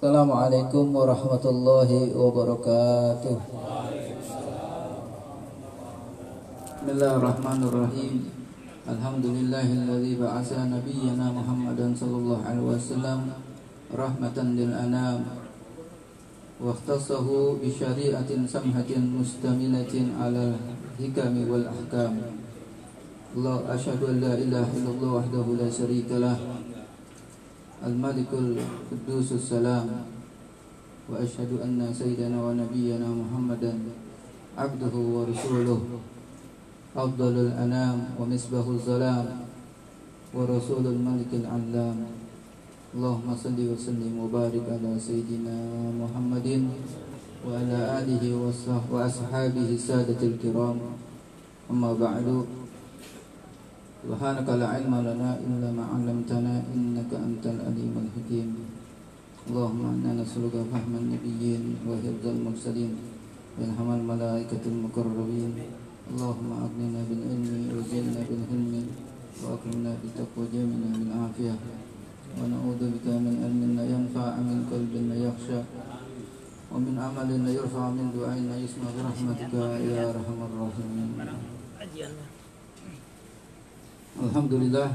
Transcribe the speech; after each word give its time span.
السلام 0.00 0.32
عليكم 0.32 0.84
ورحمة 0.96 1.44
الله 1.44 1.90
وبركاته 2.16 3.36
بسم 6.72 6.88
الله 6.88 7.12
الرحمن 7.20 7.60
الرحيم 7.68 8.14
الحمد 8.88 9.24
لله 9.28 9.66
الذي 9.84 10.12
بعث 10.16 10.50
نبينا 10.56 11.26
محمدا 11.36 11.86
صلى 12.00 12.16
الله 12.16 12.40
عليه 12.48 12.64
وسلم 12.72 13.18
رحمة 13.92 14.36
للأنام 14.56 15.20
واختصه 16.64 17.26
بشريعة 17.60 18.30
سمحة 18.48 18.90
مستملة 18.96 19.94
على 20.16 20.44
الحكم 20.96 21.34
والأحكام 21.44 22.14
الله 23.36 23.56
أشهد 23.68 24.00
أن 24.08 24.16
لا 24.24 24.32
إله 24.32 24.64
إلا 24.64 24.90
الله 24.96 25.10
وحده 25.12 25.46
لا 25.60 25.68
شريك 25.68 26.08
له 26.16 26.36
الملك 27.80 28.28
القدوس 28.28 29.32
السلام 29.32 29.88
وأشهد 31.08 31.50
أن 31.64 31.80
سيدنا 31.96 32.36
ونبينا 32.36 33.08
محمدا 33.08 33.72
عبده 34.58 34.94
ورسوله. 34.94 35.80
أفضل 36.96 37.34
الأنام 37.48 37.98
ومصباح 38.20 38.66
الظلام 38.66 39.26
ورسول 40.34 40.84
الملك 40.86 41.30
العلام. 41.32 41.98
اللهم 42.94 43.28
صل 43.44 43.58
وسلم 43.58 44.12
وبارك 44.18 44.66
على 44.68 44.92
سيدنا 45.00 45.56
محمد 45.96 46.48
وعلى 47.48 47.78
آله 48.04 48.24
وأصحابه 48.92 49.68
السادة 49.78 50.20
الكرام. 50.20 50.78
أما 51.70 51.90
بعد 51.96 52.26
سبحانك 54.00 54.48
لا 54.48 54.66
علم 54.80 54.94
لنا 55.08 55.30
إلا 55.44 55.68
ما 55.76 55.84
علمتنا 55.92 56.54
إنك 56.72 57.10
أنت 57.12 57.44
العليم 57.44 57.94
الحكيم. 58.04 58.48
اللهم 59.48 59.82
إنا 59.92 60.10
نسألك 60.24 60.56
فهم 60.72 60.92
النبيين 61.02 61.62
وحفظ 61.84 62.24
المرسلين 62.24 62.92
وإلهام 63.60 63.88
الملائكة 64.00 64.64
المقربين. 64.72 65.52
اللهم 66.10 66.48
أغننا 66.64 67.00
بالعلم 67.08 67.76
وزدنا 67.76 68.20
بالحلم 68.28 68.72
وأكرمنا 69.44 69.92
بالتقوى 70.00 70.44
جميعنا 70.48 70.90
بالعافية. 71.00 71.54
ونعوذ 72.40 72.80
بك 72.94 73.06
من 73.26 73.34
علم 73.42 73.60
لا 73.76 73.84
ينفع 73.84 74.26
من 74.48 74.58
قلب 74.72 74.92
لا 75.10 75.16
يخشى 75.28 75.60
ومن 76.72 76.94
عمل 77.04 77.30
لا 77.44 77.52
يرفع 77.58 77.84
من 77.90 78.06
دعاء 78.16 78.38
لا 78.48 78.56
يسمع 78.64 78.88
برحمتك 78.96 79.52
يا 79.92 80.02
أرحم 80.14 80.38
الراحمين. 80.48 81.10
Alhamdulillah 84.18 84.90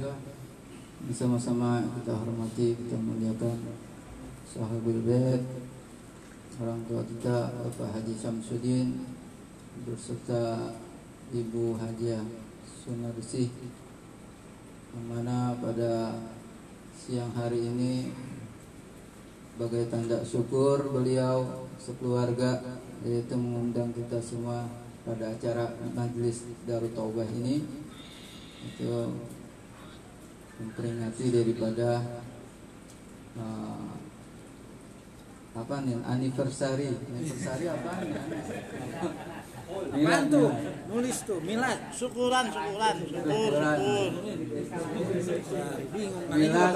bersama-sama 1.07 1.79
kita 1.87 2.11
hormati, 2.19 2.75
kita 2.75 2.99
muliakan 2.99 3.63
sahabat 4.43 4.99
bait 5.07 5.39
orang 6.59 6.83
tua 6.83 6.99
kita 7.07 7.55
Bapak 7.63 7.95
Haji 7.95 8.11
Samsudin 8.11 9.07
berserta 9.87 10.75
Ibu 11.31 11.79
Hajiah 11.79 12.27
Sunarsi 12.67 13.47
yang 14.91 15.07
mana 15.07 15.55
pada 15.63 16.19
siang 16.91 17.31
hari 17.31 17.71
ini 17.71 18.11
sebagai 19.55 19.87
tanda 19.87 20.19
syukur 20.27 20.91
beliau 20.91 21.63
sekeluarga 21.79 22.59
yaitu 23.07 23.39
mengundang 23.39 23.95
kita 23.95 24.19
semua 24.19 24.67
pada 25.07 25.31
acara 25.31 25.71
majlis 25.95 26.43
Darut 26.67 26.91
Taubah 26.91 27.27
ini 27.31 27.84
itu 28.65 28.93
memperingati 30.57 31.25
daripada 31.29 31.89
uh, 33.37 33.93
apa 35.55 35.75
nih 35.85 35.97
anniversary. 36.03 36.91
Anniversary 36.91 37.65
apa? 37.69 37.91
Nih 38.01 39.44
Bantu 39.95 40.45
nulis 40.85 41.17
tuh 41.25 41.39
milad 41.41 41.79
syukuran 41.89 42.45
syukuran. 42.53 42.95
Syukur 43.09 43.51
syukur. 43.57 44.11
Bingung 45.89 46.27
milad 46.29 46.75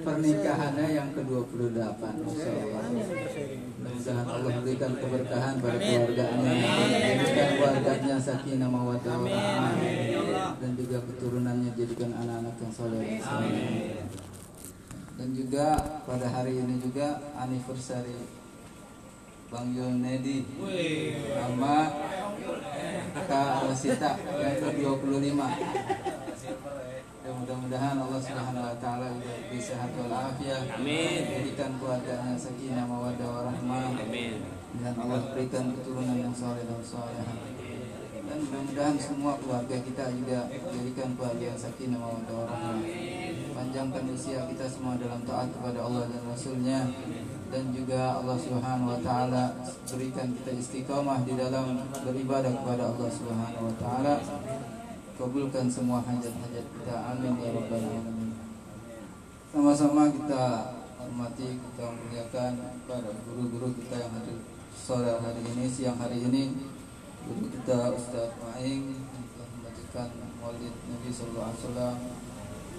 pernikahannya 0.00 0.86
yang 0.96 1.10
ke-28 1.12 2.00
Masya 2.00 2.50
Allah 2.50 2.84
mudah-mudahan 4.00 4.26
Allah 4.26 4.52
berikan 4.64 4.92
keberkahan 4.96 5.54
pada 5.60 5.76
keluarganya. 5.76 6.52
Jadikan 7.20 7.48
keluarganya 7.56 8.16
sakinah 8.16 8.68
mawaddah 8.72 9.16
warahmah 9.20 9.74
dan 10.56 10.70
juga 10.76 10.98
keturunannya 11.04 11.70
jadikan 11.76 12.10
anak-anak 12.16 12.54
yang 12.60 12.72
soleh. 12.72 13.20
Dan 15.20 15.28
juga 15.36 15.66
pada 16.08 16.26
hari 16.32 16.56
ini 16.56 16.80
juga 16.80 17.20
anniversary 17.36 18.16
Bang 19.52 19.74
Yunedi 19.76 20.46
sama 21.36 21.76
Kak 23.30 23.62
Rosita 23.62 24.18
yang 24.42 24.58
ke-25 24.58 25.38
Ya 27.20 27.30
mudah-mudahan 27.30 27.94
Allah 27.94 28.18
Subhanahu 28.18 28.66
wa 28.66 28.74
taala 28.82 29.06
juga 29.14 29.38
beri 29.46 29.60
sehat 29.62 29.94
wal 29.94 30.10
afiat. 30.10 30.66
Amin. 30.74 31.30
Jadikan 31.30 31.78
keluarganya 31.78 32.34
sakinah 32.34 32.90
mawaddah 32.90 33.28
warahmah. 33.30 34.02
Amin. 34.02 34.42
Dan 34.82 34.94
Allah 34.98 35.30
berikan 35.30 35.70
keturunan 35.78 36.18
yang 36.18 36.34
saleh 36.34 36.66
dan 36.66 36.82
saleh. 36.82 37.22
Dan 38.18 38.38
mudah-mudahan 38.50 38.98
semua 38.98 39.38
keluarga 39.38 39.78
kita 39.78 40.10
juga 40.10 40.50
jadikan 40.50 41.14
keluarga 41.14 41.44
yang 41.54 41.60
sakinah 41.60 41.98
mawaddah 42.02 42.34
warahmah. 42.34 42.82
Panjangkan 43.54 44.04
usia 44.10 44.42
kita 44.50 44.66
semua 44.66 44.98
dalam 44.98 45.22
taat 45.22 45.54
kepada 45.54 45.78
Allah 45.86 46.10
dan 46.10 46.22
Rasulnya 46.26 46.90
dan 47.50 47.74
juga 47.74 48.22
Allah 48.22 48.38
Subhanahu 48.38 48.94
wa 48.94 49.00
taala 49.02 49.58
berikan 49.90 50.30
kita 50.38 50.54
istiqamah 50.54 51.26
di 51.26 51.34
dalam 51.34 51.82
beribadah 52.06 52.54
kepada 52.62 52.94
Allah 52.94 53.10
Subhanahu 53.10 53.66
wa 53.66 53.74
taala. 53.74 54.14
Kabulkan 55.18 55.68
semua 55.68 56.00
hajat-hajat 56.00 56.64
kita. 56.64 56.94
Amin 57.12 57.36
ya 57.42 57.52
rabbal 57.52 57.82
alamin. 57.82 58.32
Sama-sama 59.50 60.08
kita 60.08 60.44
hormati 60.96 61.58
kita 61.58 61.84
muliakan 61.90 62.52
para 62.86 63.10
guru-guru 63.26 63.74
kita 63.82 63.98
yang 63.98 64.14
hadir 64.14 64.38
sore 64.72 65.10
hari 65.10 65.42
ini 65.42 65.66
siang 65.66 65.98
hari 65.98 66.22
ini. 66.22 66.70
Guru 67.26 67.50
kita 67.52 67.92
Ustaz 67.92 68.32
Maing 68.40 68.96
telah 69.10 69.48
membacakan 69.58 70.08
maulid 70.38 70.74
Nabi 70.86 71.10
Sallallahu 71.12 71.50
Alaihi 71.50 71.60
Wasallam. 71.66 71.96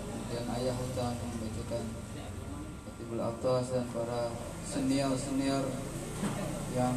Kemudian 0.01 0.45
ayah 0.47 0.75
hutan 0.79 1.13
membacakan 1.19 1.83
Fatibul 2.87 3.21
Atas 3.21 3.63
dan 3.69 3.85
para 3.91 4.21
senior-senior 4.65 5.63
yang 6.71 6.95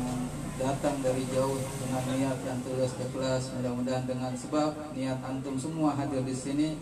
datang 0.55 1.03
dari 1.03 1.27
jauh 1.35 1.59
dengan 1.83 2.03
niat 2.15 2.39
yang 2.47 2.59
tulus 2.63 2.95
ikhlas. 2.99 3.51
Mudah-mudahan 3.59 4.07
dengan 4.07 4.33
sebab 4.35 4.95
niat 4.95 5.19
antum 5.27 5.59
semua 5.59 5.99
hadir 5.99 6.23
di 6.23 6.35
sini 6.35 6.79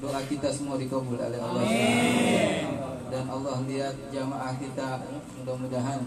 doa 0.00 0.22
kita 0.24 0.48
semua 0.48 0.80
dikabul 0.80 1.18
oleh 1.18 1.40
Allah. 1.40 1.66
Dan 3.10 3.24
Allah 3.26 3.56
lihat 3.66 3.94
jamaah 4.14 4.54
kita 4.56 5.02
mudah-mudahan 5.42 6.00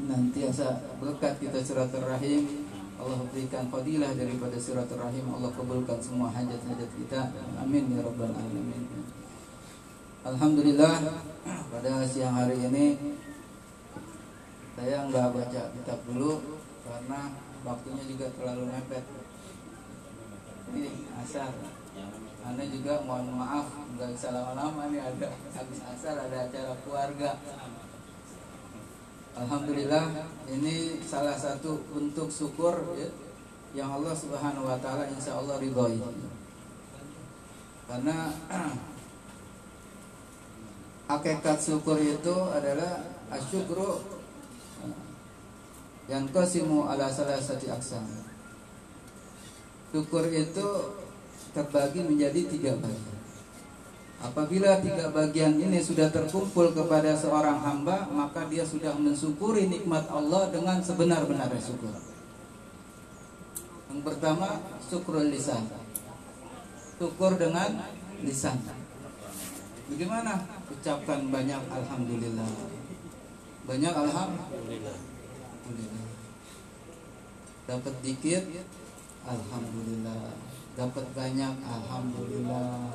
nantiasa 0.00 0.98
berkat 0.98 1.38
kita 1.38 1.60
silaturahim. 1.60 2.66
Allah 2.94 3.20
berikan 3.28 3.68
fadilah 3.68 4.16
daripada 4.16 4.56
silaturahim. 4.56 5.28
Allah 5.28 5.50
kabulkan 5.52 6.00
semua 6.00 6.32
hajat-hajat 6.32 6.90
kita. 6.96 7.20
Amin 7.60 7.92
ya 7.92 8.00
rabbal 8.00 8.32
alamin. 8.32 8.82
Alhamdulillah 10.24 11.04
pada 11.44 12.00
siang 12.08 12.32
hari 12.32 12.56
ini 12.64 12.96
saya 14.74 15.06
nggak 15.06 15.28
baca 15.30 15.62
kitab 15.70 15.98
dulu 16.10 16.58
karena 16.82 17.20
waktunya 17.62 18.02
juga 18.10 18.26
terlalu 18.34 18.64
mepet. 18.74 19.04
Ini 20.74 20.90
asar. 21.22 21.54
Anda 22.44 22.64
juga 22.68 23.00
mohon 23.06 23.38
maaf 23.38 23.70
nggak 23.94 24.10
bisa 24.18 24.34
lama-lama 24.34 24.90
nih 24.90 25.00
ada 25.00 25.30
habis 25.54 25.80
asar 25.80 26.18
ada 26.26 26.50
acara 26.50 26.74
keluarga. 26.82 27.38
Alhamdulillah 29.34 30.26
ini 30.50 30.98
salah 31.02 31.34
satu 31.34 31.78
untuk 31.94 32.30
syukur 32.30 32.98
ya, 32.98 33.10
yang 33.74 33.90
Allah 33.94 34.14
Subhanahu 34.14 34.66
Wa 34.66 34.78
Taala 34.82 35.06
Insya 35.10 35.38
Allah 35.38 35.58
ridhoi. 35.62 35.98
Karena 37.86 38.30
hakikat 41.10 41.58
syukur 41.62 41.98
itu 41.98 42.36
adalah 42.50 43.06
asyukru 43.30 44.13
yang 46.04 46.28
kasimu 46.28 46.84
ala 46.84 47.08
salah 47.08 47.40
satu 47.40 47.64
aksam. 47.72 48.04
Syukur 49.88 50.28
itu 50.28 50.68
terbagi 51.56 52.04
menjadi 52.04 52.40
tiga 52.50 52.76
bagian. 52.76 53.14
Apabila 54.24 54.80
tiga 54.80 55.12
bagian 55.12 55.56
ini 55.60 55.80
sudah 55.80 56.08
terkumpul 56.08 56.72
kepada 56.72 57.12
seorang 57.12 57.60
hamba, 57.60 58.08
maka 58.08 58.48
dia 58.48 58.64
sudah 58.64 58.96
mensyukuri 58.96 59.68
nikmat 59.68 60.08
Allah 60.08 60.48
dengan 60.48 60.80
sebenar-benarnya 60.80 61.60
syukur. 61.60 61.92
Yang 63.92 64.00
pertama, 64.00 64.60
syukur 64.88 65.22
lisan. 65.24 65.68
Syukur 66.96 67.36
dengan 67.36 67.84
lisan. 68.24 68.58
Bagaimana? 69.92 70.40
Ucapkan 70.72 71.20
banyak 71.28 71.60
alhamdulillah. 71.68 72.48
banyak 73.64 73.94
alhamdulillah 73.96 75.13
dapat 77.64 77.94
dikit? 78.04 78.44
Alhamdulillah. 79.24 80.36
Dapat 80.76 81.06
banyak? 81.16 81.54
Alhamdulillah. 81.64 82.92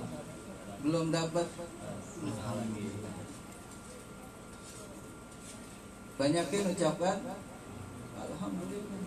Belum 0.85 1.09
dapat? 1.09 1.47
Alhamdulillah. 2.21 3.17
Banyakin 6.19 6.63
ucapkan? 6.75 7.17
Alhamdulillah. 8.19 9.03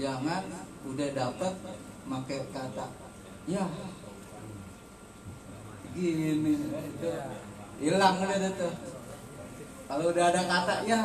Jangan 0.00 0.44
udah 0.88 1.08
dapat 1.12 1.54
pakai 2.08 2.40
kata 2.48 2.86
ya. 3.44 3.64
Gini 5.92 6.56
hilang 7.80 8.16
udah 8.16 8.50
tuh 8.56 8.99
kalau 9.90 10.14
udah 10.14 10.24
ada 10.30 10.42
kata 10.46 10.86
ya 10.86 11.02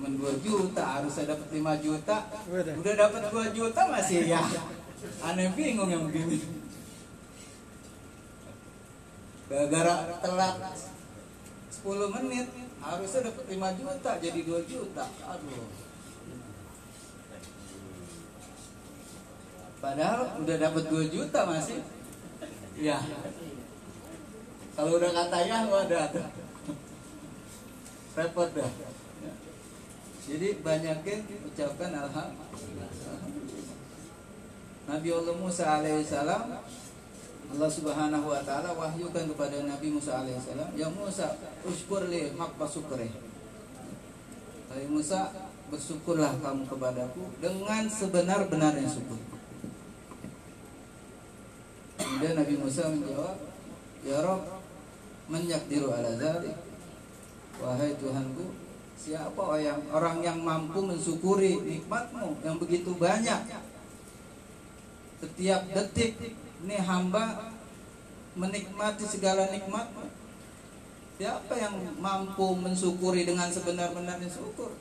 men 0.00 0.16
2 0.16 0.44
juta 0.44 0.84
harus 1.00 1.12
saya 1.12 1.36
dapat 1.36 1.48
5 1.52 1.84
juta. 1.84 2.16
Udah 2.52 2.94
dapat 2.96 3.20
2 3.28 3.56
juta 3.56 3.82
masih 3.92 4.32
ya. 4.32 4.40
Aneh 5.20 5.52
bingung 5.52 5.92
yang 5.92 6.08
begini. 6.08 6.40
Gara-gara 9.48 10.20
telat 10.24 10.56
10 11.84 12.16
menit 12.16 12.48
harusnya 12.80 13.20
dapat 13.28 13.44
5 13.44 13.80
juta 13.80 14.10
jadi 14.24 14.40
2 14.40 14.72
juta. 14.72 15.04
Aduh. 15.04 15.68
Padahal 19.84 20.20
udah 20.40 20.56
dapat 20.56 20.84
2 20.88 21.12
juta 21.12 21.40
masih. 21.44 21.80
Ya 22.80 23.04
kalau 24.80 24.96
udah 24.96 25.12
kata 25.12 25.38
ya 25.44 25.68
wadah. 25.68 26.08
Repot 28.16 28.48
dah. 28.56 28.70
Jadi 30.24 30.48
banyakin 30.64 31.20
ucapkan 31.52 31.92
alhamdulillah. 31.92 32.88
Nabi 34.88 35.08
Allah 35.12 35.36
Musa 35.36 35.64
alaihissalam 35.68 36.64
Allah 37.50 37.70
subhanahu 37.70 38.26
wa 38.32 38.40
ta'ala 38.40 38.72
wahyukan 38.72 39.28
kepada 39.28 39.68
Nabi 39.68 39.92
Musa 39.92 40.24
alaihissalam 40.24 40.72
Ya 40.72 40.88
Musa 40.88 41.36
usykur 41.62 42.08
li 42.08 42.32
haqqa 42.34 42.64
syukri 42.64 43.12
Nabi 44.72 44.86
Musa 44.88 45.28
bersyukurlah 45.68 46.40
kamu 46.40 46.64
kepadaku 46.66 47.22
dengan 47.38 47.84
sebenar-benarnya 47.86 48.88
syukur. 48.88 49.20
Kemudian 52.00 52.34
Nabi 52.40 52.54
Musa 52.56 52.88
menjawab 52.88 53.36
Ya 54.00 54.18
Menyakdiru 55.30 55.94
ala 55.94 56.10
zalik 56.18 56.58
Wahai 57.62 57.94
Tuhanku 57.94 58.50
Siapa 59.00 59.56
yang 59.56 59.80
orang 59.88 60.20
yang 60.20 60.44
mampu 60.44 60.84
mensyukuri 60.84 61.56
nikmatmu 61.64 62.36
yang 62.44 62.60
begitu 62.60 62.92
banyak? 63.00 63.48
Setiap 65.24 65.64
detik 65.72 66.20
ini 66.20 66.76
hamba 66.76 67.48
menikmati 68.36 69.08
segala 69.08 69.48
nikmatmu. 69.48 70.04
Siapa 71.16 71.54
yang 71.56 71.80
mampu 71.96 72.52
mensyukuri 72.60 73.24
dengan 73.24 73.48
sebenar-benarnya 73.48 74.28
syukur? 74.28 74.76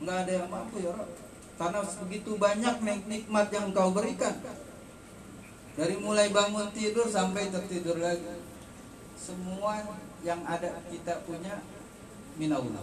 Enggak 0.00 0.24
ada 0.24 0.32
yang 0.32 0.48
mampu 0.48 0.80
ya 0.80 0.96
Rob 0.96 1.12
Karena 1.60 1.84
begitu 1.84 2.40
banyak 2.40 2.76
nikmat 3.04 3.52
yang 3.52 3.68
kau 3.76 3.92
berikan. 3.92 4.32
Dari 5.76 6.00
mulai 6.00 6.32
bangun 6.32 6.72
tidur 6.72 7.04
sampai 7.04 7.52
tertidur 7.52 8.00
lagi 8.00 8.51
Semua 9.22 9.78
yang 10.26 10.42
ada 10.42 10.82
kita 10.90 11.22
punya 11.22 11.62
Minallah 12.34 12.82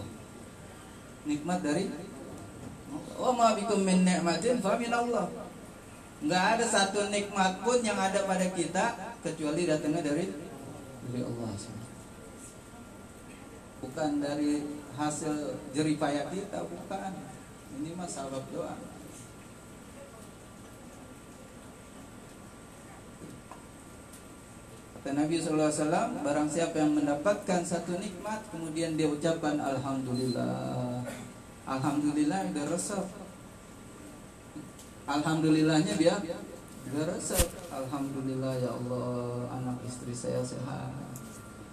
Nikmat 1.28 1.60
dari 1.60 1.84
Wa 3.20 3.30
ma 3.36 3.52
bikum 3.52 3.84
min 3.84 4.08
ni'matin 4.08 4.64
fa 4.64 4.80
minallah 4.80 5.28
Enggak 6.24 6.44
ada 6.56 6.64
satu 6.64 7.12
nikmat 7.12 7.60
pun 7.60 7.84
yang 7.84 8.00
ada 8.00 8.24
pada 8.24 8.48
kita 8.56 9.12
Kecuali 9.20 9.68
datangnya 9.68 10.00
dari 10.00 10.32
Dari 11.04 11.20
Allah 11.20 11.48
Bukan 13.84 14.10
dari 14.20 14.64
hasil 14.96 15.56
jeripaya 15.76 16.28
kita 16.32 16.64
Bukan. 16.64 17.12
Ini 17.80 17.96
mah 17.96 18.08
sabab 18.08 18.44
doa 18.48 18.89
Kata 25.10 25.26
Nabi 25.26 25.42
SAW 25.42 26.22
Barang 26.22 26.46
siapa 26.46 26.78
yang 26.78 26.94
mendapatkan 26.94 27.66
satu 27.66 27.98
nikmat 27.98 28.46
Kemudian 28.54 28.94
dia 28.94 29.10
ucapkan 29.10 29.58
Alhamdulillah. 29.58 31.02
Alhamdulillah 31.66 32.54
resep. 32.70 33.02
Alhamdulillahnya 35.10 35.98
dia 35.98 36.14
resep. 36.94 37.42
Alhamdulillah 37.74 38.54
ya 38.62 38.70
Allah 38.70 39.50
Anak 39.50 39.82
istri 39.82 40.14
saya 40.14 40.46
sehat. 40.46 40.94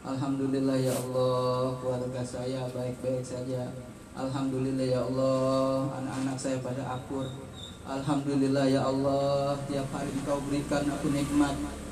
Alhamdulillah 0.02 0.82
ya 0.82 0.98
Allah 0.98 1.78
Keluarga 1.78 2.26
saya 2.26 2.66
baik-baik 2.74 3.22
saja. 3.22 3.70
Alhamdulillah 4.18 4.90
ya 4.90 5.06
Allah 5.06 5.94
Anak-anak 5.94 6.38
saya 6.42 6.58
pada 6.66 6.82
akur. 6.90 7.30
Alhamdulillah 7.86 8.66
ya 8.66 8.82
Allah 8.82 9.54
Tiap 9.70 9.94
hari 9.94 10.10
engkau 10.10 10.42
berikan 10.42 10.90
aku 10.90 11.14
nikmat 11.14 11.86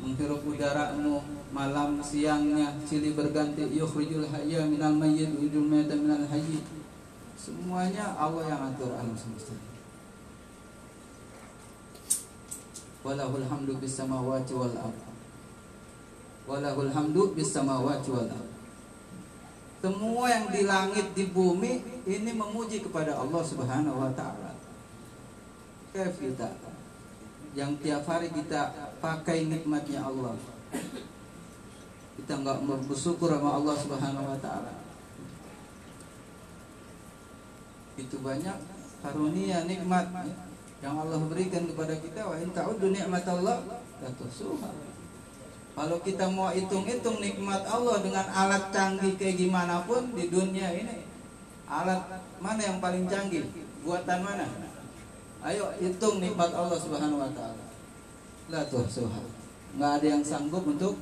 menghirup 0.00 0.40
udaramu 0.42 1.20
malam 1.52 2.00
siangnya 2.00 2.72
silih 2.88 3.12
berganti 3.12 3.68
yukhrijul 3.68 4.24
hayya 4.32 4.64
minal 4.64 4.96
mayyit 4.96 5.28
yujul 5.36 5.68
mayta 5.68 5.92
minal 5.92 6.24
hayy 6.28 6.64
semuanya 7.36 8.16
Allah 8.16 8.44
yang 8.48 8.62
atur 8.72 8.92
alam 8.92 9.16
semesta. 9.16 9.56
Walahul 13.00 13.48
hamdu 13.48 13.80
bis 13.80 13.96
samawati 13.96 14.52
wal 14.52 14.76
ard. 14.76 14.98
Walahul 16.44 16.92
hamdu 16.92 17.32
bis 17.32 17.48
samawati 17.48 18.12
wal 18.12 18.28
ard. 18.28 18.50
Semua 19.80 20.28
yang 20.28 20.52
di 20.52 20.68
langit 20.68 21.16
di 21.16 21.32
bumi 21.32 22.04
ini 22.04 22.36
memuji 22.36 22.84
kepada 22.84 23.16
Allah 23.16 23.40
Subhanahu 23.40 23.96
wa 23.96 24.12
taala. 24.12 24.52
Kaif 25.96 26.20
kita 26.20 26.52
yang 27.56 27.74
tiap 27.80 28.04
hari 28.04 28.28
kita 28.28 28.89
pakai 29.00 29.48
nikmatnya 29.48 30.04
Allah. 30.04 30.36
Kita 32.20 32.32
nggak 32.36 32.58
bersyukur 32.86 33.32
sama 33.32 33.58
Allah 33.58 33.74
Subhanahu 33.80 34.28
Wa 34.36 34.38
Taala. 34.38 34.72
Itu 37.96 38.20
banyak 38.20 38.56
karunia 39.00 39.64
nikmat 39.64 40.12
yang 40.84 40.94
Allah 41.00 41.16
berikan 41.26 41.64
kepada 41.64 41.96
kita. 41.96 42.28
Wa 42.28 42.36
in 42.36 42.52
ta'uddu 42.52 42.92
Allah 42.92 43.58
la 44.00 44.10
tuhsuha. 44.16 44.70
Kalau 45.70 45.96
kita 46.04 46.28
mau 46.28 46.52
hitung-hitung 46.52 47.24
nikmat 47.24 47.64
Allah 47.64 48.04
dengan 48.04 48.28
alat 48.28 48.68
canggih 48.68 49.16
kayak 49.16 49.40
gimana 49.40 49.80
pun 49.88 50.12
di 50.12 50.28
dunia 50.28 50.76
ini 50.76 51.08
alat 51.64 52.04
mana 52.36 52.60
yang 52.60 52.78
paling 52.84 53.08
canggih? 53.08 53.48
Buatan 53.80 54.20
mana? 54.20 54.44
Ayo 55.40 55.72
hitung 55.80 56.20
nikmat 56.20 56.52
Allah 56.52 56.76
Subhanahu 56.76 57.24
wa 57.24 57.32
taala 57.32 57.59
La 58.50 58.66
tuhsuha. 58.66 59.22
Nggak 59.78 59.90
ada 60.02 60.06
yang 60.06 60.24
sanggup 60.26 60.66
untuk 60.66 60.98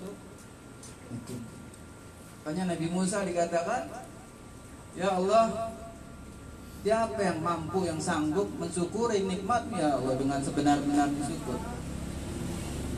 itu. 1.09 1.37
Makanya 2.45 2.76
Nabi 2.76 2.87
Musa 2.93 3.25
dikatakan, 3.25 3.88
Ya 4.93 5.17
Allah, 5.17 5.73
siapa 6.85 7.21
yang 7.21 7.40
mampu, 7.40 7.88
yang 7.88 7.97
sanggup 7.97 8.52
mensyukuri 8.61 9.25
nikmat 9.25 9.64
ya 9.73 9.97
Allah 9.97 10.14
dengan 10.21 10.40
sebenar-benar 10.45 11.09
bersyukur. 11.17 11.57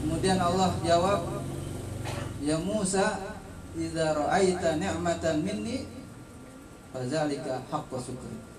Kemudian 0.03 0.39
Allah 0.43 0.75
jawab, 0.83 1.47
Ya 2.43 2.59
Musa, 2.59 3.39
idza 3.79 4.19
ra'aita 4.19 4.83
ni'matan 4.83 5.47
minni 5.47 5.87
fadzalika 6.91 7.63
haqqu 7.71 7.97
syukri. 8.03 8.50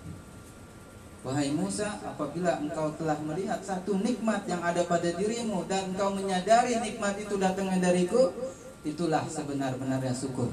Wahai 1.22 1.54
Musa, 1.54 2.02
apabila 2.02 2.58
engkau 2.58 2.98
telah 2.98 3.14
melihat 3.22 3.62
satu 3.62 4.02
nikmat 4.02 4.42
yang 4.50 4.58
ada 4.66 4.82
pada 4.90 5.06
dirimu 5.14 5.70
dan 5.70 5.94
engkau 5.94 6.18
menyadari 6.18 6.82
nikmat 6.82 7.14
itu 7.22 7.38
datangnya 7.38 7.94
dariku, 7.94 8.34
itulah 8.82 9.22
sebenar-benarnya 9.30 10.18
syukur. 10.18 10.50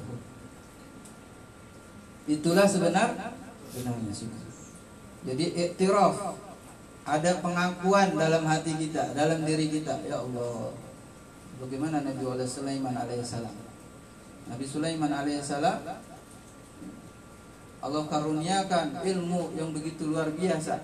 Itulah 2.29 2.69
sebenar 2.69 3.33
benarnya 3.73 4.13
syukur. 4.13 4.45
Jadi 5.25 5.57
iktiraf 5.57 6.37
ada 7.09 7.41
pengakuan 7.41 8.13
dalam 8.13 8.45
hati 8.45 8.77
kita, 8.77 9.17
dalam 9.17 9.49
diri 9.49 9.73
kita. 9.73 10.05
Ya 10.05 10.21
Allah, 10.21 10.77
bagaimana 11.65 12.05
Nabi 12.05 12.29
Sulaiman 12.45 12.93
alaihissalam? 12.93 13.57
Nabi 14.53 14.65
Sulaiman 14.69 15.13
alaihissalam 15.17 15.81
Allah 17.79 18.05
karuniakan 18.11 19.07
ilmu 19.07 19.55
yang 19.55 19.71
begitu 19.71 20.11
luar 20.11 20.31
biasa. 20.35 20.83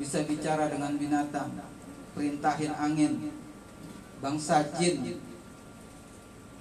Bisa 0.00 0.24
bicara 0.24 0.72
dengan 0.72 0.96
binatang 0.96 1.60
Perintahin 2.16 2.72
angin 2.72 3.32
Bangsa 4.20 4.64
jin. 4.76 5.16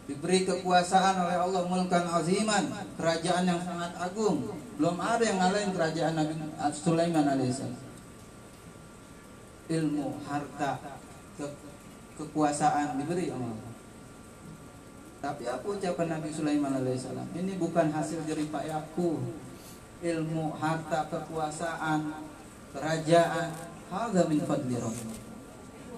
Diberi 0.07 0.41
kekuasaan 0.47 1.27
oleh 1.27 1.38
Allah 1.38 1.63
mulkan 1.69 2.07
aziman 2.09 2.65
kerajaan 2.97 3.45
yang 3.45 3.61
sangat 3.61 3.93
agung. 3.99 4.55
Belum 4.79 4.97
ada 4.97 5.21
yang 5.21 5.38
ngalahin 5.38 5.75
kerajaan 5.75 6.15
Nabi 6.15 6.33
Sulaiman 6.73 7.27
alaihissalam 7.27 7.89
ilmu 9.69 10.17
harta 10.25 10.81
ke, 11.38 11.45
kekuasaan 12.17 12.97
diberi 12.97 13.29
Allah 13.29 13.68
tapi 15.19 15.43
apa 15.47 15.65
ucapan 15.67 16.07
Nabi 16.19 16.29
Sulaiman 16.31 16.73
alaihissalam 16.79 17.27
ini 17.35 17.59
bukan 17.59 17.91
hasil 17.91 18.23
jerih 18.23 18.47
payahku 18.47 19.19
ilmu 19.99 20.55
harta 20.55 21.11
kekuasaan 21.11 22.23
kerajaan 22.71 23.47
hadza 23.91 24.21
min 24.31 24.39
fadli 24.47 24.79
rabbi 24.79 25.15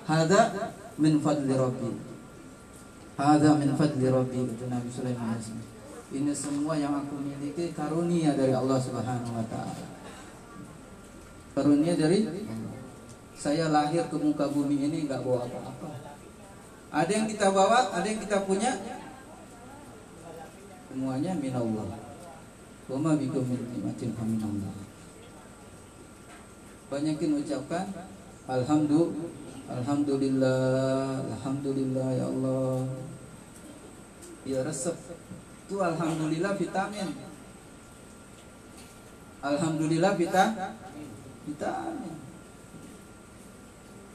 hadza 0.09 0.73
min 0.97 1.21
fadli 1.21 1.53
rabbi 1.53 2.11
Hadza 3.21 3.53
min 3.53 3.69
fadli 3.77 4.09
rabbi 4.09 4.49
kata 4.49 4.65
Nabi 4.65 4.89
Sulaiman 4.89 5.37
Ini 6.11 6.33
semua 6.33 6.73
yang 6.73 6.97
aku 6.97 7.21
miliki 7.21 7.69
karunia 7.71 8.33
dari 8.33 8.49
Allah 8.49 8.81
Subhanahu 8.81 9.31
wa 9.31 9.45
taala. 9.45 9.85
Karunia 11.53 11.93
dari 11.95 12.25
saya 13.37 13.69
lahir 13.69 14.09
ke 14.09 14.17
muka 14.17 14.49
bumi 14.49 14.89
ini 14.89 15.05
nggak 15.05 15.21
bawa 15.21 15.45
apa-apa. 15.45 15.87
Ada 16.91 17.11
yang 17.13 17.27
kita 17.29 17.47
bawa, 17.53 17.93
ada 17.95 18.03
yang 18.09 18.19
kita 18.19 18.43
punya. 18.43 18.73
Semuanya 20.91 21.31
minallah. 21.39 21.87
Wa 22.91 22.97
ma 22.99 23.15
bikum 23.15 23.47
min 23.47 23.63
ni'matin 23.71 24.11
faminallah. 24.11 24.75
Banyakin 26.91 27.39
ucapkan 27.39 27.87
alhamdulillah 28.51 29.39
Alhamdulillah, 29.71 31.23
Alhamdulillah 31.31 32.07
ya 32.11 32.27
Allah. 32.27 32.83
Ya 34.43 34.59
resep 34.67 34.99
itu 35.71 35.79
Alhamdulillah 35.79 36.59
vitamin. 36.59 37.07
Alhamdulillah 39.39 40.11
vita, 40.19 40.75
vitamin. 41.47 42.15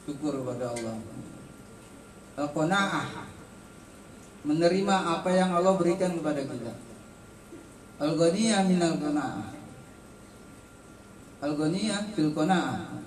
Syukur 0.04 0.44
kepada 0.44 0.76
Allah. 0.76 0.96
Al-qanaah 2.36 3.32
menerima 4.46 4.96
apa 5.18 5.30
yang 5.34 5.50
Allah 5.50 5.74
berikan 5.74 6.14
kepada 6.14 6.46
kita. 6.46 6.72
Al-ghaniyah 7.98 8.62
minal 8.70 8.94
qanaah. 9.02 9.50
Al-ghaniyah 11.42 12.14
fil 12.14 12.32
qanaah 12.32 13.06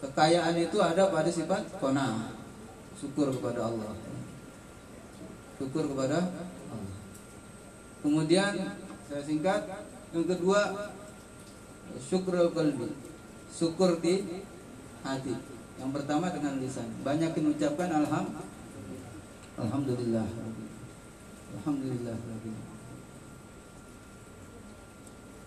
Kekayaan 0.00 0.56
itu 0.56 0.80
ada 0.80 1.12
pada 1.12 1.28
sifat 1.28 1.76
kona. 1.76 2.32
Syukur 2.96 3.28
kepada 3.36 3.68
Allah. 3.68 3.92
Syukur 5.60 5.84
kepada 5.92 6.24
Allah. 6.24 6.46
Kemudian 8.00 8.80
saya 9.04 9.20
singkat 9.20 9.60
yang 10.16 10.24
kedua 10.24 10.88
syukur 12.00 12.48
qalbi. 12.56 12.96
Syukur 13.52 14.00
di 14.00 14.40
hati. 15.04 15.36
Yang 15.76 15.90
pertama 16.00 16.32
dengan 16.32 16.56
lisan. 16.64 16.88
Banyak 17.04 17.36
mengucapkan 17.36 17.92
alham 17.92 18.40
alhamdulillah. 19.60 20.49
Alhamdulillah. 21.58 22.16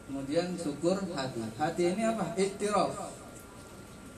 Kemudian 0.03 0.47
syukur 0.59 0.97
hati. 1.15 1.41
Hati 1.55 1.83
ini 1.95 2.03
apa? 2.03 2.35
Iktiraf 2.35 2.91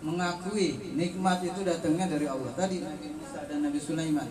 mengakui 0.06 0.94
nikmat 0.94 1.42
itu 1.46 1.62
datangnya 1.66 2.06
dari 2.12 2.28
Allah. 2.30 2.52
Tadi 2.54 2.84
Nabi 2.84 3.08
Musa 3.16 3.40
dan 3.48 3.60
Nabi 3.66 3.80
Sulaiman. 3.82 4.30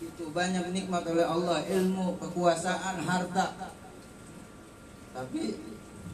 Begitu 0.00 0.24
banyak 0.32 0.70
nikmat 0.72 1.02
oleh 1.08 1.26
Allah, 1.26 1.64
ilmu, 1.64 2.20
kekuasaan, 2.20 3.00
harta. 3.02 3.74
Tapi 5.10 5.42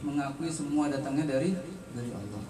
mengakui 0.01 0.49
semua 0.49 0.89
datangnya 0.89 1.37
dari 1.37 1.53
dari 1.93 2.11
Allah. 2.13 2.43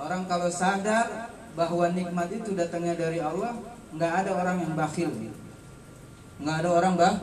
Orang 0.00 0.24
kalau 0.24 0.48
sadar 0.48 1.28
bahwa 1.52 1.84
nikmat 1.92 2.28
itu 2.32 2.56
datangnya 2.56 2.96
dari 2.96 3.20
Allah, 3.20 3.52
nggak 3.92 4.12
ada 4.24 4.30
orang 4.32 4.56
yang 4.64 4.72
bakhil. 4.72 5.12
Nggak 6.40 6.56
ada 6.64 6.68
orang 6.72 6.92
bah 6.96 7.14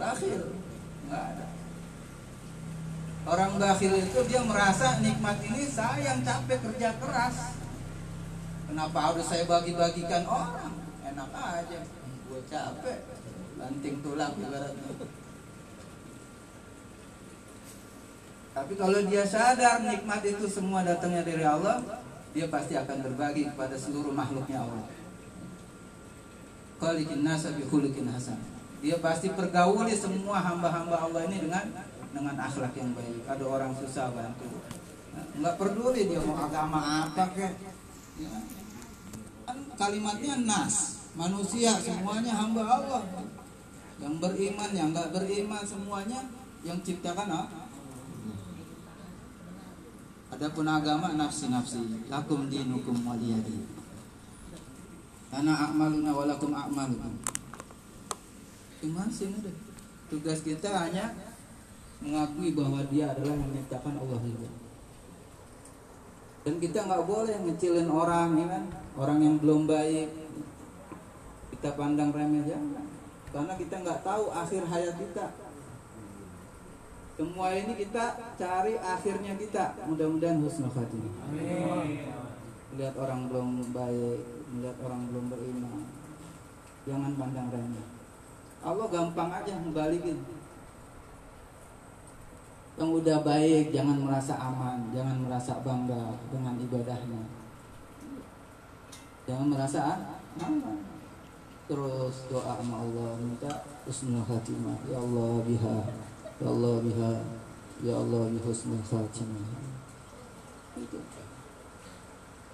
bakhil. 0.00 0.42
Nggak 1.08 1.24
ada. 1.36 1.46
Orang 3.24 3.52
bakhil 3.60 3.92
itu 4.00 4.20
dia 4.28 4.40
merasa 4.44 5.00
nikmat 5.00 5.36
ini 5.44 5.64
saya 5.68 6.12
yang 6.12 6.20
capek 6.24 6.60
kerja 6.60 6.96
keras. 7.00 7.56
Kenapa 8.64 8.98
harus 9.12 9.24
saya 9.28 9.44
bagi-bagikan 9.44 10.24
orang? 10.24 10.72
Enak 11.04 11.30
aja. 11.32 11.80
Gue 12.28 12.40
capek. 12.48 12.98
Banting 13.60 13.96
tulang 14.00 14.32
ibaratnya. 14.40 14.92
Tapi 18.54 18.72
kalau 18.78 19.00
dia 19.10 19.24
sadar 19.26 19.82
nikmat 19.82 20.22
itu 20.22 20.46
semua 20.46 20.86
datangnya 20.86 21.26
dari 21.26 21.42
Allah, 21.42 21.82
dia 22.30 22.46
pasti 22.46 22.78
akan 22.78 23.02
berbagi 23.02 23.50
kepada 23.50 23.74
seluruh 23.74 24.14
makhluknya 24.14 24.62
Allah. 24.62 24.86
Khaliqin 26.78 27.26
nasa 27.26 27.50
bi 27.54 27.66
hasan. 27.66 28.53
Dia 28.84 29.00
pasti 29.00 29.32
pergauli 29.32 29.96
semua 29.96 30.44
hamba-hamba 30.44 31.08
Allah 31.08 31.24
ini 31.24 31.48
dengan 31.48 31.64
dengan 32.12 32.36
akhlak 32.36 32.76
yang 32.76 32.92
baik. 32.92 33.24
Ada 33.24 33.44
orang 33.48 33.72
susah 33.80 34.12
bantu. 34.12 34.44
Nggak 35.40 35.56
peduli 35.56 36.04
dia 36.04 36.20
mau 36.20 36.36
agama 36.36 37.08
apa 37.08 37.32
kek. 37.32 37.64
Ya. 38.20 38.44
Kan 39.48 39.58
kalimatnya 39.80 40.44
nas, 40.44 41.08
manusia 41.16 41.80
semuanya 41.80 42.36
hamba 42.36 42.62
Allah. 42.68 43.02
Yang 44.04 44.14
beriman, 44.20 44.70
yang 44.76 44.92
nggak 44.92 45.16
beriman 45.16 45.64
semuanya 45.64 46.28
yang 46.60 46.76
ciptakan 46.84 47.28
apa? 47.32 47.60
Adapun 50.34 50.66
agama 50.66 51.14
nafsi-nafsi, 51.14 52.10
lakum 52.12 52.52
dinukum 52.52 53.00
waliyadi. 53.06 53.64
Ana 55.32 55.70
a'maluna 55.70 56.10
walakum 56.10 56.52
a'malukum. 56.52 57.33
Udah? 58.90 59.56
Tugas 60.12 60.40
kita 60.44 60.68
hanya 60.68 61.14
mengakui 62.04 62.52
bahwa 62.52 62.84
dia 62.92 63.08
adalah 63.14 63.32
yang 63.32 63.48
menciptakan 63.48 63.96
Allah 63.96 64.20
juga. 64.20 64.50
Dan 66.44 66.60
kita 66.60 66.84
nggak 66.84 67.04
boleh 67.08 67.36
ngecilin 67.48 67.88
orang, 67.88 68.36
ya 68.36 68.46
kan? 68.52 68.64
Orang 69.00 69.18
yang 69.24 69.40
belum 69.40 69.64
baik 69.64 70.12
kita 71.56 71.80
pandang 71.80 72.12
remeh 72.12 72.44
jangan, 72.44 72.84
karena 73.32 73.56
kita 73.56 73.74
nggak 73.80 74.04
tahu 74.04 74.28
akhir 74.28 74.68
hayat 74.68 75.00
kita. 75.00 75.32
Semua 77.16 77.56
ini 77.56 77.72
kita 77.72 78.36
cari 78.36 78.76
akhirnya 78.76 79.32
kita. 79.40 79.72
Mudah-mudahan 79.88 80.44
husnul 80.44 80.68
khatimah. 80.68 81.14
Lihat 82.76 82.94
orang 83.00 83.32
belum 83.32 83.72
baik, 83.72 84.20
melihat 84.52 84.76
orang 84.84 85.08
belum 85.08 85.24
beriman. 85.32 85.88
Jangan 86.84 87.12
pandang 87.16 87.48
remeh. 87.48 87.86
Allah 88.64 88.86
gampang 88.88 89.28
aja 89.28 89.52
membalikin 89.60 90.24
yang 92.74 92.90
udah 92.90 93.22
baik 93.22 93.70
jangan 93.70 94.02
merasa 94.02 94.34
aman 94.34 94.90
jangan 94.90 95.20
merasa 95.20 95.52
bangga 95.62 96.16
dengan 96.32 96.54
ibadahnya. 96.58 97.22
Jangan 99.28 99.46
merasa 99.52 99.80
aman. 100.40 100.80
Terus 101.64 102.28
doa 102.28 102.60
sama 102.60 102.82
Allah 102.82 103.20
minta 103.20 103.52
husnul 103.84 104.24
khatimah. 104.24 104.80
Ya 104.88 104.98
Allah 104.98 105.32
biha 105.44 105.76
ya 106.40 106.46
Allah 106.48 106.74
biha 106.82 107.12
ya 107.84 107.94
Allah 108.00 108.22
bi 108.32 108.38
husnul 108.42 108.82
khatimah 108.82 109.64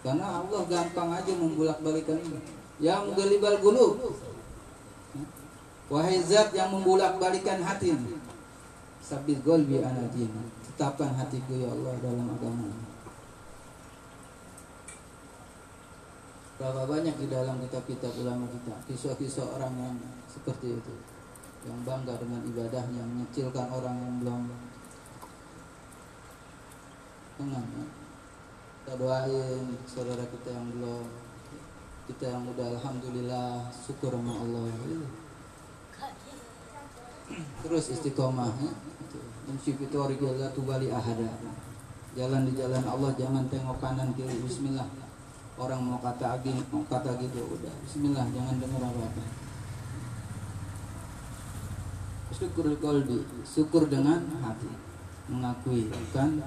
karena 0.01 0.27
Allah 0.41 0.61
gampang 0.65 1.13
aja 1.13 1.33
membulak 1.37 1.79
balikan 1.85 2.17
ini. 2.21 2.41
Yang 2.81 3.13
menggelibal 3.13 3.61
gulub 3.61 3.93
wahai 5.91 6.23
zat 6.23 6.55
yang 6.55 6.71
membulak 6.71 7.19
balikan 7.19 7.61
hati. 7.61 7.93
Sabit 9.01 9.43
golbi 9.43 9.83
anadina 9.83 10.39
Tetapkan 10.63 11.19
hatiku 11.19 11.59
ya 11.59 11.67
Allah 11.67 11.99
dalam 11.99 12.31
agama. 12.31 12.71
Berapa 16.61 16.85
banyak 16.87 17.17
di 17.19 17.27
dalam 17.27 17.59
kitab-kitab 17.65 18.13
ulama 18.23 18.47
kita? 18.53 18.77
Kisah-kisah 18.87 19.51
orang 19.59 19.75
yang 19.81 19.97
seperti 20.31 20.79
itu. 20.79 20.95
Yang 21.67 21.79
bangga 21.85 22.15
dengan 22.21 22.41
ibadahnya 22.45 23.03
Mengecilkan 23.03 23.67
orang 23.73 23.97
yang 23.99 24.15
belum. 24.23 24.43
Tenang 27.41 27.67
ya. 27.67 27.87
Kita 28.81 28.93
doain 29.01 29.65
saudara 29.89 30.25
kita 30.29 30.49
yang 30.55 30.69
belum. 30.77 31.05
Kita 32.09 32.25
yang 32.31 32.45
udah 32.47 32.67
Alhamdulillah 32.79 33.69
Syukur 33.73 34.13
sama 34.15 34.33
Allah 34.39 34.65
Terus 37.61 37.85
istiqomah 37.93 38.51
ya 38.61 38.73
Insyfitori 39.51 40.15
tubali 40.55 40.87
ahada. 40.95 41.27
Jalan 42.15 42.47
di 42.47 42.53
jalan 42.55 42.83
Allah 42.87 43.11
jangan 43.19 43.47
tengok 43.51 43.79
kanan 43.83 44.15
kiri 44.15 44.39
Bismillah. 44.47 44.87
Orang 45.59 45.85
mau 45.85 45.99
kata 45.99 46.39
agi 46.39 46.55
mau 46.71 46.87
kata 46.87 47.19
gitu 47.19 47.43
udah. 47.59 47.75
Bismillah 47.83 48.27
jangan 48.31 48.63
dengar 48.63 48.83
apa-apa. 48.83 49.23
Syukur 52.31 52.71
qalbi 52.79 53.27
syukur 53.43 53.91
dengan 53.91 54.23
hati. 54.43 54.71
Mengakui 55.31 55.91
bukan 55.91 56.43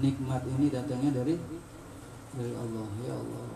nikmat 0.00 0.42
ini 0.48 0.72
datangnya 0.72 1.20
dari 1.20 1.36
dari 2.32 2.52
Allah. 2.56 2.88
Ya 3.04 3.14
Allah. 3.14 3.48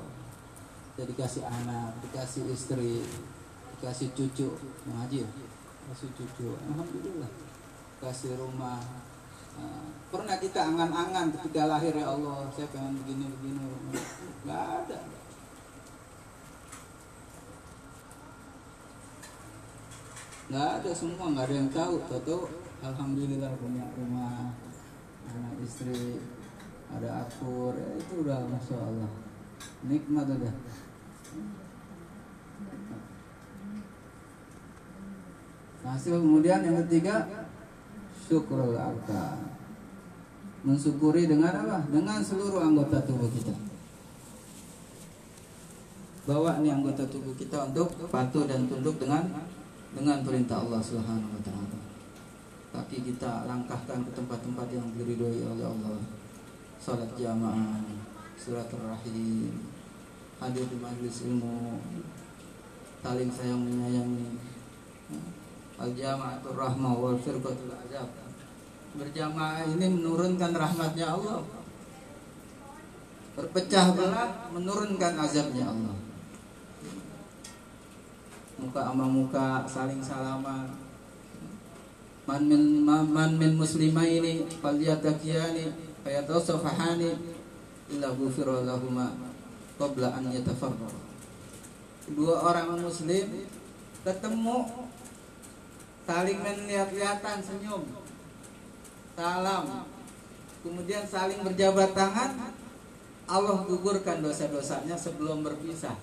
Kita 0.93 1.03
dikasih 1.09 1.45
anak 1.49 2.05
dikasih 2.05 2.45
istri 2.53 3.01
dikasih 3.79 4.13
cucu 4.13 4.49
mengaji 4.85 5.25
kasih 5.89 6.11
cucu 6.13 6.53
alhamdulillah. 6.69 7.33
Kasih 7.99 8.37
rumah. 8.37 8.79
Nah, 9.59 9.91
pernah 10.13 10.37
kita 10.39 10.71
angan-angan 10.71 11.35
ketika 11.35 11.67
lahir 11.67 11.91
ya 11.97 12.07
Allah 12.07 12.47
saya 12.53 12.69
pengen 12.71 13.01
begini 13.03 13.27
begini 13.27 13.65
nggak 14.45 14.63
ada. 14.85 14.99
Nggak 20.49 20.69
ada 20.81 20.91
semua 20.93 21.25
nggak 21.33 21.47
ada 21.49 21.57
yang 21.57 21.71
tahu. 21.73 21.95
Tahu 22.07 22.43
alhamdulillah 22.85 23.51
punya 23.57 23.85
rumah. 23.97 24.53
Anak 25.29 25.57
istri 25.65 26.21
ada 26.93 27.25
akur. 27.25 27.73
Ya 27.75 27.89
itu 27.97 28.13
udah 28.23 28.45
masya 28.47 28.77
Allah. 28.77 29.11
Nikmat 29.89 30.27
udah 30.37 30.55
hasil 35.87 36.15
kemudian 36.19 36.65
yang 36.65 36.77
ketiga 36.87 37.29
syukur 38.27 38.75
arka 38.75 39.39
mensyukuri 40.67 41.31
dengan 41.31 41.55
apa 41.55 41.87
dengan 41.89 42.19
seluruh 42.19 42.61
anggota 42.61 42.99
tubuh 43.07 43.31
kita 43.31 43.55
bawa 46.29 46.61
nih 46.61 46.77
anggota 46.77 47.09
tubuh 47.09 47.33
kita 47.41 47.73
untuk 47.73 47.89
patuh 48.13 48.45
dan 48.45 48.69
tunduk 48.69 49.01
dengan 49.01 49.25
dengan 49.97 50.21
perintah 50.21 50.61
Allah 50.61 50.85
Subhanahu 50.85 51.33
wa 51.33 51.41
taala. 51.41 51.79
Kaki 52.69 53.01
kita 53.01 53.49
langkahkan 53.49 54.05
ke 54.05 54.13
tempat-tempat 54.13 54.69
yang 54.69 54.93
diridhoi 54.93 55.41
oleh 55.49 55.65
Allah. 55.65 55.97
Salat 56.77 57.09
jamaah, 57.17 57.81
surat 58.37 58.69
rahim, 58.69 59.73
hadir 60.37 60.69
di 60.69 60.77
majlis 60.77 61.25
ilmu, 61.25 61.81
saling 63.01 63.33
sayang 63.33 63.65
menyayangi. 63.65 64.37
Al-jama'atul 65.79 66.59
rahmah 66.59 66.93
wal 66.99 67.19
firqatul 67.19 67.71
azab. 67.71 68.11
Berjamaah 68.99 69.63
ini 69.71 69.87
menurunkan 69.87 70.51
rahmatnya 70.51 71.15
Allah. 71.15 71.47
Berpecah 73.39 73.95
belah 73.95 74.51
menurunkan 74.51 75.15
azabnya 75.23 75.71
Allah 75.71 76.09
muka 78.59 78.91
sama 78.91 79.07
muka 79.07 79.63
saling 79.71 80.03
salaman 80.03 80.67
man 82.27 82.43
min 82.43 82.83
man 82.83 83.31
min 83.39 83.55
muslimaini 83.55 84.51
falyatakiani 84.59 85.71
fayatasafahani 86.03 87.15
illa 87.95 88.11
ghufira 88.19 88.67
lahuma 88.67 89.15
qabla 89.79 90.11
an 90.19 90.27
yatafarraq 90.35 90.91
dua 92.19 92.51
orang 92.51 92.83
muslim 92.83 93.47
ketemu 94.03 94.57
saling 96.09 96.41
melihat-lihatan 96.41 97.39
senyum 97.45 97.85
salam. 99.13 99.85
Kemudian 100.65 101.05
saling 101.05 101.45
berjabat 101.45 101.93
tangan 101.93 102.57
Allah 103.29 103.61
gugurkan 103.69 104.25
dosa-dosanya 104.25 104.97
sebelum 104.97 105.45
berpisah. 105.45 105.95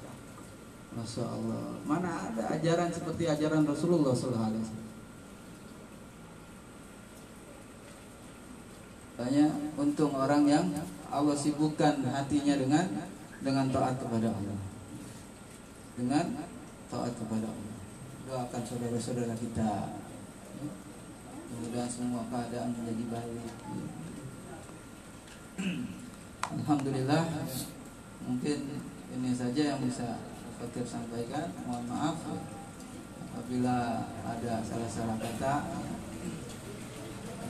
Masya 0.95 1.27
Allah 1.27 1.75
Mana 1.83 2.31
ada 2.31 2.55
ajaran 2.55 2.87
seperti 2.87 3.27
ajaran 3.27 3.67
Rasulullah 3.67 4.15
SAW 4.15 4.63
Tanya 9.19 9.47
untung 9.75 10.15
orang 10.15 10.47
yang 10.47 10.71
Allah 11.11 11.35
sibukkan 11.35 11.99
hatinya 11.99 12.55
dengan 12.55 12.85
dengan 13.43 13.65
taat 13.75 13.99
kepada 13.99 14.31
Allah. 14.31 14.59
Dengan 15.99 16.25
taat 16.87 17.11
kepada 17.11 17.47
Allah 17.47 17.64
doakan 18.25 18.61
saudara-saudara 18.65 19.37
kita. 19.37 19.93
Mudah 21.55 21.85
semua 21.85 22.25
keadaan 22.25 22.73
menjadi 22.73 23.05
baik. 23.13 23.53
Alhamdulillah 26.45 27.25
mungkin 28.25 28.59
ini 29.13 29.29
saja 29.31 29.61
yang 29.77 29.81
bisa 29.85 30.17
Fakir 30.57 30.87
sampaikan. 30.87 31.53
Mohon 31.69 31.85
maaf 31.85 32.17
apabila 33.29 34.09
ada 34.25 34.53
salah-salah 34.65 35.21
kata. 35.21 35.55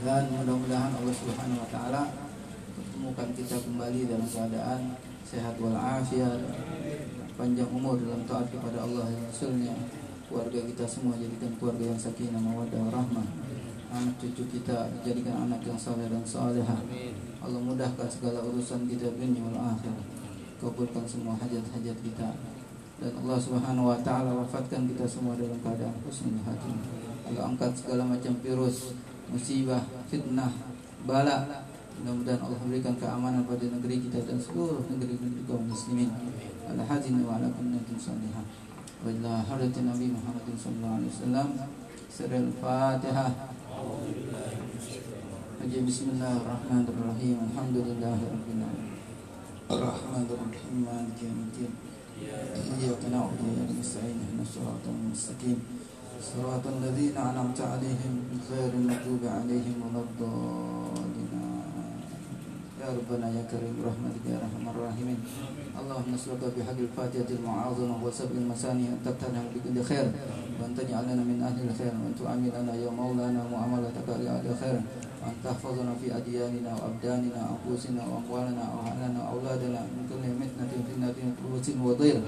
Dan 0.04 0.28
mudah-mudahan 0.28 0.92
Allah 0.92 1.16
Subhanahu 1.16 1.64
wa 1.64 1.70
taala 1.72 2.04
pertemukan 2.76 3.32
kita 3.32 3.64
kembali 3.64 4.12
dalam 4.12 4.28
keadaan 4.28 5.00
sehat 5.24 5.56
walafiat 5.56 6.44
panjang 7.40 7.72
umur 7.72 7.96
dalam 7.96 8.28
taat 8.28 8.52
kepada 8.52 8.84
Allah 8.84 9.08
dan 9.08 9.24
Rasulnya 9.24 9.76
keluarga 10.28 10.60
kita 10.66 10.86
semua 10.90 11.14
jadikan 11.18 11.52
keluarga 11.58 11.86
yang 11.94 12.00
sakinah 12.00 12.42
mawaddah 12.42 12.82
warahmah 12.90 13.28
anak 13.96 14.16
cucu 14.20 14.44
kita 14.50 14.90
jadikan 15.06 15.48
anak 15.48 15.62
yang 15.64 15.80
saleh 15.80 16.10
dan 16.10 16.26
salehah 16.26 16.82
Allah 17.40 17.62
mudahkan 17.62 18.08
segala 18.10 18.42
urusan 18.42 18.90
kita 18.90 19.14
dunia 19.16 19.46
wal 19.50 19.78
akhirah 19.78 20.06
kabulkan 20.60 21.06
semua 21.06 21.38
hajat-hajat 21.38 21.98
kita 22.02 22.30
dan 22.96 23.12
Allah 23.20 23.36
Subhanahu 23.36 23.92
wa 23.92 24.00
taala 24.00 24.32
wafatkan 24.32 24.88
kita 24.88 25.04
semua 25.04 25.36
dalam 25.36 25.60
keadaan 25.60 26.00
husnul 26.08 26.40
khatimah. 26.48 26.88
Allah 27.28 27.44
angkat 27.52 27.76
segala 27.76 28.08
macam 28.08 28.32
virus, 28.40 28.96
musibah, 29.28 29.84
fitnah, 30.08 30.52
bala. 31.04 31.68
Mudah-mudahan 32.00 32.40
Allah 32.40 32.60
berikan 32.64 32.96
keamanan 32.96 33.44
pada 33.44 33.68
negeri 33.68 34.08
kita 34.08 34.24
dan 34.24 34.40
seluruh 34.40 34.84
negeri-negeri 34.88 35.44
kaum 35.44 35.68
muslimin. 35.68 36.08
Ala 36.72 36.84
hadin 36.88 37.20
wa 37.24 37.36
ala 37.36 37.52
kunnatin 37.52 38.00
salihah. 38.00 38.44
وإلى 39.06 39.34
حضرة 39.50 39.76
النبي 39.78 40.08
محمد 40.18 40.48
صلى 40.58 40.74
الله 40.82 40.94
عليه 40.98 41.10
وسلم 41.14 41.48
سر 42.18 42.32
الفاتحة. 42.34 43.28
بسم 45.86 46.06
الله 46.18 46.34
الرحمن 46.42 46.84
الرحيم. 46.90 47.38
الحمد 47.48 47.78
لله 47.88 48.18
رب 48.34 48.48
العالمين. 48.56 48.98
الرحمن 49.70 50.26
الرحيم. 50.34 50.74
مالك 50.90 51.18
يوم 51.22 51.40
الدين. 51.46 51.72
إياك 52.82 53.04
نعبد 53.14 53.40
وإياك 53.46 53.72
نستعين. 53.78 54.18
اهدنا 54.26 54.42
الصراط 54.42 54.84
المستقيم. 54.90 55.60
صراط 56.22 56.66
الذين 56.66 57.14
أنعمت 57.14 57.60
عليهم 57.62 58.14
غير 58.50 58.72
المغضوب 58.74 59.24
عليهم 59.38 59.76
ولا 59.86 60.02
الضالين. 60.02 61.34
يا 62.82 62.88
ربنا 62.98 63.28
يا 63.38 63.44
كريم 63.52 63.74
برحمتك 63.82 64.26
يا 64.34 64.38
أرحم 64.42 64.66
الراحمين. 64.74 65.20
اللهم 65.82 66.08
نسألك 66.14 66.44
بحق 66.58 66.80
الفاتحة 66.88 67.30
المعاظمة 67.38 67.96
وسبع 68.04 68.36
المثاني 68.44 68.86
أن 68.94 68.98
تفتح 69.06 69.28
بكل 69.56 69.84
خير 69.84 70.08
وأن 70.62 70.72
تجعلنا 70.78 71.24
من 71.30 71.38
أهل 71.44 71.60
الخير 71.70 71.94
وأن 72.00 72.14
تعاملنا 72.20 72.74
يا 72.76 72.90
مولانا 72.90 73.42
معاملتك 73.52 74.08
لأهل 74.08 74.46
الخير. 74.52 74.78
وأن 75.26 75.38
تحفظنا 75.44 75.94
في 76.02 76.18
أدياننا 76.18 76.72
وأبداننا 76.78 77.42
وأنفسنا 77.50 78.02
وأموالنا 78.06 78.66
وأهلنا 78.74 79.20
وأولادنا 79.26 79.82
من 79.94 80.04
كل 80.10 80.22
فتنة 80.22 80.72
فتنة 80.88 81.18
قوة 81.42 81.68
وضير 81.86 82.22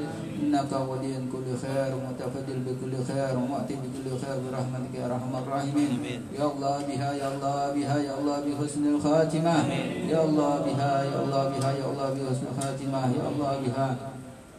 إنك 0.44 0.72
ولي 0.90 1.14
كل 1.34 1.48
خير 1.62 1.90
ومتفضل 1.96 2.58
بكل 2.66 2.94
خير 3.08 3.38
ومؤتي 3.38 3.76
بكل 3.84 4.08
خير 4.22 4.38
برحمتك 4.44 4.94
يا 4.98 5.06
أرحم 5.06 5.34
الراحمين. 5.44 5.92
يا 6.40 6.46
الله 6.52 6.76
بها 6.90 7.10
يا 7.14 7.28
الله 7.34 7.60
بها 7.76 7.98
يا 7.98 8.14
الله 8.20 8.38
بحسن 8.46 8.84
الخاتمة. 8.96 9.56
يا 10.10 10.20
الله 10.26 10.54
بها 10.66 10.94
يا 11.04 11.18
الله 11.24 11.44
بها 11.54 11.72
يا 11.72 11.86
الله 11.92 12.08
بحسن 12.18 12.46
الخاتمة. 12.52 13.02
يا 13.20 13.26
الله 13.30 13.54
بها. 13.66 13.90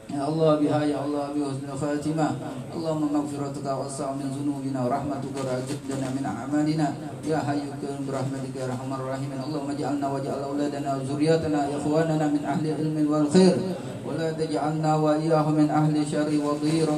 Ya 0.09 0.25
Allah 0.25 0.57
biha 0.57 0.81
ya 0.89 1.05
Allah 1.05 1.29
bi 1.37 1.45
husnul 1.45 1.77
khatimah 1.77 2.33
Allahumma 2.73 3.21
maghfiratuka 3.21 3.77
wasa' 3.77 4.17
min 4.17 4.33
dhunubina 4.33 4.89
wa 4.89 4.97
rahmatuka 4.97 5.45
rajib 5.45 5.85
lana 5.85 6.09
min 6.17 6.25
a'malina 6.25 6.97
ya 7.21 7.45
hayyu 7.45 7.69
bi 7.77 8.09
rahmatika 8.09 8.57
ya 8.57 8.73
arhamar 8.73 9.05
rahimin 9.05 9.37
Allahumma 9.37 9.77
ij'alna 9.77 10.09
waj'al 10.09 10.41
auladana 10.49 10.97
wa 10.97 11.05
zurriyyatana 11.05 11.61
ikhwanana 11.77 12.25
min 12.33 12.41
ahli 12.41 12.73
ilmin 12.73 13.05
wal 13.05 13.29
khair 13.29 13.53
wa 14.01 14.17
la 14.17 14.33
taj'alna 14.33 14.97
wa 14.97 15.13
iyyahum 15.21 15.55
min 15.61 15.69
ahli 15.69 16.01
syarri 16.01 16.41
wa 16.41 16.57
dhir 16.57 16.89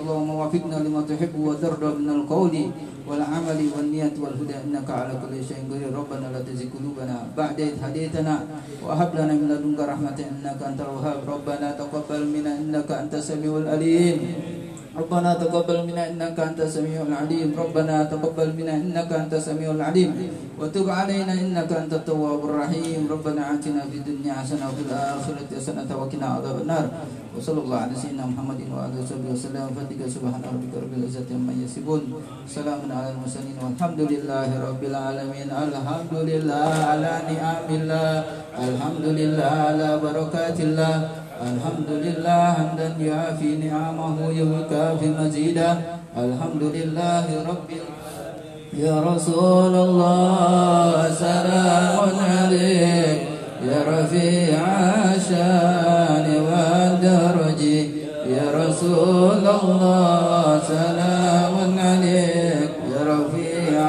والعمل 3.11 3.61
والنية 3.75 4.15
والهدى 4.23 4.57
إنك 4.71 4.87
على 4.87 5.19
كل 5.19 5.35
شيء 5.43 5.67
قدير. 5.67 5.91
ربنا 5.91 6.31
لا 6.31 6.41
تزغ 6.47 6.71
قلوبنا 6.71 7.35
بعد 7.35 7.59
إذ 7.61 7.75
هديتنا 7.83 8.35
وهب 8.87 9.11
لنا 9.19 9.35
من 9.35 9.49
لدنك 9.51 9.81
رحمة 9.83 10.19
إنك 10.31 10.61
أنت 10.63 10.81
الوهاب. 10.81 11.19
ربنا 11.27 11.69
تقبل 11.75 12.23
منا 12.31 12.53
إنك 12.63 12.89
أنت 12.91 13.15
السميع 13.19 13.53
العليم. 13.67 14.19
ربنا 14.91 15.35
تقبل 15.39 15.87
منا 15.87 16.03
إنك 16.11 16.39
أنت 16.41 16.61
السميع 16.61 17.07
العليم. 17.07 17.55
ربنا 17.55 18.11
تقبل 18.11 18.49
منا 18.59 18.75
إنك 18.75 19.11
أنت 19.13 19.33
السميع 19.35 19.71
العليم. 19.71 20.11
وتب 20.59 20.87
علينا 20.91 21.33
إنك 21.33 21.71
أنت 21.73 21.93
التواب 21.95 22.41
الرحيم. 22.45 23.07
ربنا 23.07 23.43
آتنا 23.55 23.83
في 23.91 23.97
الدنيا 24.03 24.33
حسنة 24.43 24.67
وفي 24.67 24.83
الآخرة 24.91 25.47
حسنة 25.57 25.87
وقنا 25.87 26.27
عذاب 26.27 26.57
النار. 26.67 26.87
وصلى 27.39 27.61
الله 27.63 27.79
على 27.87 27.95
سيدنا 27.95 28.27
محمد 28.27 28.61
وعلى 28.75 28.95
وصحبه 28.99 29.31
وسلم. 29.31 29.67
فتك 29.79 30.01
سبحان 30.11 30.43
ربك 30.43 30.75
رب 30.75 30.93
العزة 30.99 31.29
عما 31.31 31.53
يصفون. 31.55 32.03
سلام 32.51 32.83
على 32.91 33.09
المرسلين. 33.15 33.57
والحمد 33.63 34.01
لله 34.11 34.49
رب 34.69 34.83
العالمين. 34.83 35.49
الحمد 35.55 36.15
لله 36.31 36.71
على 36.91 37.13
نعم 37.31 37.69
الله. 37.71 38.13
الحمد 38.59 39.07
لله 39.07 39.53
على 39.71 39.89
بركات 40.03 40.59
الله. 40.61 40.95
الحمد 41.41 41.89
لله 41.89 42.53
حمدا 42.53 42.89
يعافي 43.01 43.57
نعمه 43.57 44.17
يكافي 44.31 45.09
مزيدا. 45.21 45.81
الحمد 46.17 46.63
لله 46.63 47.27
رب 47.49 47.71
يا 48.77 49.01
رسول 49.01 49.75
الله 49.75 51.15
سلام 51.15 52.11
عليك. 52.31 53.21
يا 53.69 53.81
رفيع 53.89 54.61
الشأن 55.17 56.27
والدرج. 56.47 57.63
يا 58.37 58.47
رسول 58.61 59.45
الله 59.63 60.61
سلام 60.69 61.57
عليك. 61.79 62.71
يا 62.93 63.01
رفيع 63.13 63.85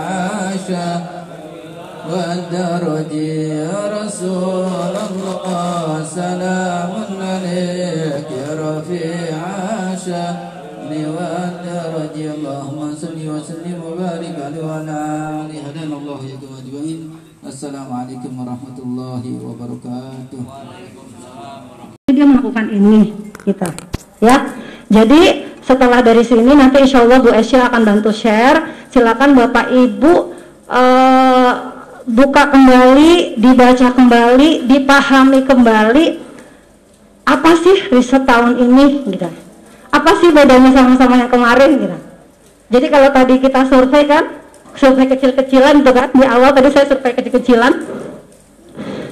الشأن 0.55 1.01
والدرج. 2.11 3.13
يا 3.63 3.79
رسول 3.97 4.95
الله 5.09 6.03
سلام 6.15 6.91
يا 8.90 8.90
رفيع 8.90 9.38
الشأن 9.94 10.90
والدرج 10.90 12.16
اللهم 12.34 12.80
صل 13.02 13.18
وسلم 13.32 13.78
وبارك 13.86 14.34
عليه 14.46 14.62
وعلى 14.66 14.96
آله 15.46 15.58
هدانا 15.70 15.96
الله 16.02 16.20
يا 16.26 16.36
أجمعين 16.42 17.00
السلام 17.46 17.88
عليكم 18.00 18.32
ورحمة 18.40 18.78
الله 18.86 19.22
وبركاته 19.46 20.40
dia 22.10 22.26
melakukan 22.26 22.66
ini 22.74 23.14
kita 23.46 23.70
ya 24.18 24.50
jadi 24.90 25.46
setelah 25.62 26.02
dari 26.02 26.26
sini 26.26 26.50
nanti 26.58 26.82
insya 26.82 27.06
Allah 27.06 27.22
Bu 27.22 27.30
Esya 27.30 27.70
akan 27.70 27.82
bantu 27.86 28.10
share 28.10 28.90
silakan 28.90 29.38
Bapak 29.38 29.70
Ibu 29.70 30.12
eh, 30.74 31.52
buka 32.10 32.42
kembali 32.50 33.38
dibaca 33.38 33.94
kembali 33.94 34.66
dipahami 34.66 35.46
kembali 35.46 36.06
apa 37.25 37.51
sih 37.59 37.93
riset 37.93 38.23
tahun 38.25 38.57
ini? 38.57 38.85
Gitu. 39.05 39.29
Apa 39.91 40.11
sih 40.23 40.29
bedanya 40.33 40.71
sama-sama 40.73 41.19
yang 41.19 41.31
kemarin? 41.31 41.71
Gitu. 41.77 41.97
Jadi 42.71 42.85
kalau 42.87 43.09
tadi 43.11 43.35
kita 43.43 43.67
survei 43.67 44.07
kan 44.07 44.23
survei 44.73 45.05
kecil-kecilan 45.05 45.83
itu 45.83 45.91
kan? 45.91 46.07
Di 46.15 46.25
awal 46.25 46.55
tadi 46.55 46.69
saya 46.73 46.87
survei 46.89 47.13
kecil-kecilan. 47.13 47.73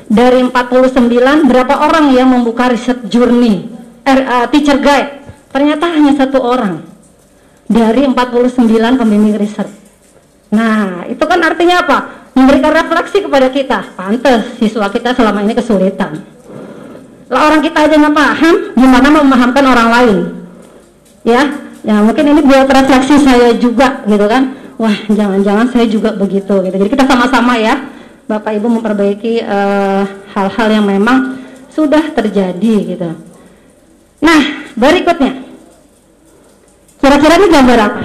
Dari 0.09 0.41
49 0.41 1.45
berapa 1.45 1.85
orang 1.85 2.09
yang 2.17 2.33
membuka 2.33 2.73
riset 2.73 3.05
journey? 3.05 3.69
Er, 4.01 4.25
uh, 4.25 4.45
teacher 4.49 4.81
guide. 4.81 5.21
Ternyata 5.53 5.85
hanya 5.85 6.17
satu 6.17 6.41
orang 6.41 6.81
dari 7.69 8.09
49 8.09 8.57
pembimbing 8.97 9.37
riset. 9.37 9.69
Nah 10.49 11.05
itu 11.05 11.21
kan 11.29 11.37
artinya 11.45 11.85
apa? 11.85 11.97
Memberikan 12.33 12.73
refleksi 12.73 13.21
kepada 13.21 13.53
kita. 13.53 13.93
Pantas 13.93 14.57
siswa 14.57 14.89
kita 14.89 15.13
selama 15.13 15.45
ini 15.45 15.53
kesulitan 15.53 16.38
lah 17.29 17.41
orang 17.49 17.61
kita 17.61 17.77
aja 17.85 17.95
nggak 17.95 18.15
paham 18.17 18.55
gimana 18.73 19.07
memahamkan 19.21 19.65
orang 19.65 19.89
lain 19.89 20.17
ya 21.23 21.41
ya 21.85 21.95
mungkin 22.01 22.25
ini 22.25 22.41
buat 22.43 22.67
refleksi 22.67 23.21
saya 23.21 23.53
juga 23.55 24.01
gitu 24.09 24.25
kan 24.25 24.57
wah 24.81 24.97
jangan-jangan 25.07 25.69
saya 25.69 25.85
juga 25.85 26.11
begitu 26.17 26.53
gitu 26.65 26.75
jadi 26.75 26.89
kita 26.89 27.05
sama-sama 27.05 27.55
ya 27.55 27.77
Bapak 28.29 28.61
Ibu 28.61 28.69
memperbaiki 28.69 29.41
eh, 29.41 30.03
hal-hal 30.37 30.67
uh, 30.69 30.73
yang 30.77 30.85
memang 30.85 31.41
sudah 31.73 32.13
terjadi 32.13 32.75
gitu. 32.93 33.09
Nah, 34.21 34.41
berikutnya. 34.77 35.49
Kira-kira 37.01 37.41
ini 37.41 37.47
gambar 37.49 37.79
apa? 37.81 38.03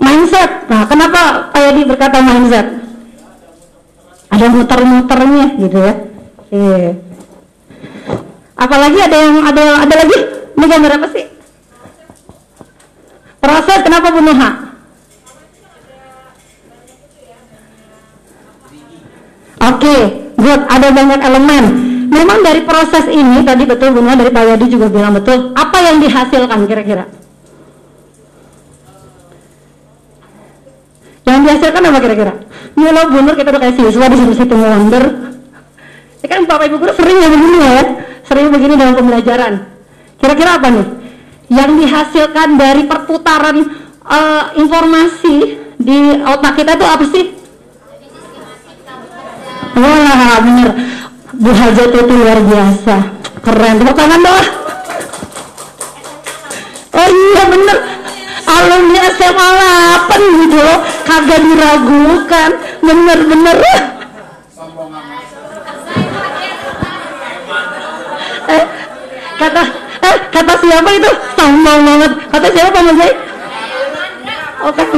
Mindset. 0.00 0.50
Nah, 0.72 0.82
kenapa 0.88 1.52
Pak 1.52 1.60
Yadi 1.60 1.82
berkata 1.84 2.24
mindset? 2.24 2.85
Ada 4.36 4.52
muter-muternya 4.52 5.44
gitu 5.56 5.78
ya. 5.80 5.94
Iya. 6.52 6.92
Apalagi 8.52 8.98
ada 9.00 9.16
yang 9.16 9.36
ada 9.48 9.64
ada 9.80 9.94
lagi? 9.96 10.18
Ini 10.56 10.64
gambar 10.68 10.92
apa 11.00 11.06
sih? 11.16 11.24
Proses 13.40 13.80
kenapa 13.80 14.12
bunuh 14.12 14.36
hak? 14.36 14.54
Oke, 19.72 19.96
good. 20.36 20.60
Ada 20.68 20.88
banyak 20.92 21.20
elemen. 21.24 21.64
Memang 22.12 22.44
dari 22.44 22.60
proses 22.68 23.08
ini 23.08 23.40
tadi 23.40 23.64
betul 23.64 23.96
Bunda 23.96 24.20
dari 24.20 24.28
Pak 24.28 24.44
Yadi 24.52 24.66
juga 24.68 24.92
bilang 24.92 25.16
betul. 25.16 25.56
Apa 25.56 25.80
yang 25.80 25.96
dihasilkan 26.04 26.60
kira-kira? 26.68 27.08
Yang 31.24 31.40
dihasilkan 31.40 31.82
apa 31.88 31.98
kira-kira? 32.04 32.45
Ya 32.76 32.90
lo 32.92 33.02
Bunur 33.08 33.34
kita 33.34 33.48
udah 33.48 33.62
kayak 33.64 33.76
siswa 33.80 34.06
di 34.12 34.16
situ 34.36 34.54
wonder. 34.54 35.04
Ya 36.20 36.26
kan 36.28 36.44
Bapak 36.44 36.68
Ibu 36.68 36.76
guru 36.76 36.92
sering 36.92 37.16
ya 37.20 37.28
begini 37.32 37.58
ya, 37.60 37.78
sering 38.28 38.46
begini 38.52 38.74
dalam 38.76 38.94
pembelajaran. 38.96 39.52
Kira-kira 40.20 40.50
apa 40.60 40.68
nih? 40.72 40.86
Yang 41.48 41.70
dihasilkan 41.80 42.48
dari 42.58 42.82
perputaran 42.84 43.56
uh, 44.02 44.44
informasi 44.58 45.36
di 45.80 45.98
otak 46.20 46.60
kita 46.60 46.76
itu 46.76 46.84
apa 46.84 47.04
sih? 47.08 47.24
Wah 49.76 50.40
bener 50.40 50.70
Bu 51.36 51.50
Hajat 51.52 51.92
itu 51.92 52.14
luar 52.16 52.40
biasa 52.40 52.94
Keren 53.44 53.74
Tepuk 53.76 53.92
tangan 53.92 54.20
doang 54.24 54.48
Oh 56.96 57.08
iya 57.12 57.42
bener 57.52 57.78
Alumni 58.46 59.00
SMA 59.14 59.48
8 60.06 60.40
gitu 60.46 60.58
loh. 60.62 60.78
Kagak 61.02 61.40
diragukan. 61.42 62.50
Bener-bener. 62.82 63.58
Eh 68.46 68.64
kata 69.36 69.62
eh 70.06 70.16
kata 70.30 70.52
siapa 70.62 70.90
itu? 70.94 71.10
Sombong 71.34 71.80
banget. 71.82 72.12
Kata 72.30 72.46
siapa 72.54 72.78
Mujai 72.86 73.12
oh 74.66 74.72
kan 74.72 74.88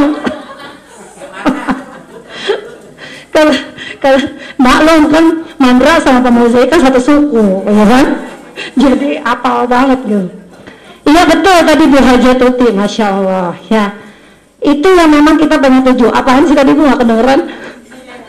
kalau 3.28 3.54
kalau 4.00 4.20
maklum 4.58 5.02
kan 5.12 5.24
Mandra 5.58 5.98
sama 5.98 6.22
Pak 6.22 6.70
kan 6.70 6.80
satu 6.80 7.00
suku 7.02 7.44
ya 7.66 7.84
kan? 7.86 8.06
Jadi 8.78 9.10
apal 9.22 9.66
banget 9.70 9.98
gitu 10.06 10.26
iya 11.08 11.22
betul 11.24 11.58
tadi 11.64 11.84
Bu 11.88 11.98
Hajatuti 11.98 12.66
Masya 12.76 13.06
Allah 13.08 13.56
ya. 13.72 13.96
Itu 14.58 14.88
yang 14.90 15.08
memang 15.08 15.38
kita 15.38 15.56
banyak 15.56 15.86
tuju. 15.94 16.10
Apaan 16.12 16.44
sih 16.44 16.56
tadi 16.56 16.74
Bu 16.76 16.84
gak 16.84 17.00
kedengeran? 17.00 17.40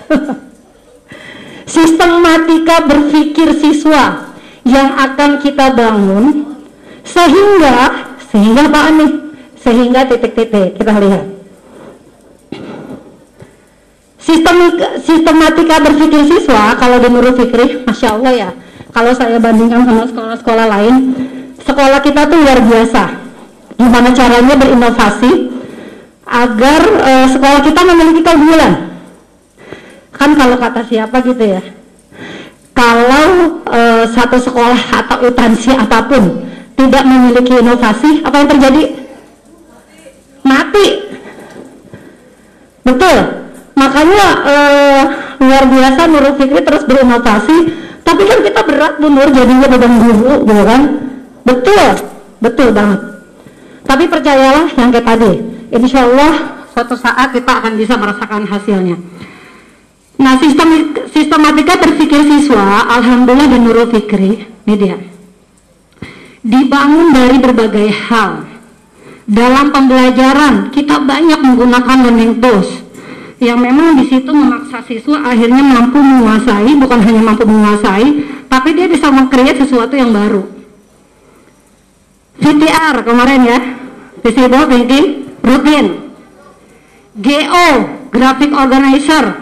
Sistematika 1.76 2.86
berpikir 2.88 3.54
siswa 3.60 4.34
yang 4.65 4.89
akan 4.98 5.42
kita 5.42 5.74
bangun 5.74 6.56
sehingga 7.06 8.10
sehingga 8.30 8.70
apa 8.70 8.89
nih? 8.94 9.12
Sehingga 9.60 10.02
titik-titik 10.08 10.80
kita 10.80 10.94
lihat. 10.98 11.26
Sistematika, 14.22 14.88
sistematika 15.02 15.76
berpikir 15.82 16.22
siswa 16.30 16.78
kalau 16.78 17.02
di 17.02 17.08
Nurul 17.10 17.34
Fikri 17.34 17.82
Masya 17.84 18.08
Allah 18.18 18.34
ya. 18.34 18.50
Kalau 18.89 19.13
saya 19.13 19.38
bandingkan 19.38 19.86
sama 19.86 20.06
sekolah-sekolah 20.10 20.65
lain 20.65 20.96
sekolah 21.63 22.00
kita 22.04 22.28
tuh 22.28 22.38
luar 22.39 22.60
biasa. 22.63 23.04
Gimana 23.80 24.12
caranya 24.12 24.56
berinovasi 24.60 25.32
agar 26.28 26.82
uh, 27.00 27.28
sekolah 27.32 27.60
kita 27.63 27.82
memiliki 27.88 28.22
keunggulan? 28.22 28.91
Kan 30.12 30.36
kalau 30.36 30.60
kata 30.60 30.84
siapa 30.84 31.24
gitu 31.24 31.43
ya 31.48 31.63
kalau 32.80 33.60
uh, 33.67 34.04
satu 34.08 34.39
sekolah 34.39 34.80
atau 35.04 35.28
instansi 35.28 35.76
apa 35.76 36.08
pun 36.08 36.48
tidak 36.80 37.04
memiliki 37.04 37.60
inovasi 37.60 38.24
apa 38.24 38.36
yang 38.39 38.50
terjadi? 38.56 38.84
Mati. 40.48 40.88
Betul. 42.88 43.17
Makanya 43.76 44.28
uh, 44.48 45.04
luar 45.43 45.63
biasa 45.67 46.02
Nurul 46.08 46.36
Fikri 46.39 46.63
terus 46.63 46.88
berinovasi. 46.88 47.58
Tapi 48.08 48.22
kan 48.26 48.39
kita 48.48 48.62
berat 48.63 48.93
Bu 48.98 49.12
Nur 49.12 49.28
jadinya 49.30 49.67
beban 49.67 49.93
guru 50.02 50.48
gitu 50.48 50.63
kan 50.65 50.82
betul 51.50 51.88
betul 52.38 52.70
banget 52.70 53.02
tapi 53.90 54.06
percayalah 54.06 54.70
yang 54.78 54.90
kayak 54.94 55.08
tadi 55.10 55.34
insya 55.74 56.06
Allah 56.06 56.34
suatu 56.70 56.94
saat 56.94 57.34
kita 57.34 57.52
akan 57.66 57.74
bisa 57.74 57.98
merasakan 57.98 58.46
hasilnya 58.46 58.98
nah 60.22 60.38
sistem 60.38 60.94
sistematika 61.10 61.80
berpikir 61.82 62.22
siswa 62.28 62.86
Alhamdulillah 62.86 63.48
dan 63.50 63.62
Nurul 63.66 63.90
Fikri 63.90 64.46
ini 64.46 64.76
dia 64.78 65.10
dibangun 66.44 67.12
dari 67.12 67.38
berbagai 67.40 67.88
hal. 68.08 68.48
Dalam 69.30 69.70
pembelajaran 69.70 70.74
kita 70.74 71.06
banyak 71.06 71.38
menggunakan 71.38 71.98
learning 72.02 72.42
tools 72.42 72.82
yang 73.38 73.62
memang 73.62 74.02
di 74.02 74.10
situ 74.10 74.34
memaksa 74.34 74.82
siswa 74.90 75.22
akhirnya 75.22 75.62
mampu 75.62 76.02
menguasai, 76.02 76.74
bukan 76.76 77.00
hanya 77.06 77.22
mampu 77.22 77.46
menguasai, 77.46 78.26
tapi 78.50 78.74
dia 78.74 78.90
bisa 78.90 79.14
mengkreat 79.14 79.62
sesuatu 79.62 79.94
yang 79.94 80.10
baru. 80.10 80.59
VTR 82.39 82.95
kemarin 83.04 83.41
ya, 83.45 83.60
visible 84.23 84.65
thinking 84.67 85.06
rutin. 85.43 85.86
GO, 87.19 87.67
graphic 88.15 88.52
organizer, 88.56 89.36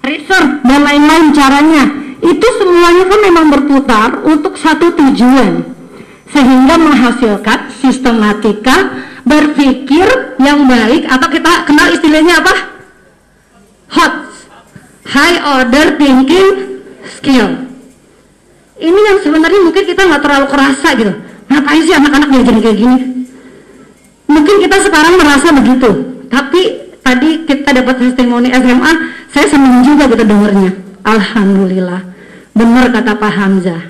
research 0.00 0.50
dan 0.64 0.80
lain-lain 0.84 1.36
caranya. 1.36 1.84
Itu 2.24 2.46
semuanya 2.56 3.04
kan 3.04 3.20
memang 3.20 3.46
berputar 3.52 4.10
untuk 4.24 4.56
satu 4.56 4.96
tujuan 4.96 5.76
sehingga 6.32 6.80
menghasilkan 6.80 7.68
sistematika 7.78 9.04
berpikir 9.28 10.36
yang 10.40 10.64
baik 10.64 11.04
atau 11.04 11.28
kita 11.28 11.68
kenal 11.68 11.92
istilahnya 11.92 12.40
apa? 12.40 12.54
Hot 13.92 14.14
high 15.04 15.38
order 15.60 16.00
thinking 16.00 16.80
skill. 17.04 17.68
Ini 18.74 19.00
yang 19.12 19.18
sebenarnya 19.20 19.60
mungkin 19.60 19.84
kita 19.84 20.02
nggak 20.08 20.22
terlalu 20.24 20.46
kerasa 20.48 20.88
gitu. 20.96 21.12
Ngapain 21.50 21.82
sih 21.84 21.94
anak-anak 21.94 22.28
diajarin 22.32 22.62
kayak 22.62 22.78
gini? 22.78 22.98
Mungkin 24.24 24.56
kita 24.64 24.76
sekarang 24.84 25.14
merasa 25.20 25.48
begitu, 25.52 25.90
tapi 26.32 26.60
tadi 27.04 27.44
kita 27.44 27.70
dapat 27.76 27.94
testimoni 28.00 28.48
SMA, 28.50 28.92
saya 29.28 29.46
senang 29.46 29.84
juga 29.84 30.08
gitu 30.08 30.24
dengernya. 30.24 30.72
Alhamdulillah, 31.04 32.00
benar 32.56 32.88
kata 32.88 33.12
Pak 33.20 33.32
Hamzah 33.36 33.82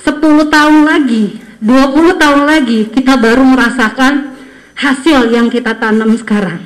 10 0.00 0.48
tahun 0.48 0.76
lagi, 0.88 1.38
20 1.60 2.16
tahun 2.16 2.42
lagi 2.48 2.88
kita 2.88 3.20
baru 3.20 3.44
merasakan 3.44 4.32
hasil 4.74 5.28
yang 5.28 5.52
kita 5.52 5.76
tanam 5.76 6.16
sekarang. 6.16 6.64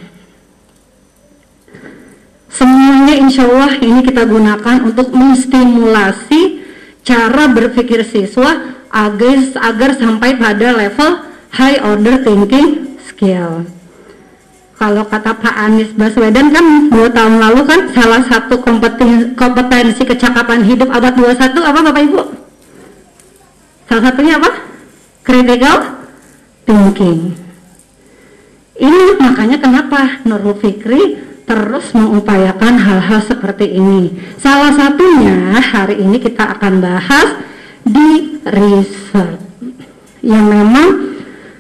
Semuanya 2.55 3.19
insya 3.19 3.51
Allah 3.51 3.75
ini 3.83 4.07
kita 4.07 4.23
gunakan 4.31 4.87
untuk 4.87 5.11
menstimulasi 5.11 6.63
cara 7.03 7.51
berpikir 7.51 8.07
siswa 8.07 8.74
agar, 8.95 9.37
agar 9.59 9.91
sampai 9.99 10.39
pada 10.39 10.69
level 10.71 11.11
high 11.51 11.83
order 11.83 12.23
thinking 12.23 12.95
skill. 13.03 13.67
Kalau 14.75 15.07
kata 15.07 15.39
Pak 15.39 15.55
Anies 15.55 15.91
Baswedan 15.95 16.51
kan 16.51 16.91
dua 16.91 17.11
tahun 17.11 17.39
lalu 17.39 17.63
kan 17.67 17.81
salah 17.95 18.23
satu 18.27 18.59
kompetensi, 18.59 19.35
kompetensi 19.35 20.03
kecakapan 20.03 20.67
hidup 20.67 20.91
abad 20.91 21.15
21 21.15 21.63
apa 21.63 21.81
Bapak 21.91 22.03
Ibu? 22.11 22.21
Salah 23.87 24.03
satunya 24.11 24.35
apa? 24.39 24.51
Critical 25.23 25.77
thinking. 26.67 27.39
Ini 28.75 29.15
makanya 29.23 29.63
kenapa 29.63 30.27
Nurul 30.27 30.59
Fikri 30.59 31.23
terus 31.47 31.95
mengupayakan 31.95 32.75
hal-hal 32.75 33.23
seperti 33.23 33.79
ini. 33.79 34.11
Salah 34.43 34.75
satunya 34.75 35.55
hari 35.63 36.03
ini 36.03 36.19
kita 36.19 36.59
akan 36.59 36.83
bahas 36.83 37.29
di 37.85 38.41
riset 38.45 39.39
yang 40.25 40.49
memang 40.49 40.89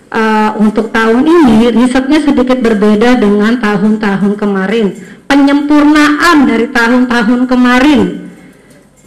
uh, 0.09 0.51
untuk 0.57 0.89
tahun 0.89 1.21
ini 1.21 1.69
risetnya 1.77 2.25
sedikit 2.25 2.59
berbeda 2.65 3.21
dengan 3.21 3.61
tahun-tahun 3.61 4.33
kemarin. 4.41 4.87
Penyempurnaan 5.25 6.47
dari 6.47 6.69
tahun-tahun 6.71 7.41
kemarin 7.49 8.01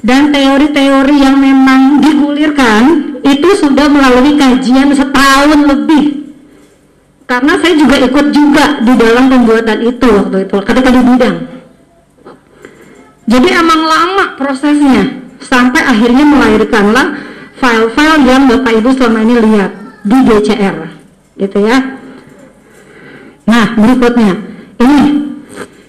dan 0.03 0.29
teori-teori 0.29 1.15
yang 1.17 1.37
memang 1.39 2.03
digulirkan 2.03 3.15
itu 3.25 3.49
sudah 3.57 3.87
melalui 3.89 4.35
kajian 4.37 4.93
setahun 4.93 5.61
lebih. 5.65 6.29
Karena 7.27 7.59
saya 7.59 7.75
juga 7.75 7.95
ikut 7.99 8.27
juga 8.31 8.65
di 8.83 8.93
dalam 8.95 9.27
pembuatan 9.27 9.79
itu 9.83 10.07
waktu 10.07 10.37
itu 10.47 10.57
ketika 10.63 10.89
di 10.91 11.01
bidang. 11.03 11.37
Jadi 13.27 13.49
emang 13.51 13.81
lama 13.83 14.25
prosesnya 14.39 15.26
sampai 15.41 15.81
akhirnya 15.83 16.23
melahirkanlah 16.25 17.05
file-file 17.57 18.23
yang 18.25 18.43
Bapak 18.45 18.73
Ibu 18.77 18.89
selama 18.93 19.19
ini 19.25 19.33
lihat 19.41 19.71
di 20.05 20.17
DCR 20.25 20.77
gitu 21.37 21.57
ya. 21.61 21.77
Nah 23.47 23.67
berikutnya. 23.77 24.33
Ini 24.77 25.01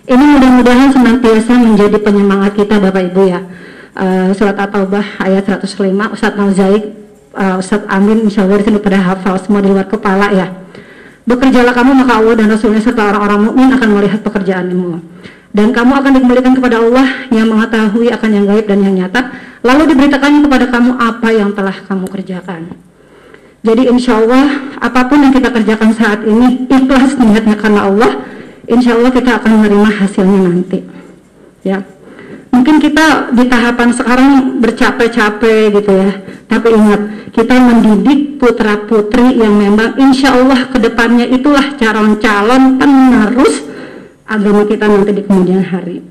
ini 0.09 0.25
mudah-mudahan 0.25 0.89
senantiasa 0.89 1.53
menjadi 1.61 1.97
penyemangat 2.01 2.57
kita 2.57 2.81
Bapak 2.81 3.13
Ibu 3.13 3.23
ya. 3.29 3.41
Uh, 3.99 4.31
surat 4.31 4.55
At-Taubah 4.55 5.19
ayat 5.27 5.43
105 5.43 5.75
Ustadz 6.15 6.39
Nauzaik 6.39 6.87
uh, 7.35 7.59
Ustadz 7.59 7.91
Amin 7.91 8.31
insya 8.31 8.47
Allah 8.47 8.63
di 8.63 8.71
sini 8.71 8.79
pada 8.79 9.03
hafal 9.03 9.35
semua 9.43 9.59
di 9.59 9.69
luar 9.69 9.91
kepala 9.91 10.31
ya. 10.33 10.55
Bekerjalah 11.29 11.77
kamu 11.77 12.07
maka 12.07 12.17
Allah 12.17 12.35
dan 12.41 12.49
Rasulnya 12.49 12.81
serta 12.81 13.05
orang-orang 13.05 13.53
mukmin 13.53 13.69
akan 13.75 13.89
melihat 14.01 14.21
pekerjaanmu 14.25 15.19
dan 15.53 15.73
kamu 15.73 15.93
akan 15.97 16.11
dikembalikan 16.21 16.53
kepada 16.57 16.77
Allah 16.81 17.09
yang 17.33 17.49
mengetahui 17.49 18.13
akan 18.13 18.31
yang 18.31 18.45
gaib 18.45 18.67
dan 18.69 18.79
yang 18.85 18.95
nyata 18.95 19.21
lalu 19.65 19.91
diberitakan 19.91 20.45
kepada 20.45 20.67
kamu 20.69 20.91
apa 20.97 21.29
yang 21.35 21.51
telah 21.57 21.77
kamu 21.89 22.07
kerjakan. 22.07 22.63
Jadi 23.59 23.91
insya 23.91 24.23
Allah 24.23 24.77
apa 24.79 25.11
pun 25.11 25.19
yang 25.19 25.35
kita 25.35 25.51
kerjakan 25.51 25.91
saat 25.97 26.23
ini 26.23 26.69
ikhlas 26.71 27.19
niatnya 27.19 27.59
karena 27.59 27.91
Allah 27.91 28.13
insya 28.71 28.95
Allah 28.95 29.11
kita 29.11 29.41
akan 29.43 29.51
menerima 29.59 29.91
hasilnya 29.99 30.41
nanti. 30.47 30.79
Ya. 31.67 31.83
Mungkin 32.49 32.81
kita 32.81 33.35
di 33.35 33.45
tahapan 33.45 33.93
sekarang 33.93 34.31
bercapek-capek 34.63 35.75
gitu 35.75 35.91
ya. 35.91 36.11
Tapi 36.49 36.69
ingat 36.73 37.01
kita 37.35 37.55
mendidik 37.61 38.41
putra 38.41 38.79
putri 38.89 39.37
yang 39.37 39.59
memang 39.59 39.99
insya 40.01 40.33
Allah 40.33 40.71
ke 40.71 40.79
depannya 40.81 41.29
itulah 41.29 41.77
calon-calon 41.77 42.81
penerus 42.81 43.69
agama 44.29 44.69
kita 44.69 44.85
nanti 44.85 45.11
di 45.17 45.23
kemudian 45.25 45.65
hari. 45.65 46.05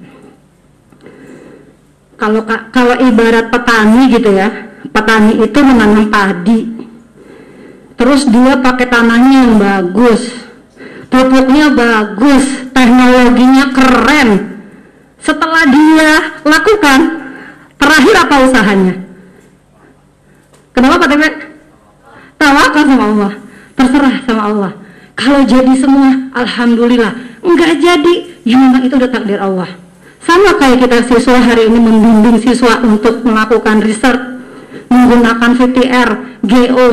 Kalau 2.18 2.42
kalau 2.74 2.98
ibarat 2.98 3.54
petani 3.54 4.10
gitu 4.10 4.34
ya 4.34 4.50
petani 4.90 5.38
itu 5.38 5.60
menanam 5.62 6.10
padi. 6.10 6.66
Terus 7.98 8.26
dia 8.26 8.58
pakai 8.58 8.90
tanahnya 8.90 9.38
yang 9.46 9.56
bagus. 9.62 10.50
Pupuknya 11.08 11.72
bagus 11.72 12.46
teknologinya 12.74 13.66
keren. 13.72 14.30
Setelah 15.22 15.64
dia 15.70 16.12
lakukan 16.46 17.00
terakhir 17.78 18.16
apa 18.28 18.36
usahanya? 18.50 18.96
Kenapa 20.74 21.02
Pak 21.02 21.10
Tepek? 21.10 21.34
Tawakal 22.38 22.84
sama 22.86 23.06
Allah. 23.10 23.34
Terserah 23.74 24.16
sama 24.30 24.42
Allah. 24.46 24.72
Kalau 25.18 25.42
jadi 25.42 25.74
semua 25.74 26.30
Alhamdulillah 26.38 27.27
enggak 27.48 27.80
jadi. 27.80 28.16
Ya 28.44 28.56
memang 28.60 28.84
itu 28.84 28.96
udah 29.00 29.10
takdir 29.12 29.40
Allah. 29.40 29.72
Sama 30.24 30.60
kayak 30.60 30.84
kita 30.84 30.98
siswa 31.08 31.40
hari 31.40 31.72
ini 31.72 31.80
membimbing 31.80 32.38
siswa 32.44 32.84
untuk 32.84 33.24
melakukan 33.24 33.80
riset 33.80 34.38
menggunakan 34.88 35.52
VTR, 35.56 36.10
GO 36.44 36.90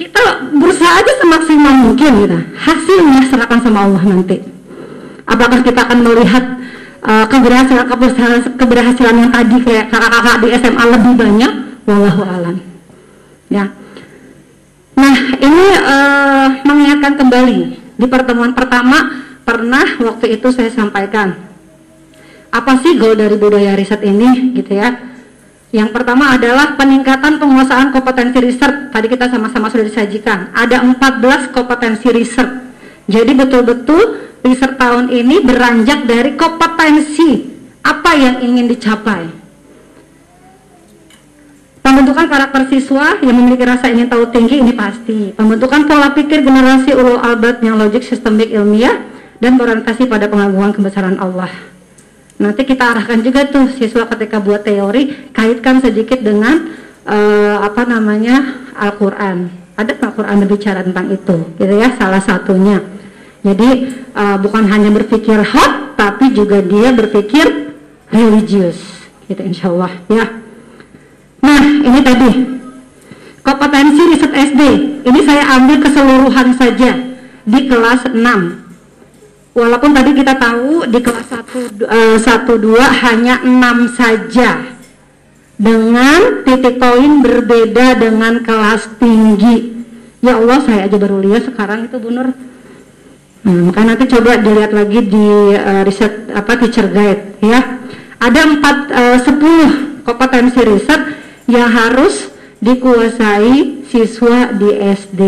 kita 0.00 0.48
berusaha 0.56 0.96
aja 0.96 1.12
semaksimal 1.20 1.74
mungkin 1.76 2.10
gitu. 2.24 2.38
Hasilnya 2.56 3.20
serahkan 3.28 3.60
sama 3.60 3.84
Allah 3.84 4.00
nanti. 4.00 4.40
Apakah 5.28 5.60
kita 5.60 5.84
akan 5.84 5.98
melihat 6.00 6.44
uh, 7.04 7.28
keberhasilan, 7.28 7.84
keberhasilan 7.84 8.40
keberhasilan 8.56 9.14
yang 9.20 9.30
tadi 9.30 9.56
kayak 9.60 9.92
kakak-kakak 9.92 10.36
di 10.40 10.48
SMA 10.56 10.84
lebih 10.96 11.12
banyak? 11.20 11.52
Wallahu 11.84 12.22
alam. 12.24 12.56
Ya. 13.52 13.68
Nah 14.96 15.16
ini 15.36 15.66
uh, 15.84 16.46
mengingatkan 16.64 17.20
kembali 17.20 17.58
di 18.00 18.06
pertemuan 18.08 18.56
pertama 18.56 19.28
pernah 19.50 19.98
waktu 19.98 20.38
itu 20.38 20.54
saya 20.54 20.70
sampaikan 20.70 21.34
apa 22.54 22.78
sih 22.86 22.94
goal 22.94 23.18
dari 23.18 23.34
budaya 23.34 23.74
riset 23.74 23.98
ini? 24.06 24.54
Gitu 24.54 24.78
ya. 24.78 24.94
Yang 25.74 25.90
pertama 25.90 26.34
adalah 26.34 26.78
peningkatan 26.78 27.42
penguasaan 27.42 27.90
kompetensi 27.90 28.38
riset. 28.38 28.94
Tadi 28.94 29.06
kita 29.10 29.26
sama-sama 29.26 29.70
sudah 29.70 29.86
disajikan. 29.86 30.54
Ada 30.54 30.82
14 30.86 31.50
kompetensi 31.50 32.10
riset. 32.14 32.46
Jadi 33.10 33.34
betul-betul 33.34 34.02
riset 34.46 34.78
tahun 34.78 35.10
ini 35.10 35.42
beranjak 35.42 36.06
dari 36.06 36.38
kompetensi 36.38 37.50
apa 37.82 38.10
yang 38.14 38.42
ingin 38.42 38.70
dicapai. 38.70 39.30
Pembentukan 41.80 42.26
karakter 42.30 42.70
siswa 42.70 43.18
yang 43.22 43.34
memiliki 43.34 43.66
rasa 43.66 43.90
ingin 43.90 44.06
tahu 44.06 44.30
tinggi 44.30 44.62
ini 44.62 44.74
pasti. 44.74 45.34
Pembentukan 45.34 45.90
pola 45.90 46.14
pikir 46.14 46.42
generasi 46.42 46.94
ulul 46.94 47.18
albab 47.18 47.62
yang 47.64 47.80
logik, 47.80 48.04
sistemik, 48.04 48.52
ilmiah, 48.52 49.10
dan 49.40 49.56
berorientasi 49.56 50.06
pada 50.06 50.28
pengagungan 50.28 50.76
kebesaran 50.76 51.16
Allah. 51.16 51.50
Nanti 52.40 52.64
kita 52.64 52.96
arahkan 52.96 53.20
juga 53.20 53.48
tuh 53.48 53.68
siswa 53.76 54.08
ketika 54.08 54.40
buat 54.40 54.64
teori, 54.64 55.32
kaitkan 55.32 55.84
sedikit 55.84 56.20
dengan 56.24 56.72
uh, 57.04 57.60
apa 57.60 57.84
namanya 57.84 58.64
Al-Quran. 58.76 59.52
Ada 59.76 59.96
Al-Quran 59.96 60.36
berbicara 60.44 60.80
tentang 60.84 61.08
itu, 61.12 61.36
gitu 61.56 61.74
ya, 61.76 61.92
salah 61.96 62.20
satunya. 62.20 62.80
Jadi 63.40 63.92
uh, 64.12 64.36
bukan 64.40 64.68
hanya 64.68 64.92
berpikir 64.92 65.40
hot, 65.40 65.96
tapi 65.96 66.32
juga 66.36 66.60
dia 66.60 66.92
berpikir 66.92 67.76
religius, 68.12 68.76
gitu 69.28 69.40
insya 69.40 69.72
Allah 69.72 69.92
ya. 70.08 70.24
Nah 71.40 71.62
ini 71.80 72.00
tadi 72.04 72.30
kompetensi 73.40 74.02
riset 74.16 74.32
SD. 74.32 74.62
Ini 75.04 75.20
saya 75.24 75.44
ambil 75.60 75.76
keseluruhan 75.80 76.48
saja 76.56 76.90
di 77.44 77.60
kelas 77.68 78.12
6. 78.12 78.69
Walaupun 79.50 79.90
tadi 79.90 80.14
kita 80.14 80.38
tahu 80.38 80.86
di 80.86 81.02
kelas 81.02 81.26
1 81.26 81.82
1 81.82 82.22
2 82.22 83.02
hanya 83.02 83.42
6 83.42 83.98
saja. 83.98 84.78
Dengan 85.60 86.46
titik 86.46 86.80
poin 86.80 87.20
berbeda 87.20 87.98
dengan 87.98 88.40
kelas 88.40 88.96
tinggi. 88.96 89.82
Ya 90.24 90.38
Allah, 90.38 90.62
saya 90.64 90.88
aja 90.88 90.96
baru 90.96 91.20
lihat 91.20 91.50
sekarang 91.52 91.90
itu 91.90 91.96
Bu 92.00 92.08
Nur. 92.14 92.32
Nah, 93.40 93.56
makanya 93.68 93.96
nanti 93.96 94.04
coba 94.08 94.36
dilihat 94.36 94.72
lagi 94.72 95.00
di 95.08 95.28
uh, 95.56 95.82
riset 95.84 96.28
apa 96.32 96.60
teacher 96.60 96.92
guide 96.92 97.40
ya. 97.40 97.80
Ada 98.20 98.40
empat 98.44 98.76
uh, 98.92 99.18
sepuluh 99.20 100.00
kompetensi 100.04 100.60
riset 100.60 101.00
yang 101.48 101.68
harus 101.72 102.28
dikuasai 102.60 103.84
siswa 103.88 104.52
di 104.54 104.70
SD. 104.76 105.20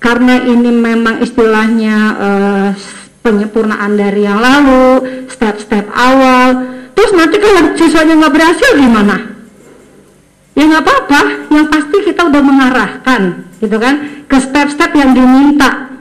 Karena 0.00 0.40
ini 0.44 0.70
memang 0.72 1.20
istilahnya 1.20 1.96
uh, 2.16 2.68
penyempurnaan 3.26 3.98
dari 3.98 4.22
yang 4.22 4.38
lalu, 4.38 5.26
step-step 5.26 5.90
awal. 5.90 6.62
Terus 6.94 7.10
nanti 7.10 7.42
kalau 7.42 7.74
siswanya 7.74 8.14
nggak 8.22 8.34
berhasil 8.38 8.70
gimana? 8.78 9.36
ya 10.56 10.64
nggak 10.64 10.82
apa-apa 10.88 11.20
yang 11.52 11.68
pasti 11.68 11.96
kita 12.00 12.32
udah 12.32 12.42
mengarahkan 12.42 13.22
gitu 13.60 13.76
kan? 13.76 14.24
Ke 14.24 14.40
step-step 14.40 14.90
yang 14.96 15.12
diminta. 15.12 15.92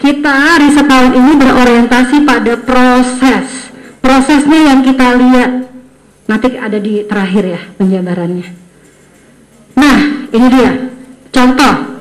Kita 0.00 0.58
riset 0.58 0.88
tahun 0.88 1.12
ini 1.14 1.32
berorientasi 1.38 2.16
pada 2.26 2.56
proses. 2.58 3.70
Prosesnya 4.00 4.74
yang 4.74 4.80
kita 4.82 5.12
lihat. 5.16 5.70
Nanti 6.26 6.56
ada 6.56 6.78
di 6.80 7.04
terakhir 7.04 7.44
ya 7.46 7.60
penjabarannya. 7.78 8.48
Nah 9.78 9.98
ini 10.34 10.46
dia. 10.50 10.72
Contoh 11.30 11.99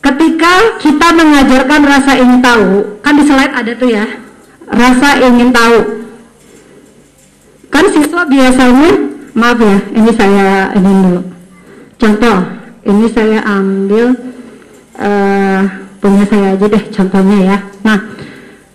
ketika 0.00 0.52
kita 0.80 1.06
mengajarkan 1.12 1.80
rasa 1.84 2.12
ingin 2.16 2.40
tahu 2.40 2.98
kan 3.04 3.12
di 3.16 3.24
slide 3.28 3.54
ada 3.54 3.72
tuh 3.76 3.90
ya 3.92 4.06
rasa 4.70 5.20
ingin 5.20 5.52
tahu. 5.52 5.78
Kan 7.70 7.84
siswa 7.94 8.26
biasanya 8.26 8.90
maaf 9.36 9.60
ya 9.60 9.78
ini 9.94 10.10
saya 10.16 10.74
ini 10.74 10.90
dulu. 10.90 11.22
Contoh 12.00 12.36
ini 12.82 13.06
saya 13.12 13.38
ambil 13.44 14.06
uh, 14.98 15.62
punya 16.00 16.24
saya 16.26 16.46
aja 16.56 16.66
deh 16.66 16.84
contohnya 16.90 17.38
ya. 17.44 17.56
Nah 17.84 17.98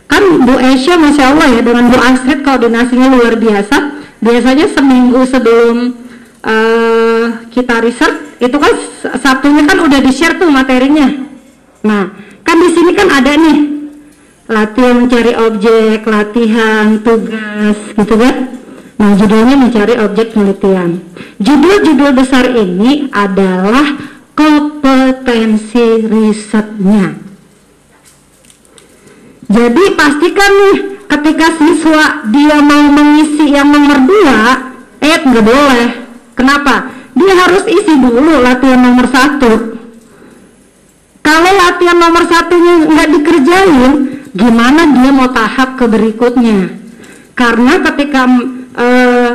kan 0.06 0.24
Bu 0.46 0.56
Esya 0.62 0.96
Masya 0.96 1.34
Allah 1.34 1.48
ya 1.58 1.62
dengan 1.66 1.90
Bu 1.90 1.98
Astrid 2.00 2.40
koordinasinya 2.46 3.08
luar 3.12 3.36
biasa. 3.36 3.78
Biasanya 4.22 4.66
seminggu 4.74 5.22
sebelum 5.28 6.05
uh, 6.46 7.26
kita 7.50 7.82
riset 7.82 8.14
itu 8.40 8.58
kan 8.58 8.74
Sabtunya 9.20 9.66
kan 9.66 9.82
udah 9.82 10.00
di 10.00 10.12
share 10.14 10.38
tuh 10.38 10.54
materinya 10.54 11.10
nah 11.82 12.14
kan 12.46 12.58
di 12.62 12.70
sini 12.72 12.92
kan 12.94 13.10
ada 13.10 13.34
nih 13.34 13.58
latihan 14.46 14.96
mencari 15.02 15.34
objek 15.34 16.06
latihan 16.06 17.02
tugas 17.02 17.78
gitu 17.98 18.16
kan 18.16 18.56
Nah, 18.96 19.12
judulnya 19.20 19.60
mencari 19.60 20.00
objek 20.00 20.32
penelitian. 20.32 21.04
Judul-judul 21.44 22.16
besar 22.16 22.48
ini 22.48 23.12
adalah 23.12 24.00
kompetensi 24.32 26.08
risetnya. 26.08 27.20
Jadi 29.46 29.84
pastikan 29.94 30.52
nih 30.58 30.78
ketika 31.06 31.48
siswa 31.60 32.06
dia 32.34 32.58
mau 32.64 32.88
mengisi 32.90 33.52
yang 33.52 33.70
nomor 33.70 34.00
dua, 34.08 34.40
eh 35.04 35.20
nggak 35.22 35.44
boleh. 35.44 36.05
Kenapa? 36.36 36.92
Dia 37.16 37.34
harus 37.48 37.64
isi 37.66 37.96
dulu 37.96 38.44
latihan 38.44 38.84
nomor 38.84 39.08
satu. 39.08 39.52
Kalau 41.24 41.52
latihan 41.58 41.98
nomor 41.98 42.28
satunya 42.28 42.86
nggak 42.86 43.10
dikerjain, 43.18 43.92
gimana 44.36 44.82
dia 44.94 45.10
mau 45.16 45.32
tahap 45.32 45.80
ke 45.80 45.88
berikutnya? 45.88 46.76
Karena 47.34 47.82
ketika 47.82 48.30
uh, 48.78 49.32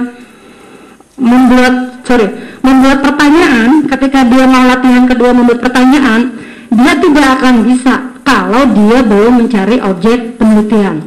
membuat 1.21 2.05
sorry 2.09 2.27
membuat 2.65 3.05
pertanyaan 3.05 3.85
ketika 3.85 4.25
dia 4.25 4.45
mau 4.49 4.65
latihan 4.65 5.05
kedua 5.05 5.31
membuat 5.37 5.61
pertanyaan 5.61 6.33
dia 6.73 6.93
tidak 6.97 7.27
akan 7.39 7.55
bisa 7.69 7.95
kalau 8.25 8.65
dia 8.73 8.99
belum 9.05 9.45
mencari 9.45 9.77
objek 9.85 10.41
penelitian 10.41 11.05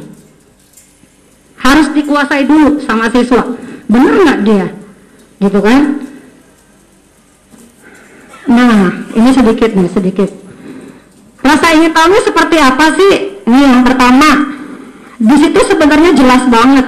harus 1.58 1.90
dikuasai 1.90 2.46
dulu 2.46 2.78
sama 2.86 3.10
siswa 3.10 3.58
benar 3.90 4.14
nggak 4.22 4.40
dia 4.46 4.66
gitu 5.44 5.60
kan? 5.60 6.00
Nah 8.48 9.04
ini 9.12 9.30
sedikit 9.32 9.70
nih 9.76 9.88
sedikit. 9.92 10.30
Rasa 11.44 11.76
ingin 11.76 11.92
tahu 11.92 12.16
seperti 12.24 12.56
apa 12.56 12.86
sih? 12.96 13.12
Ini 13.44 13.60
yang 13.60 13.82
pertama. 13.84 14.56
Di 15.20 15.36
situ 15.36 15.60
sebenarnya 15.68 16.16
jelas 16.16 16.42
banget. 16.48 16.86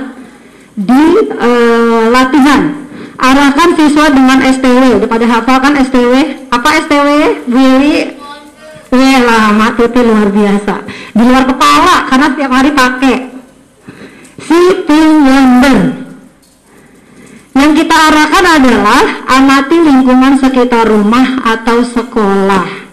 Di 0.76 1.04
uh, 1.36 2.08
latihan. 2.08 2.88
Arahkan 3.16 3.72
siswa 3.80 4.12
dengan 4.12 4.44
STW 4.44 5.00
daripada 5.00 5.24
hafalkan 5.24 5.80
STW 5.88 6.12
apa 6.52 6.68
STW 6.84 7.08
Willy? 7.48 8.12
Lama 8.96 9.76
itu 9.76 10.00
luar 10.00 10.28
biasa. 10.32 10.74
Di 11.12 11.24
luar 11.24 11.44
kepala 11.48 12.08
karena 12.08 12.26
setiap 12.32 12.52
hari 12.52 12.70
pakai. 12.72 13.16
Sitting 14.40 15.10
wonder 15.24 16.05
yang 17.66 17.74
kita 17.74 17.96
arahkan 17.98 18.46
adalah 18.62 19.02
amati 19.26 19.76
lingkungan 19.82 20.38
sekitar 20.38 20.86
rumah 20.86 21.42
atau 21.42 21.82
sekolah. 21.82 22.86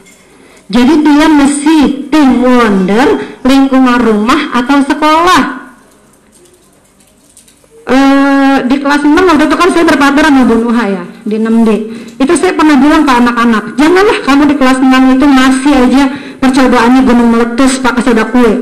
Jadi 0.65 0.93
dia 1.05 1.29
mesti 1.29 2.09
tim 2.09 2.41
wonder 2.41 3.37
lingkungan 3.45 4.01
rumah 4.01 4.49
atau 4.57 4.81
sekolah. 4.81 5.41
Eh, 7.83 8.57
di 8.65 8.81
kelas 8.81 9.05
6 9.05 9.13
waktu 9.13 9.45
itu 9.45 9.55
kan 9.59 9.69
saya 9.69 9.85
berpartner 9.85 10.25
sama 10.25 10.47
Bu 10.47 10.55
Nuha 10.55 10.85
ya 10.87 11.03
di 11.27 11.35
6D 11.35 11.69
itu 12.15 12.33
saya 12.39 12.55
pernah 12.55 12.79
bilang 12.79 13.03
ke 13.03 13.11
anak-anak 13.11 13.75
janganlah 13.75 14.17
kamu 14.23 14.43
di 14.47 14.55
kelas 14.55 14.79
6 14.79 14.87
itu 15.19 15.25
masih 15.27 15.73
aja 15.83 16.03
percobaannya 16.39 17.01
gunung 17.03 17.29
meletus 17.35 17.83
pakai 17.83 18.01
soda 18.01 18.25
kue. 18.31 18.53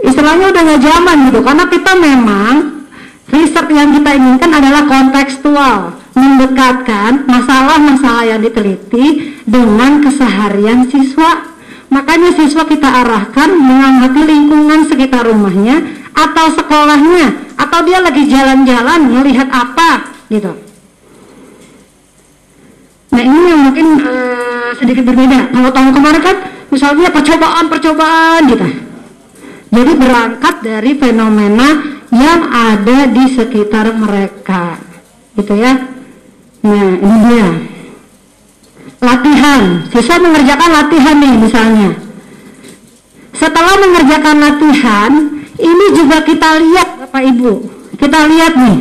Istilahnya 0.00 0.54
udah 0.54 0.62
nggak 0.64 0.80
zaman 0.80 1.16
gitu 1.28 1.40
karena 1.44 1.64
kita 1.68 1.92
memang 1.98 2.79
riset 3.30 3.66
yang 3.70 3.90
kita 3.94 4.10
inginkan 4.14 4.50
adalah 4.50 4.82
kontekstual 4.86 5.78
mendekatkan 6.14 7.24
masalah-masalah 7.24 8.24
yang 8.26 8.40
diteliti 8.42 9.38
dengan 9.46 10.02
keseharian 10.02 10.86
siswa. 10.90 11.46
Makanya 11.90 12.30
siswa 12.34 12.62
kita 12.66 12.86
arahkan 12.86 13.50
mengamati 13.50 14.22
lingkungan 14.22 14.86
sekitar 14.86 15.26
rumahnya 15.26 15.82
atau 16.14 16.46
sekolahnya 16.54 17.54
atau 17.58 17.80
dia 17.82 17.98
lagi 17.98 18.30
jalan-jalan 18.30 19.00
melihat 19.10 19.50
apa 19.50 20.14
gitu. 20.30 20.54
Nah 23.10 23.22
ini 23.26 23.40
yang 23.50 23.60
mungkin 23.66 23.86
uh, 24.06 24.70
sedikit 24.78 25.02
berbeda. 25.02 25.50
Kalau 25.50 25.70
tahun 25.74 25.90
kemarin 25.90 26.22
kan 26.22 26.36
misalnya 26.70 27.10
percobaan-percobaan 27.10 28.42
gitu. 28.54 28.66
Jadi 29.70 29.92
berangkat 29.98 30.54
dari 30.62 30.92
fenomena 30.98 31.99
yang 32.10 32.40
ada 32.50 32.98
di 33.10 33.24
sekitar 33.34 33.94
mereka 33.94 34.78
gitu 35.38 35.54
ya 35.54 35.78
nah 36.60 36.90
ini 36.98 37.16
dia 37.30 37.48
latihan 39.00 39.62
siswa 39.88 40.16
mengerjakan 40.20 40.70
latihan 40.70 41.16
nih 41.16 41.34
misalnya 41.40 41.90
setelah 43.40 43.74
mengerjakan 43.80 44.36
latihan 44.36 45.12
ini 45.60 45.86
juga 45.92 46.24
kita 46.24 46.56
lihat 46.56 46.88
Bapak 47.04 47.22
Ibu. 47.36 47.52
Kita 48.00 48.18
lihat 48.28 48.52
nih. 48.56 48.78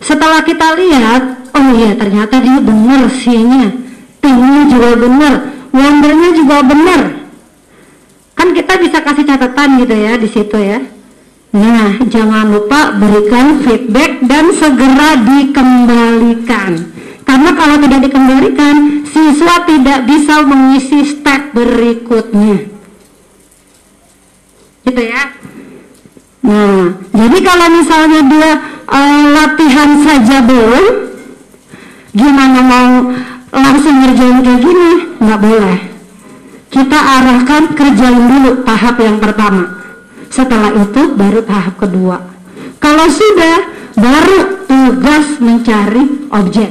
Setelah 0.00 0.40
kita 0.46 0.78
lihat, 0.78 1.50
oh 1.50 1.66
iya 1.74 1.98
ternyata 1.98 2.38
dia 2.38 2.58
benar 2.62 3.10
sihnya. 3.10 3.74
Tingnya 4.22 4.62
juga 4.70 4.90
benar, 4.96 5.34
wondernya 5.74 6.30
juga 6.36 6.56
benar. 6.62 7.00
Kan 8.38 8.54
kita 8.54 8.78
bisa 8.80 9.02
kasih 9.02 9.26
catatan 9.26 9.82
gitu 9.82 9.94
ya 9.98 10.12
di 10.16 10.28
situ 10.30 10.56
ya. 10.56 10.78
Nah, 11.50 11.98
jangan 12.06 12.46
lupa 12.46 12.94
berikan 12.94 13.58
feedback 13.66 14.22
dan 14.22 14.54
segera 14.54 15.18
dikembalikan. 15.18 16.94
Karena 17.26 17.50
kalau 17.58 17.76
tidak 17.82 18.00
dikembalikan, 18.06 19.02
siswa 19.10 19.66
tidak 19.66 20.06
bisa 20.06 20.46
mengisi 20.46 21.02
step 21.10 21.50
berikutnya. 21.50 22.70
Gitu 24.86 25.02
ya. 25.02 25.22
Nah, 26.46 27.02
jadi 27.18 27.38
kalau 27.42 27.66
misalnya 27.74 28.20
dia 28.30 28.50
uh, 28.86 29.22
latihan 29.34 29.90
saja 30.06 30.46
belum, 30.46 30.84
gimana 32.14 32.60
mau 32.62 32.90
langsung 33.50 34.06
ngerjain 34.06 34.38
kayak 34.38 34.60
gini? 34.62 34.90
Nggak 35.18 35.40
boleh. 35.42 35.78
Kita 36.70 36.98
arahkan 36.98 37.74
kerjain 37.74 38.24
dulu 38.30 38.62
tahap 38.62 39.02
yang 39.02 39.18
pertama. 39.18 39.79
Setelah 40.30 40.70
itu 40.78 41.02
baru 41.18 41.42
tahap 41.42 41.74
kedua. 41.76 42.22
Kalau 42.78 43.06
sudah 43.10 43.56
baru 43.98 44.38
tugas 44.64 45.26
mencari 45.42 46.30
objek. 46.30 46.70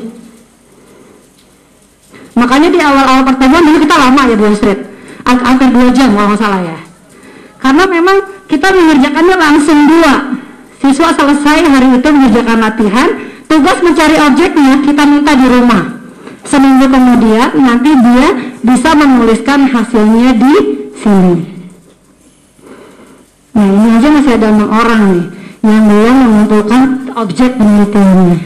Makanya 2.39 2.69
di 2.71 2.79
awal-awal 2.79 3.27
pertemuan 3.27 3.67
dulu 3.67 3.77
kita 3.83 3.95
lama 3.99 4.21
ya 4.31 4.35
Bu 4.39 4.47
Astrid, 4.47 4.79
hampir 5.27 5.67
dua 5.75 5.91
jam 5.91 6.15
kalau 6.15 6.39
salah 6.39 6.63
ya. 6.63 6.79
Karena 7.59 7.83
memang 7.83 8.17
kita 8.47 8.71
mengerjakannya 8.71 9.35
langsung 9.35 9.79
dua. 9.91 10.39
Siswa 10.79 11.11
selesai 11.11 11.67
hari 11.67 11.99
itu 11.99 12.07
mengerjakan 12.07 12.57
latihan, 12.63 13.07
tugas 13.51 13.83
mencari 13.83 14.15
objeknya 14.23 14.79
kita 14.87 15.03
minta 15.03 15.35
di 15.35 15.47
rumah. 15.51 15.83
Seminggu 16.47 16.87
kemudian 16.87 17.51
nanti 17.59 17.91
dia 17.91 18.27
bisa 18.63 18.95
menuliskan 18.95 19.67
hasilnya 19.67 20.31
di 20.39 20.55
sini. 20.95 21.58
Nah 23.55 23.65
ini 23.65 23.87
aja 23.97 24.07
masih 24.13 24.33
ada 24.37 24.47
enam 24.53 24.69
orang 24.69 25.01
nih 25.09 25.25
yang 25.59 25.83
belum 25.87 26.15
mengumpulkan 26.15 26.81
objek 27.17 27.51
penelitiannya. 27.59 28.37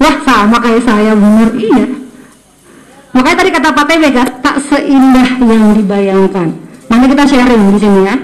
Wah 0.00 0.16
sama 0.24 0.56
kayak 0.62 0.82
saya 0.84 1.12
bener 1.12 1.50
iya. 1.58 1.86
Makanya 3.10 3.36
tadi 3.42 3.50
kata 3.50 3.68
Pak 3.74 3.84
kan, 3.90 4.28
tak 4.38 4.56
seindah 4.70 5.28
yang 5.42 5.74
dibayangkan. 5.74 6.48
Nanti 6.86 7.06
kita 7.10 7.24
sharing 7.26 7.62
di 7.74 7.78
sini 7.82 8.00
ya. 8.06 8.16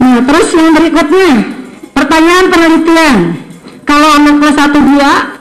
Nah, 0.00 0.18
terus 0.24 0.48
yang 0.56 0.72
berikutnya, 0.72 1.30
pertanyaan 1.92 2.46
penelitian. 2.48 3.16
Kalau 3.84 4.08
anak 4.16 4.34
kelas 4.40 4.56
1 4.58 4.80
2 4.80 5.36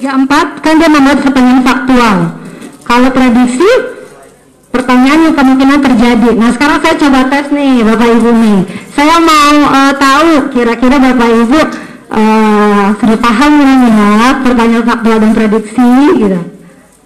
3 0.00 0.26
4 0.26 0.64
kan 0.64 0.74
dia 0.80 0.88
membuat 0.90 1.18
pertanyaan 1.22 1.62
faktual. 1.62 2.16
Kalau 2.84 3.08
prediksi 3.14 3.70
pertanyaan 4.74 5.30
yang 5.30 5.34
kemungkinan 5.38 5.78
terjadi. 5.78 6.30
Nah, 6.34 6.50
sekarang 6.50 6.78
saya 6.82 6.94
coba 6.98 7.30
tes 7.30 7.46
nih 7.54 7.86
Bapak 7.86 8.08
Ibu 8.18 8.30
nih. 8.34 8.58
Saya 8.90 9.16
mau 9.22 9.54
uh, 9.70 9.92
tahu 9.94 10.30
kira-kira 10.50 10.96
Bapak 10.98 11.30
Ibu 11.30 11.60
uh, 12.10 12.86
sudah 12.98 13.18
paham 13.22 13.52
ya 13.62 14.42
pertanyaan 14.42 14.84
faktual 14.84 15.18
dan 15.22 15.30
prediksi 15.30 15.90
gitu. 16.18 16.40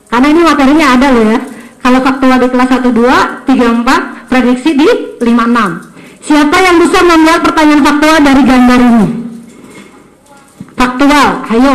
Karena 0.08 0.26
ini 0.32 0.40
materinya 0.40 0.86
ada 0.96 1.06
loh 1.12 1.24
ya. 1.28 1.38
Kalau 1.84 2.00
faktual 2.00 2.36
di 2.40 2.48
kelas 2.48 2.68
1 2.72 2.88
2 2.88 3.48
3 3.48 3.84
4, 3.84 4.32
prediksi 4.32 4.70
di 4.72 4.88
5 5.20 5.28
6. 5.28 6.24
Siapa 6.24 6.56
yang 6.60 6.76
bisa 6.80 6.98
membuat 7.04 7.40
pertanyaan 7.44 7.82
faktual 7.84 8.16
dari 8.24 8.42
gambar 8.44 8.80
ini? 8.80 9.06
Faktual, 10.76 11.28
ayo. 11.52 11.74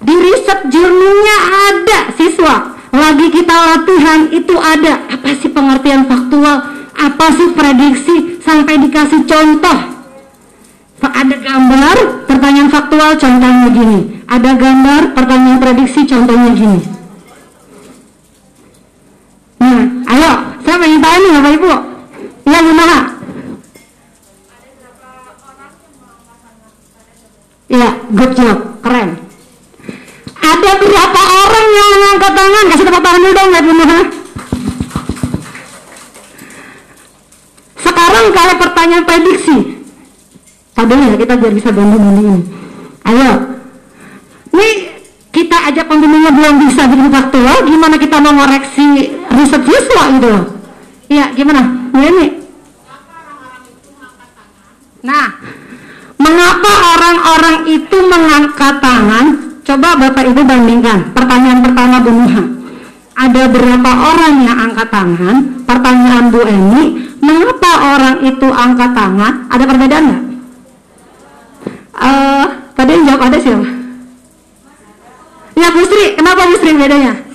Di 0.00 0.14
riset 0.16 0.60
jurnalnya 0.72 1.36
ada 1.68 1.98
siswa. 2.16 2.79
Lagi 2.90 3.26
kita 3.30 3.54
latihan 3.54 4.20
itu 4.34 4.54
ada. 4.58 5.06
Apa 5.14 5.30
sih 5.38 5.50
pengertian 5.50 6.10
faktual? 6.10 6.56
Apa 6.98 7.26
sih 7.34 7.54
prediksi? 7.54 8.42
Sampai 8.42 8.82
dikasih 8.82 9.24
contoh. 9.24 9.78
Ada 11.00 11.36
gambar, 11.36 11.96
pertanyaan 12.28 12.68
faktual 12.72 13.12
contohnya 13.16 13.68
gini. 13.72 14.24
Ada 14.24 14.50
gambar, 14.56 15.02
pertanyaan 15.16 15.60
prediksi 15.60 16.04
contohnya 16.08 16.50
gini. 16.56 16.80
Nah, 19.60 19.80
ayo, 20.16 20.32
saya 20.64 20.76
ingin 20.80 21.00
tanya 21.04 21.18
nih 21.20 21.32
Bapak 21.36 21.52
Ibu. 21.60 21.72
Ya, 22.48 22.58
gimana? 22.64 22.98
Iya, 27.70 27.90
good 28.10 28.32
job, 28.34 28.58
keren. 28.82 29.29
Ada 30.40 30.70
berapa 30.80 31.20
orang 31.20 31.66
yang 31.68 31.92
angkat 32.16 32.32
tangan? 32.32 32.64
Kasih 32.72 32.84
tepuk 32.88 33.02
tangan 33.04 33.20
dulu 33.20 33.32
dong, 33.36 33.50
ya 33.52 33.60
Sekarang 37.80 38.24
kalau 38.32 38.54
pertanyaan 38.56 39.04
prediksi, 39.04 39.58
Tadi 40.72 40.94
ya 40.96 41.16
kita 41.20 41.34
biar 41.36 41.52
bisa 41.52 41.68
banding 41.72 42.04
ini. 42.24 42.36
Ayo, 43.04 43.30
ini 44.56 44.68
kita 45.28 45.56
ajak 45.68 45.84
pembimbingnya 45.84 46.32
belum 46.32 46.54
bisa 46.64 46.88
bikin 46.88 47.08
faktual, 47.12 47.56
gimana 47.68 47.96
kita 48.00 48.16
mau 48.20 48.32
ngoreksi 48.32 49.12
riset 49.28 49.62
siswa 49.64 50.04
gitu 50.16 50.30
Iya, 51.10 51.34
gimana? 51.36 51.90
Ini. 51.92 52.26
Nah, 55.00 55.26
Mengapa 56.20 56.72
orang-orang 56.94 57.58
itu 57.72 57.96
mengangkat 58.04 58.76
tangan? 58.84 59.49
Coba 59.70 59.94
Bapak 59.94 60.26
Ibu 60.26 60.42
bandingkan. 60.42 61.14
Pertanyaan 61.14 61.62
pertama 61.62 62.02
Bu 62.02 62.10
Nuha. 62.10 62.42
Ada 63.14 63.46
berapa 63.54 63.90
orang 64.02 64.42
yang 64.42 64.58
angkat 64.66 64.90
tangan? 64.90 65.62
Pertanyaan 65.62 66.26
Bu 66.34 66.42
Eni, 66.42 66.98
mengapa 67.22 67.94
orang 67.94 68.18
itu 68.26 68.50
angkat 68.50 68.90
tangan? 68.90 69.46
Ada 69.46 69.64
perbedaan 69.70 70.04
nggak? 70.10 70.22
Uh, 72.02 72.46
tadi 72.74 72.90
yang 72.98 73.14
jawab 73.14 73.30
ada 73.30 73.38
siapa? 73.38 73.68
Ya 75.54 75.68
Bu 75.70 75.86
Sri, 75.86 76.18
kenapa 76.18 76.50
Bu 76.50 76.56
Sri 76.58 76.74
bedanya? 76.74 77.30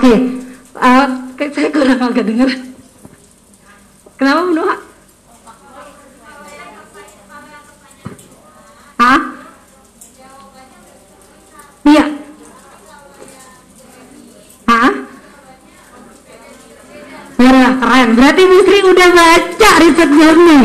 Oke, 0.00 0.16
okay. 0.16 0.16
uh, 0.80 1.06
agak 2.10 2.26
dengar. 2.26 2.50
Kenapa 4.18 4.40
Bu 4.42 4.52
Noah? 4.52 4.78
Hah? 9.00 9.20
Iya. 11.86 12.04
Hah? 14.68 14.92
Ya, 17.40 17.64
keren. 17.80 18.08
Berarti 18.18 18.42
Bu 18.44 18.58
Sri 18.66 18.78
udah 18.84 19.08
baca 19.14 19.70
riset 19.80 20.10
nih. 20.12 20.62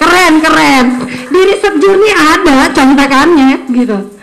Keren, 0.00 0.34
keren. 0.40 0.86
Di 1.28 1.40
riset 1.44 1.74
journey 1.82 2.12
ada 2.14 2.72
contekannya 2.72 3.68
gitu. 3.68 4.19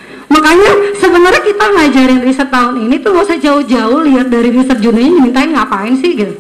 Makanya 0.48 0.96
sebenarnya 0.96 1.44
kita 1.44 1.66
ngajarin 1.76 2.24
riset 2.24 2.48
tahun 2.48 2.88
ini 2.88 3.04
tuh 3.04 3.20
gak 3.20 3.28
usah 3.28 3.36
jauh-jauh 3.36 4.00
lihat 4.08 4.32
dari 4.32 4.56
riset 4.56 4.80
Juni 4.80 5.12
ini 5.12 5.20
dimintain 5.20 5.52
ngapain 5.52 5.92
sih 6.00 6.16
gitu. 6.16 6.40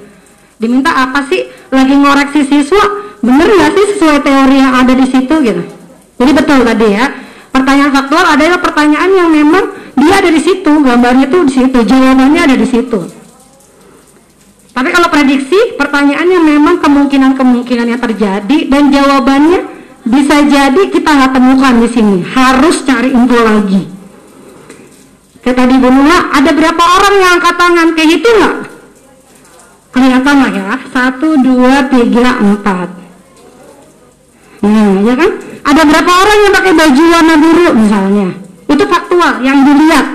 Diminta 0.55 0.95
apa 0.95 1.27
sih? 1.27 1.43
Lagi 1.67 1.91
ngoreksi 1.91 2.47
siswa, 2.47 3.03
bener 3.19 3.51
gak 3.51 3.75
sih 3.75 3.85
sesuai 3.91 4.23
teori 4.23 4.63
yang 4.63 4.79
ada 4.79 4.95
di 4.95 5.03
situ 5.11 5.35
gitu. 5.43 5.59
Jadi 6.23 6.31
betul 6.31 6.63
tadi 6.63 6.87
ya. 6.87 7.19
Pertanyaan 7.51 7.91
faktual 7.91 8.25
adalah 8.31 8.63
pertanyaan 8.63 9.11
yang 9.11 9.27
memang 9.27 9.75
dia 9.99 10.23
ada 10.23 10.31
di 10.31 10.39
situ, 10.39 10.71
gambarnya 10.71 11.27
tuh 11.27 11.43
di 11.43 11.53
situ, 11.59 11.79
jawabannya 11.83 12.41
ada 12.47 12.55
di 12.55 12.63
situ. 12.63 12.99
Tapi 14.71 14.87
kalau 14.87 15.11
prediksi, 15.11 15.75
pertanyaan 15.75 16.31
yang 16.31 16.47
memang 16.47 16.79
kemungkinan-kemungkinan 16.79 17.91
yang 17.91 17.99
terjadi 17.99 18.71
dan 18.71 18.87
jawabannya 18.87 19.59
bisa 20.07 20.47
jadi 20.47 20.81
kita 20.95 21.09
nggak 21.11 21.31
temukan 21.35 21.75
di 21.83 21.89
sini 21.91 22.17
harus 22.23 22.87
cari 22.87 23.11
info 23.11 23.35
lagi 23.43 23.96
kayak 25.47 25.63
tadi 25.63 25.79
Bu 25.79 25.87
ada 26.11 26.51
berapa 26.51 26.83
orang 26.99 27.13
yang 27.23 27.31
angkat 27.39 27.55
tangan? 27.55 27.87
Kayak 27.95 28.09
gitu 28.19 28.27
nggak? 28.35 28.55
Kelihatan 29.95 30.35
lah 30.43 30.51
ya. 30.51 30.63
Satu 30.91 31.39
dua 31.39 31.87
tiga 31.87 32.35
empat. 32.43 32.89
Nah 34.67 34.99
ya 35.07 35.15
kan? 35.15 35.31
Ada 35.63 35.81
berapa 35.87 36.11
orang 36.11 36.37
yang 36.43 36.51
pakai 36.51 36.73
baju 36.75 37.03
warna 37.15 37.35
biru 37.39 37.67
misalnya? 37.79 38.27
Itu 38.67 38.83
faktual 38.91 39.39
yang 39.39 39.63
dilihat. 39.63 40.07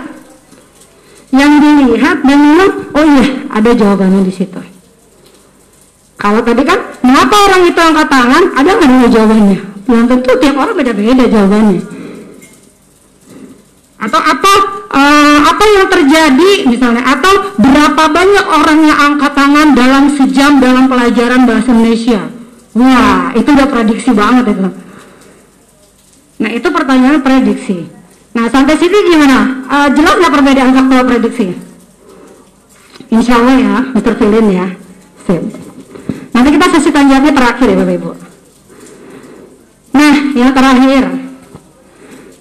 Yang 1.33 1.53
dilihat 1.65 2.17
dan 2.29 2.37
memang 2.37 2.71
oh 2.93 3.05
iya 3.17 3.27
ada 3.57 3.71
jawabannya 3.73 4.29
di 4.29 4.33
situ. 4.37 4.61
Kalau 6.21 6.45
tadi 6.45 6.61
kan 6.61 6.77
mengapa 7.01 7.37
orang 7.49 7.73
itu 7.73 7.81
angkat 7.81 8.09
tangan? 8.13 8.45
Ada 8.53 8.71
nggak 8.77 9.11
jawabannya? 9.17 9.59
Yang 9.89 10.05
tentu 10.13 10.31
tiap 10.45 10.57
orang 10.61 10.77
beda-beda 10.77 11.25
jawabannya. 11.25 11.81
Atau 13.97 14.21
apa 14.21 14.82
uh, 14.93 15.39
apa 15.49 15.65
yang 15.65 15.87
terjadi 15.89 16.51
misalnya? 16.69 17.03
Atau 17.09 17.57
berapa 17.59 18.05
banyak 18.13 18.47
orang 18.47 18.79
yang 18.87 18.99
angkat 19.13 19.33
tangan 19.33 19.69
dalam 19.73 20.05
sejam 20.15 20.61
dalam 20.61 20.87
pelajaran 20.87 21.49
bahasa 21.49 21.73
Indonesia? 21.73 22.21
Wah 22.73 23.33
itu 23.37 23.49
udah 23.53 23.69
prediksi 23.69 24.11
banget 24.13 24.53
itu. 24.53 24.69
Nah 26.41 26.51
itu 26.53 26.69
pertanyaan 26.69 27.21
prediksi. 27.21 27.89
Nah 28.33 28.49
sampai 28.49 28.77
sini 28.77 28.99
gimana? 29.13 29.39
Uh, 29.69 29.89
jelas 29.93 30.15
nggak 30.21 30.33
perbedaan 30.33 30.71
faktor 30.77 31.05
prediksi? 31.09 31.47
Insya 33.13 33.37
Allah 33.41 33.57
ya 33.61 33.77
Mr. 33.93 34.15
Filin 34.17 34.47
ya. 34.49 34.67
Sip. 35.23 35.43
nanti 36.33 36.49
kita 36.59 36.67
sesi 36.75 36.91
tanya 36.91 37.23
terakhir 37.23 37.67
ya 37.71 37.77
Bapak 37.79 37.95
Ibu. 37.95 38.11
Nah, 39.93 40.15
yang 40.33 40.51
terakhir, 40.57 41.03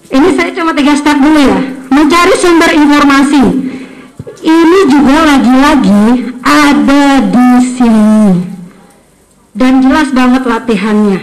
ini 0.09 0.27
saya 0.33 0.49
cuma 0.55 0.71
tiga 0.71 0.95
step 0.95 1.19
dulu 1.19 1.39
ya. 1.43 1.80
Mencari 1.91 2.33
sumber 2.39 2.71
informasi. 2.71 3.43
Ini 4.41 4.79
juga 4.87 5.17
lagi-lagi 5.27 6.03
ada 6.39 7.05
di 7.19 7.49
sini. 7.75 8.23
Dan 9.51 9.83
jelas 9.83 10.09
banget 10.15 10.43
latihannya. 10.47 11.21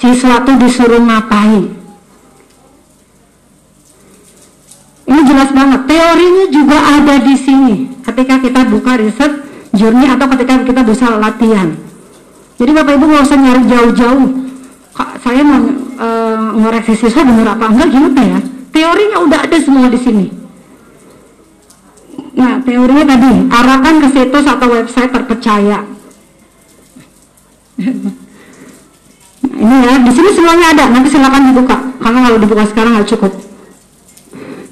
siswa 0.00 0.42
tuh 0.42 0.56
disuruh 0.58 1.00
ngapain. 1.00 1.64
Ini 5.04 5.20
jelas 5.28 5.52
banget, 5.52 5.80
teorinya 5.84 6.46
juga 6.48 6.78
ada 6.80 7.14
di 7.20 7.36
sini 7.36 7.74
ketika 8.02 8.40
kita 8.40 8.60
buka 8.68 9.00
riset 9.00 9.32
journey 9.72 10.08
atau 10.08 10.26
ketika 10.32 10.64
kita 10.64 10.80
bisa 10.84 11.12
latihan. 11.16 11.76
Jadi 12.56 12.70
Bapak 12.72 12.92
Ibu 12.96 13.04
nggak 13.04 13.24
usah 13.26 13.38
nyari 13.38 13.62
jauh-jauh. 13.68 14.28
Kak, 14.94 15.10
saya 15.20 15.42
mau 15.42 15.60
e, 15.74 16.08
ngoreksi 16.56 16.94
siswa 16.94 17.26
benar 17.26 17.58
apa 17.58 17.66
enggak 17.66 17.88
gimana 17.90 18.22
ya? 18.22 18.40
Teorinya 18.74 19.22
udah 19.22 19.38
ada 19.46 19.58
semua 19.62 19.86
di 19.86 20.00
sini. 20.02 20.26
Nah, 22.34 22.58
teorinya 22.66 23.06
tadi 23.14 23.46
arahkan 23.46 23.94
ke 24.02 24.08
situs 24.10 24.44
atau 24.50 24.66
website 24.66 25.14
terpercaya. 25.14 25.86
Nah, 29.54 29.78
ini 29.78 29.86
ya, 29.86 29.94
di 30.02 30.10
sini 30.10 30.30
semuanya 30.34 30.74
ada. 30.74 30.84
Nanti 30.90 31.08
silakan 31.14 31.54
dibuka. 31.54 31.76
Karena 32.02 32.18
kalau 32.26 32.38
dibuka 32.42 32.64
sekarang 32.66 32.98
nggak 32.98 33.10
cukup. 33.14 33.32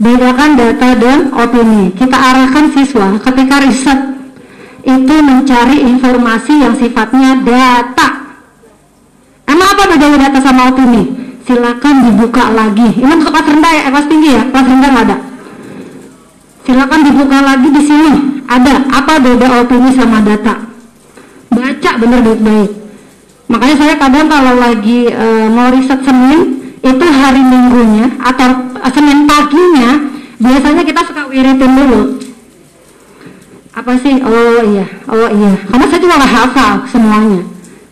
Bedakan 0.03 0.51
data 0.59 0.89
dan 0.99 1.19
opini. 1.31 1.95
Kita 1.95 2.17
arahkan 2.19 2.75
siswa 2.75 3.23
ketika 3.23 3.63
riset 3.63 4.01
itu 4.83 5.15
mencari 5.23 5.79
informasi 5.87 6.59
yang 6.59 6.75
sifatnya 6.75 7.39
data. 7.39 8.35
Emang 9.47 9.69
apa 9.79 9.83
bedanya 9.95 10.27
data 10.27 10.43
sama 10.43 10.75
opini? 10.75 11.22
Silakan 11.43 11.95
dibuka 12.07 12.45
lagi. 12.55 12.89
Ini 12.99 13.13
untuk 13.19 13.35
kelas 13.35 13.49
rendah 13.51 13.73
ya, 13.73 13.83
kelas 13.91 14.07
tinggi 14.07 14.31
ya, 14.31 14.43
kelas 14.47 14.67
rendah 14.67 14.91
nggak 14.95 15.07
ada. 15.11 15.17
Silakan 16.63 17.01
dibuka 17.03 17.39
lagi 17.43 17.69
di 17.71 17.83
sini. 17.83 18.13
Ada 18.47 18.73
apa 18.93 19.13
beda 19.19 19.47
opini 19.65 19.91
sama 19.97 20.21
data? 20.21 20.55
Baca 21.51 21.91
bener 21.99 22.21
baik-baik. 22.21 22.71
Makanya 23.49 23.77
saya 23.77 23.95
kadang 24.01 24.27
kalau 24.29 24.55
lagi 24.57 25.09
e, 25.13 25.27
mau 25.53 25.69
riset 25.69 26.01
Senin 26.05 26.63
itu 26.83 27.05
hari 27.05 27.43
Minggunya 27.45 28.11
atau 28.19 28.73
Senin 28.91 29.25
paginya 29.29 30.13
biasanya 30.43 30.83
kita 30.83 31.01
suka 31.07 31.23
wiritin 31.31 31.73
dulu 31.79 32.19
apa 33.73 33.93
sih 34.03 34.21
oh 34.21 34.61
iya 34.69 34.87
oh 35.09 35.31
iya 35.31 35.53
karena 35.71 35.85
saya 35.89 36.01
juga 36.03 36.15
nggak 36.19 36.35
hafal 36.35 36.73
semuanya 36.91 37.41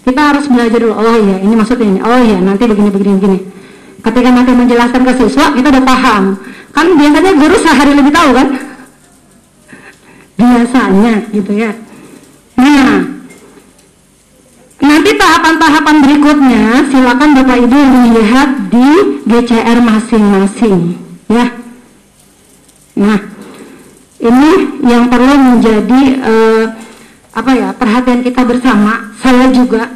kita 0.01 0.20
harus 0.32 0.44
belajar 0.48 0.78
dulu 0.80 0.94
oh 0.96 1.16
iya 1.20 1.36
ini 1.44 1.55
maksudnya 1.55 1.86
ini 1.86 2.01
oh 2.01 2.18
iya 2.20 2.38
nanti 2.40 2.62
begini 2.64 2.88
begini 2.88 3.12
begini. 3.20 3.38
Ketika 4.01 4.28
nanti 4.32 4.53
menjelaskan 4.57 5.01
ke 5.05 5.12
siswa 5.20 5.53
kita 5.53 5.66
udah 5.68 5.84
paham. 5.84 6.24
Kan 6.72 6.86
biasanya 6.96 7.32
guru 7.36 7.57
sehari 7.61 7.92
lebih 7.92 8.12
tahu 8.14 8.30
kan? 8.32 8.48
Biasanya 10.40 11.14
gitu 11.36 11.53
ya. 11.53 11.70
Nah 12.57 12.96
nanti 14.80 15.11
tahapan-tahapan 15.12 15.96
berikutnya 16.01 16.64
silakan 16.88 17.30
bapak 17.36 17.59
ibu 17.61 17.80
lihat 18.16 18.51
di 18.72 18.88
GCR 19.28 19.78
masing-masing 19.84 20.96
ya. 21.28 21.46
Nah 22.96 23.20
ini 24.20 24.53
yang 24.84 25.12
perlu 25.12 25.34
menjadi 25.36 26.03
uh, 26.24 26.64
apa 27.31 27.51
ya 27.55 27.68
perhatian 27.74 28.26
kita 28.26 28.43
bersama 28.43 29.14
saya 29.22 29.51
juga. 29.55 29.91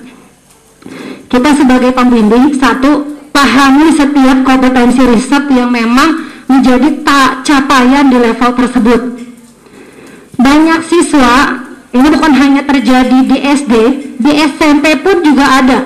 Kita 1.27 1.51
sebagai 1.59 1.91
pembimbing 1.91 2.55
satu 2.55 3.19
pahami 3.35 3.91
setiap 3.91 4.47
kompetensi 4.47 5.03
riset 5.03 5.45
yang 5.51 5.75
memang 5.75 6.31
menjadi 6.47 7.03
tak 7.03 7.43
capaian 7.43 8.07
di 8.07 8.19
level 8.23 8.51
tersebut. 8.55 9.01
Banyak 10.39 10.81
siswa 10.87 11.65
ini 11.95 12.09
bukan 12.11 12.33
hanya 12.39 12.63
terjadi 12.67 13.19
di 13.27 13.37
SD 13.43 13.75
di 14.23 14.33
SMP 14.55 14.99
pun 15.03 15.23
juga 15.27 15.59
ada. 15.59 15.79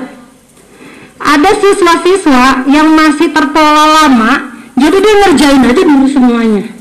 Ada 1.19 1.51
siswa-siswa 1.51 2.69
yang 2.71 2.95
masih 2.95 3.35
terpola 3.35 3.85
lama 4.05 4.33
jadi 4.79 4.97
dia 5.03 5.15
ngerjain 5.27 5.63
aja 5.67 5.83
dulu 5.83 6.07
semuanya 6.07 6.78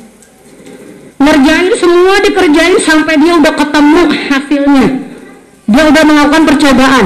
ngerjain 1.17 1.73
semua 1.77 2.15
dikerjain 2.21 2.77
sampai 2.81 3.15
dia 3.21 3.33
udah 3.37 3.53
ketemu 3.53 4.01
hasilnya. 4.29 4.87
Dia 5.67 5.83
udah 5.91 6.03
melakukan 6.07 6.43
percobaan. 6.47 7.05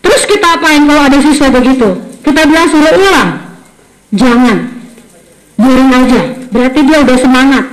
Terus 0.00 0.22
kita 0.24 0.46
apain 0.60 0.86
kalau 0.86 1.02
ada 1.04 1.18
siswa 1.18 1.48
begitu? 1.50 1.88
Kita 2.22 2.40
bilang 2.46 2.68
suruh 2.70 2.94
ulang. 2.94 3.30
Jangan. 4.14 4.58
Biarin 5.58 5.90
aja. 5.92 6.22
Berarti 6.50 6.80
dia 6.86 6.98
udah 7.02 7.18
semangat. 7.18 7.64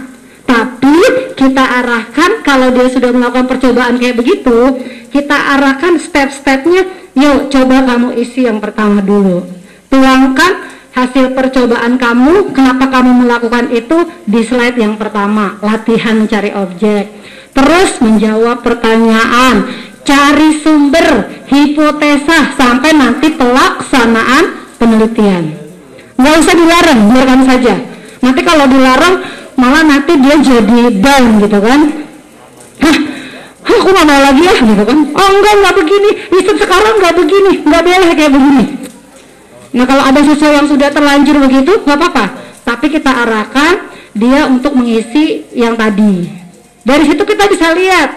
Tapi 0.47 0.97
kita 1.35 1.63
arahkan 1.63 2.41
kalau 2.41 2.71
dia 2.73 2.87
sudah 2.89 3.11
melakukan 3.11 3.45
percobaan 3.51 3.99
kayak 3.99 4.17
begitu 4.17 4.79
kita 5.11 5.33
arahkan 5.33 5.99
step-stepnya 5.99 6.87
yuk 7.17 7.49
coba 7.49 7.83
kamu 7.83 8.15
isi 8.21 8.45
yang 8.45 8.61
pertama 8.61 9.01
dulu. 9.01 9.43
Tuangkan 9.87 10.76
hasil 10.97 11.37
percobaan 11.37 12.01
kamu, 12.01 12.57
kenapa 12.57 12.89
kamu 12.89 13.21
melakukan 13.21 13.69
itu 13.69 14.09
di 14.25 14.41
slide 14.41 14.81
yang 14.81 14.97
pertama, 14.97 15.61
latihan 15.61 16.17
mencari 16.17 16.49
objek. 16.57 17.13
Terus 17.53 18.01
menjawab 18.01 18.65
pertanyaan, 18.65 19.69
cari 20.01 20.57
sumber, 20.57 21.29
hipotesa, 21.53 22.57
sampai 22.57 22.97
nanti 22.97 23.29
pelaksanaan 23.37 24.73
penelitian. 24.81 25.53
Nggak 26.17 26.35
usah 26.41 26.55
dilarang, 26.57 26.99
biarkan 27.13 27.41
saja. 27.45 27.75
Nanti 28.25 28.41
kalau 28.41 28.65
dilarang, 28.65 29.21
malah 29.53 29.85
nanti 29.85 30.17
dia 30.17 30.41
jadi 30.41 30.81
down 30.97 31.45
gitu 31.45 31.59
kan. 31.61 31.81
Hah, 32.81 32.97
aku 33.69 33.85
nggak 33.93 34.05
mau 34.09 34.21
lagi 34.33 34.41
ya 34.41 34.53
gitu 34.65 34.81
kan. 34.81 34.97
Oh 35.13 35.29
enggak, 35.29 35.53
nggak 35.61 35.75
begini, 35.77 36.09
riset 36.33 36.57
sekarang 36.57 36.93
nggak 36.97 37.15
begini, 37.21 37.51
nggak 37.69 37.83
boleh 37.85 38.09
kayak 38.17 38.33
begini 38.33 38.76
Nah 39.77 39.85
kalau 39.85 40.01
ada 40.01 40.25
siswa 40.25 40.49
yang 40.57 40.65
sudah 40.65 40.89
terlanjur 40.89 41.37
begitu, 41.37 41.85
nggak 41.85 41.97
apa-apa. 42.01 42.25
Tapi 42.65 42.89
kita 42.89 43.13
arahkan 43.13 43.93
dia 44.17 44.49
untuk 44.49 44.73
mengisi 44.73 45.45
yang 45.53 45.77
tadi. 45.77 46.25
Dari 46.81 47.03
situ 47.05 47.21
kita 47.21 47.45
bisa 47.45 47.77
lihat 47.77 48.09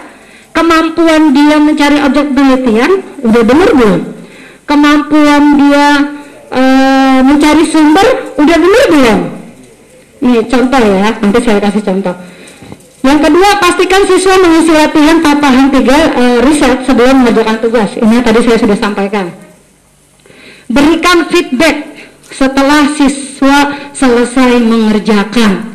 kemampuan 0.57 1.29
dia 1.37 1.61
mencari 1.61 2.01
objek 2.01 2.33
penelitian 2.33 2.91
udah 3.21 3.43
benar 3.45 3.69
belum? 3.77 4.01
Kemampuan 4.65 5.43
dia 5.61 5.87
e, 6.49 6.63
mencari 7.29 7.63
sumber 7.69 8.07
udah 8.41 8.57
benar 8.57 8.85
belum? 8.89 9.19
Ini 10.21 10.41
contoh 10.49 10.81
ya, 10.81 11.13
nanti 11.13 11.39
saya 11.45 11.59
kasih 11.61 11.83
contoh. 11.85 12.15
Yang 13.01 13.19
kedua, 13.25 13.49
pastikan 13.57 14.01
siswa 14.05 14.35
mengisi 14.37 14.73
latihan 14.73 15.17
tahapan 15.21 15.69
tiga 15.73 15.97
e, 16.13 16.23
riset 16.41 16.89
sebelum 16.89 17.21
mengerjakan 17.21 17.57
tugas. 17.61 17.89
Ini 18.01 18.17
tadi 18.25 18.39
saya 18.45 18.57
sudah 18.57 18.77
sampaikan. 18.77 19.40
Berikan 20.71 21.27
feedback 21.27 21.75
setelah 22.31 22.95
siswa 22.95 23.75
selesai 23.91 24.63
mengerjakan. 24.63 25.67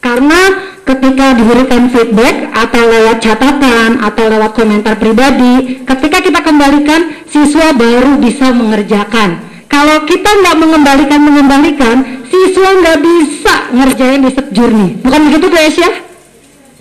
Karena 0.00 0.40
ketika 0.88 1.36
diberikan 1.36 1.92
feedback 1.92 2.48
atau 2.56 2.82
lewat 2.88 3.20
catatan 3.20 4.00
atau 4.00 4.24
lewat 4.32 4.56
komentar 4.56 4.96
pribadi, 4.96 5.84
ketika 5.84 6.24
kita 6.24 6.40
kembalikan, 6.40 7.20
siswa 7.28 7.76
baru 7.76 8.16
bisa 8.16 8.48
mengerjakan. 8.56 9.44
Kalau 9.68 10.08
kita 10.08 10.30
nggak 10.40 10.56
mengembalikan 10.56 11.20
mengembalikan, 11.20 11.96
siswa 12.32 12.80
nggak 12.80 12.98
bisa 13.04 13.54
ngerjain 13.76 14.24
di 14.24 14.30
journey. 14.56 14.88
Bukan 15.04 15.20
begitu 15.28 15.46
Bu 15.52 15.58
Esya? 15.60 15.90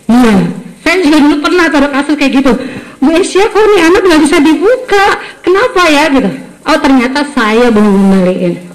Iya. 0.07 0.36
Saya 0.80 0.95
juga 1.03 1.18
dulu 1.22 1.36
pernah 1.43 1.68
taruh 1.68 1.91
kasus 1.91 2.16
kayak 2.16 2.39
gitu. 2.39 2.51
Bu 3.03 3.10
Esya, 3.20 3.51
kok 3.51 3.62
ini 3.68 3.78
anak 3.84 4.01
nggak 4.07 4.22
bisa 4.24 4.38
dibuka? 4.39 5.05
Kenapa 5.43 5.82
ya 5.91 6.07
gitu? 6.07 6.49
Oh 6.66 6.78
ternyata 6.82 7.24
saya 7.32 7.72
belum 7.72 7.93
kembaliin 7.93 8.70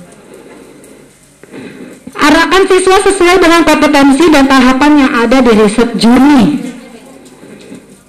arahkan 2.25 2.63
siswa 2.71 2.99
sesuai 3.05 3.37
dengan 3.43 3.63
kompetensi 3.67 4.25
dan 4.33 4.49
tahapan 4.49 4.93
yang 5.05 5.13
ada 5.13 5.39
di 5.45 5.53
riset 5.53 5.91
juni. 5.99 6.43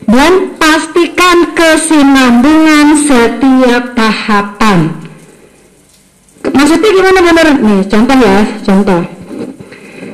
Dan 0.05 0.53
pastikan 0.61 1.57
kesinambungan 1.57 2.93
setiap 3.09 3.97
tahapan. 3.97 4.93
Maksudnya 6.45 6.89
gimana 6.93 7.19
benar 7.25 7.47
nih 7.57 7.81
contoh 7.89 8.17
ya 8.21 8.37
contoh. 8.61 9.01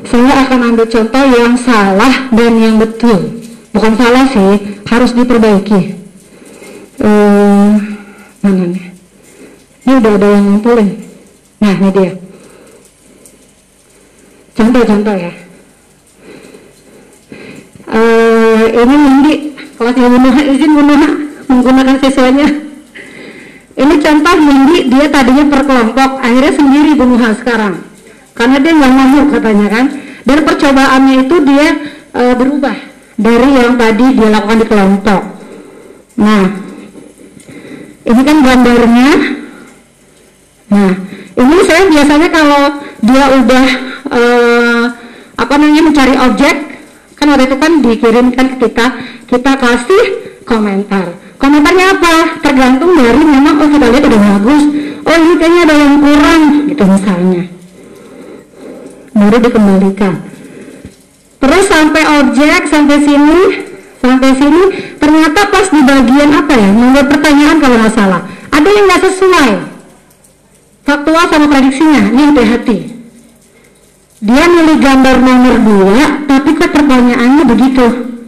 Saya 0.07 0.33
akan 0.47 0.59
ambil 0.73 0.85
contoh 0.87 1.23
yang 1.27 1.53
salah 1.59 2.31
dan 2.31 2.51
yang 2.55 2.75
betul. 2.79 3.43
Bukan 3.75 3.93
salah 3.99 4.25
sih 4.31 4.79
harus 4.87 5.11
diperbaiki. 5.11 5.99
Uh, 7.03 7.75
mana 8.39 8.63
nih 8.71 8.90
ini 9.81 9.93
udah 9.97 10.11
ada 10.13 10.27
yang 10.29 10.43
ngumpulin. 10.45 10.89
Nah 11.61 11.73
ini 11.73 11.89
dia. 11.89 12.11
Contoh-contoh 14.53 15.15
ya. 15.17 15.33
Uh, 17.91 18.65
ini 18.71 18.95
Mindi 18.95 19.33
kelas 19.75 19.97
bunuh 19.97 20.35
izin 20.37 20.71
bunuh 20.77 21.01
menggunakan 21.49 21.97
siswanya. 21.97 22.47
Ini 23.73 23.93
contoh 23.97 24.35
Mindi 24.37 24.77
dia 24.93 25.05
tadinya 25.09 25.43
per 25.49 25.61
kelompok 25.65 26.09
akhirnya 26.21 26.53
sendiri 26.53 26.91
bunuh 26.93 27.19
sekarang. 27.41 27.81
Karena 28.37 28.57
dia 28.61 28.71
nggak 28.77 28.91
mau 28.93 29.21
katanya 29.33 29.67
kan. 29.67 29.85
Dan 30.21 30.37
percobaannya 30.45 31.15
itu 31.25 31.35
dia 31.41 31.67
uh, 32.13 32.33
berubah 32.37 32.77
dari 33.17 33.49
yang 33.57 33.73
tadi 33.81 34.05
dia 34.13 34.29
lakukan 34.29 34.61
di 34.61 34.67
kelompok. 34.69 35.21
Nah 36.21 36.43
ini 38.05 38.21
kan 38.21 38.37
gambarnya 38.45 39.40
Nah, 40.71 40.91
ini 41.35 41.57
saya 41.67 41.83
biasanya 41.91 42.29
kalau 42.31 42.63
dia 43.03 43.25
udah 43.43 43.65
uh, 44.07 44.83
apa 45.35 45.53
namanya 45.59 45.83
mencari 45.83 46.15
objek, 46.15 46.55
kan 47.19 47.27
waktu 47.27 47.51
itu 47.51 47.57
kan 47.59 47.71
dikirimkan 47.83 48.45
ke 48.55 48.67
kita, 48.67 48.85
kita 49.27 49.51
kasih 49.59 50.03
komentar. 50.47 51.11
Komentarnya 51.35 51.97
apa? 51.97 52.39
Tergantung 52.39 52.95
dari 52.95 53.19
memang 53.19 53.59
oh 53.59 53.67
kita 53.67 53.85
lihat 53.91 54.03
udah 54.07 54.21
bagus, 54.37 54.63
oh 55.03 55.15
ini 55.19 55.33
kayaknya 55.35 55.61
ada 55.67 55.75
yang 55.75 55.95
kurang, 55.99 56.41
gitu 56.71 56.83
misalnya. 56.87 57.43
Baru 59.11 59.37
dikembalikan. 59.43 60.13
Terus 61.41 61.65
sampai 61.67 62.03
objek 62.21 62.69
sampai 62.69 62.97
sini, 63.01 63.39
sampai 63.99 64.29
sini 64.39 64.63
ternyata 65.01 65.39
pas 65.51 65.67
di 65.67 65.81
bagian 65.83 66.29
apa 66.31 66.53
ya, 66.53 66.69
membuat 66.71 67.07
pertanyaan 67.11 67.57
kalau 67.59 67.75
nggak 67.81 67.95
salah, 67.97 68.21
ada 68.53 68.69
yang 68.71 68.85
nggak 68.87 69.03
sesuai 69.09 69.70
faktual 70.91 71.23
sama 71.31 71.47
prediksinya, 71.47 72.03
ini 72.11 72.21
hati-hati. 72.35 72.77
Dia 74.21 74.43
milih 74.43 74.77
gambar 74.83 75.15
nomor 75.23 75.55
dua, 75.63 75.99
tapi 76.27 76.49
kok 76.59 76.75
pertanyaannya 76.75 77.43
begitu. 77.47 77.85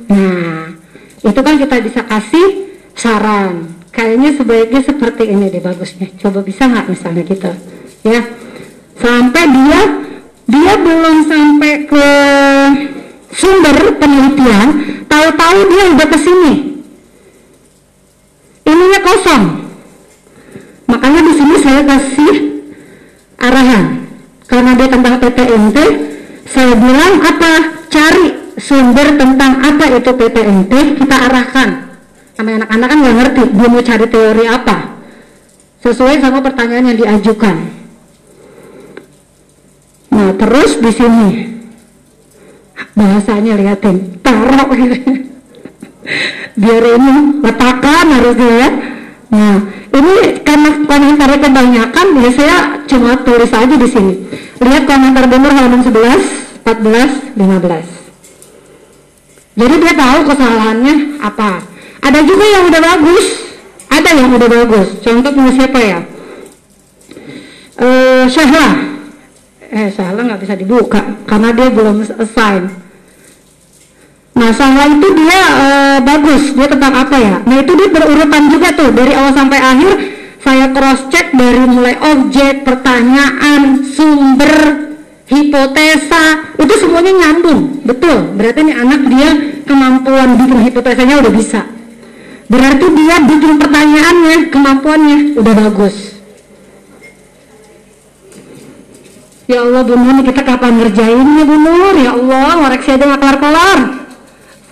Nah, 0.07 0.71
itu 1.19 1.39
kan 1.43 1.55
kita 1.59 1.75
bisa 1.83 2.01
kasih 2.07 2.47
saran. 2.95 3.67
Kayaknya 3.93 4.29
sebaiknya 4.39 4.81
seperti 4.81 5.23
ini 5.29 5.53
deh 5.53 5.61
bagusnya. 5.61 6.09
Coba 6.17 6.41
bisa 6.41 6.65
nggak 6.65 6.87
misalnya 6.87 7.23
kita, 7.27 7.51
ya? 8.07 8.25
Sampai 8.97 9.43
dia 9.51 9.81
dia 10.49 10.73
belum 10.79 11.17
sampai 11.29 11.73
ke 11.85 12.07
sumber 13.35 13.77
penelitian, 13.99 14.67
tahu-tahu 15.05 15.57
dia 15.67 15.83
udah 15.93 16.07
ke 16.09 16.17
sini. 16.17 16.53
Ininya 18.65 18.99
kosong. 19.03 19.43
Makanya 20.89 21.21
di 21.21 21.33
sini 21.37 21.55
saya 21.61 21.81
kasih 21.85 22.52
arahan. 23.43 23.85
Karena 24.47 24.71
dia 24.75 24.87
tentang 24.87 25.15
PTNT, 25.19 25.77
saya 26.47 26.73
bilang 26.79 27.13
apa? 27.19 27.51
Cari 27.91 28.55
sumber 28.57 29.17
tentang 29.19 29.59
apa 29.59 29.85
itu 29.91 30.11
PTNT, 30.13 30.73
kita 30.99 31.15
arahkan. 31.29 31.69
Sama 32.33 32.57
anak-anak 32.57 32.87
kan 32.89 32.97
nggak 32.97 33.15
ngerti, 33.21 33.43
dia 33.53 33.67
mau 33.69 33.83
cari 33.83 34.05
teori 34.09 34.45
apa. 34.49 34.77
Sesuai 35.83 36.15
sama 36.23 36.39
pertanyaan 36.39 36.89
yang 36.93 36.97
diajukan. 36.97 37.55
Nah, 40.13 40.29
terus 40.37 40.79
di 40.79 40.91
sini 40.93 41.29
bahasanya 42.93 43.53
liatin, 43.57 44.21
taruh 44.21 44.69
biar 46.61 46.83
ini 46.85 47.13
letakkan 47.41 48.05
harusnya 48.13 48.49
ya. 48.53 48.69
Nah, 49.31 49.55
ini 49.93 50.43
karena 50.43 50.69
komentarnya 50.83 51.39
kebanyakan, 51.39 52.07
ya 52.19 52.29
saya 52.35 52.57
cuma 52.89 53.15
tulis 53.23 53.51
aja 53.53 53.75
di 53.75 53.87
sini. 53.87 54.13
Lihat 54.59 54.83
komentar 54.83 55.25
benar 55.31 55.51
halaman 55.55 55.81
11, 55.83 56.65
14, 56.67 57.37
15. 57.37 58.03
Jadi 59.53 59.75
dia 59.77 59.93
tahu 59.93 60.19
kesalahannya 60.27 60.95
apa. 61.21 61.61
Ada 62.03 62.19
juga 62.25 62.45
yang 62.45 62.67
udah 62.67 62.81
bagus, 62.83 63.25
ada 63.87 64.09
yang 64.11 64.33
udah 64.33 64.49
bagus. 64.49 64.87
Contoh 64.99 65.31
punya 65.31 65.51
siapa 65.55 65.79
ya? 65.79 65.99
Uh, 67.79 68.25
Syahla. 68.27 68.67
Eh, 69.73 69.89
Syahla 69.89 70.21
nggak 70.21 70.41
bisa 70.41 70.53
dibuka 70.57 71.01
karena 71.25 71.49
dia 71.53 71.69
belum 71.71 72.01
assign. 72.21 72.82
Nah, 74.33 74.49
Sangla 74.49 74.89
itu 74.89 75.07
dia 75.13 75.41
e, 75.45 75.65
bagus, 76.01 76.57
dia 76.57 76.65
tentang 76.65 76.93
apa 77.05 77.17
ya? 77.21 77.35
Nah, 77.45 77.57
itu 77.61 77.71
dia 77.77 77.89
berurutan 77.93 78.49
juga 78.49 78.73
tuh 78.73 78.89
dari 78.89 79.13
awal 79.13 79.29
sampai 79.29 79.59
akhir 79.61 79.91
saya 80.41 80.65
cross 80.73 81.05
check 81.13 81.29
dari 81.37 81.63
mulai 81.69 81.95
objek, 82.01 82.65
pertanyaan, 82.65 83.85
sumber, 83.93 84.53
hipotesa, 85.29 86.49
itu 86.57 86.73
semuanya 86.81 87.13
nyambung. 87.13 87.85
Betul. 87.85 88.33
Berarti 88.33 88.59
ini 88.65 88.73
anak 88.73 89.01
dia 89.05 89.29
kemampuan 89.69 90.33
bikin 90.35 90.59
hipotesanya 90.65 91.15
udah 91.21 91.31
bisa. 91.31 91.61
Berarti 92.49 92.85
dia 92.89 93.15
bikin 93.23 93.53
pertanyaannya, 93.61 94.37
kemampuannya 94.49 95.17
udah 95.37 95.53
bagus. 95.53 95.95
Ya 99.45 99.61
Allah 99.61 99.83
Bu 99.85 99.93
Nur, 99.93 100.25
kita 100.25 100.41
kapan 100.41 100.81
ngerjainnya 100.81 101.43
Bu 101.45 101.55
Nur? 101.55 101.95
Ya 102.01 102.17
Allah, 102.17 102.49
ngoreksi 102.65 102.89
aja 102.97 103.03
gak 103.13 103.21
kelar-kelar 103.21 104.02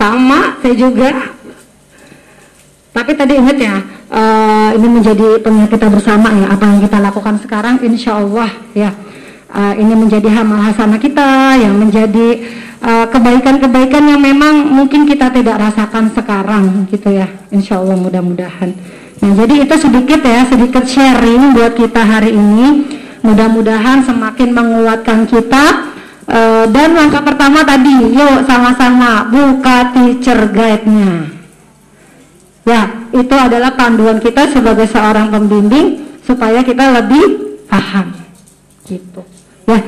sama 0.02 0.58
saya 0.58 0.74
juga. 0.74 1.10
Tapi 2.92 3.10
tadi 3.14 3.38
ingat 3.38 3.56
ya 3.56 3.76
uh, 4.10 4.70
ini 4.74 4.88
menjadi 5.00 5.40
penyakit 5.40 5.78
kita 5.78 5.88
bersama 5.88 6.28
ya 6.34 6.52
apa 6.52 6.64
yang 6.68 6.80
kita 6.82 6.98
lakukan 6.98 7.38
sekarang 7.38 7.78
insya 7.86 8.18
Allah 8.18 8.50
ya. 8.74 8.90
Uh, 9.52 9.74
ini 9.76 9.94
menjadi 9.94 10.32
hamal 10.32 10.64
hasanah 10.64 10.96
kita 10.96 11.60
yang 11.60 11.76
menjadi 11.76 12.40
eh, 12.80 13.06
kebaikan-kebaikan 13.12 14.00
uh, 14.00 14.10
yang 14.16 14.20
memang 14.24 14.64
mungkin 14.64 15.04
kita 15.04 15.28
tidak 15.28 15.60
rasakan 15.60 16.08
sekarang 16.16 16.88
gitu 16.88 17.12
ya. 17.12 17.28
Insya 17.52 17.76
Allah 17.76 18.00
mudah-mudahan. 18.00 18.72
Nah 19.20 19.32
jadi 19.36 19.68
itu 19.68 19.76
sedikit 19.76 20.24
ya 20.24 20.48
sedikit 20.48 20.88
sharing 20.88 21.52
buat 21.52 21.76
kita 21.76 22.00
hari 22.00 22.32
ini. 22.32 22.96
Mudah-mudahan 23.20 24.08
semakin 24.08 24.56
menguatkan 24.56 25.28
kita 25.28 25.91
Uh, 26.22 26.70
dan 26.70 26.94
langkah 26.94 27.18
pertama 27.18 27.66
tadi, 27.66 28.14
yuk 28.14 28.46
sama-sama 28.46 29.26
buka 29.26 29.90
teacher 29.90 30.46
guide-nya. 30.54 31.34
Ya, 32.62 33.10
itu 33.10 33.34
adalah 33.34 33.74
panduan 33.74 34.22
kita 34.22 34.46
sebagai 34.54 34.86
seorang 34.86 35.34
pembimbing 35.34 36.18
supaya 36.22 36.62
kita 36.62 36.94
lebih 36.94 37.58
paham. 37.66 38.14
Gitu. 38.86 39.20
Ya, 39.66 39.78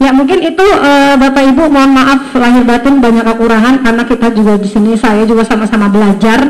ya 0.00 0.10
mungkin 0.16 0.40
itu 0.40 0.64
uh, 0.64 1.20
Bapak 1.20 1.44
Ibu 1.52 1.68
mohon 1.68 1.92
maaf 1.92 2.32
lahir 2.40 2.64
batin 2.64 3.04
banyak 3.04 3.24
kekurangan 3.28 3.84
karena 3.84 4.02
kita 4.08 4.32
juga 4.32 4.56
di 4.56 4.68
sini 4.72 4.96
saya 4.96 5.28
juga 5.28 5.44
sama-sama 5.44 5.92
belajar. 5.92 6.40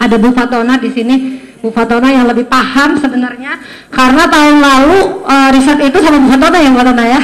Ada 0.00 0.16
Bu 0.16 0.32
Fatona 0.32 0.80
di 0.80 0.92
sini 0.92 1.14
Bu 1.60 1.72
Fatona 1.72 2.08
yang 2.12 2.28
lebih 2.28 2.48
paham 2.48 3.00
sebenarnya 3.00 3.60
karena 3.88 4.28
tahun 4.28 4.56
lalu 4.60 4.98
uh, 5.24 5.48
riset 5.52 5.80
itu 5.84 5.98
sama 6.00 6.24
Bu 6.24 6.28
Fatona 6.32 6.58
yang 6.60 6.72
Fatona 6.72 7.04
ya. 7.04 7.20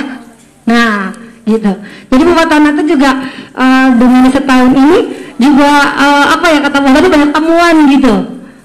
Nah, 0.63 1.22
gitu. 1.43 1.73
Jadi 2.11 2.23
Fatona 2.33 2.69
itu 2.75 2.83
juga 2.95 3.11
uh, 3.57 3.89
dengan 3.99 4.25
setahun 4.31 4.73
ini 4.73 4.99
juga 5.41 5.71
uh, 5.99 6.25
apa 6.39 6.47
ya 6.55 6.59
kata 6.63 6.77
Bu 6.79 6.89
tadi 6.95 7.09
banyak 7.11 7.31
temuan 7.35 7.77
gitu. 7.91 8.15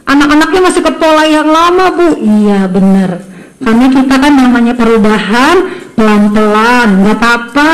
Anak-anaknya 0.08 0.62
masih 0.72 0.82
ke 0.86 0.92
pola 0.96 1.24
yang 1.28 1.50
lama 1.50 1.86
Bu. 1.92 2.08
Iya 2.22 2.70
benar. 2.72 3.20
Karena 3.58 3.86
kita 3.90 4.16
kan 4.22 4.34
namanya 4.38 4.74
perubahan 4.78 5.56
pelan-pelan, 5.98 6.88
nggak 7.02 7.18
apa-apa. 7.18 7.74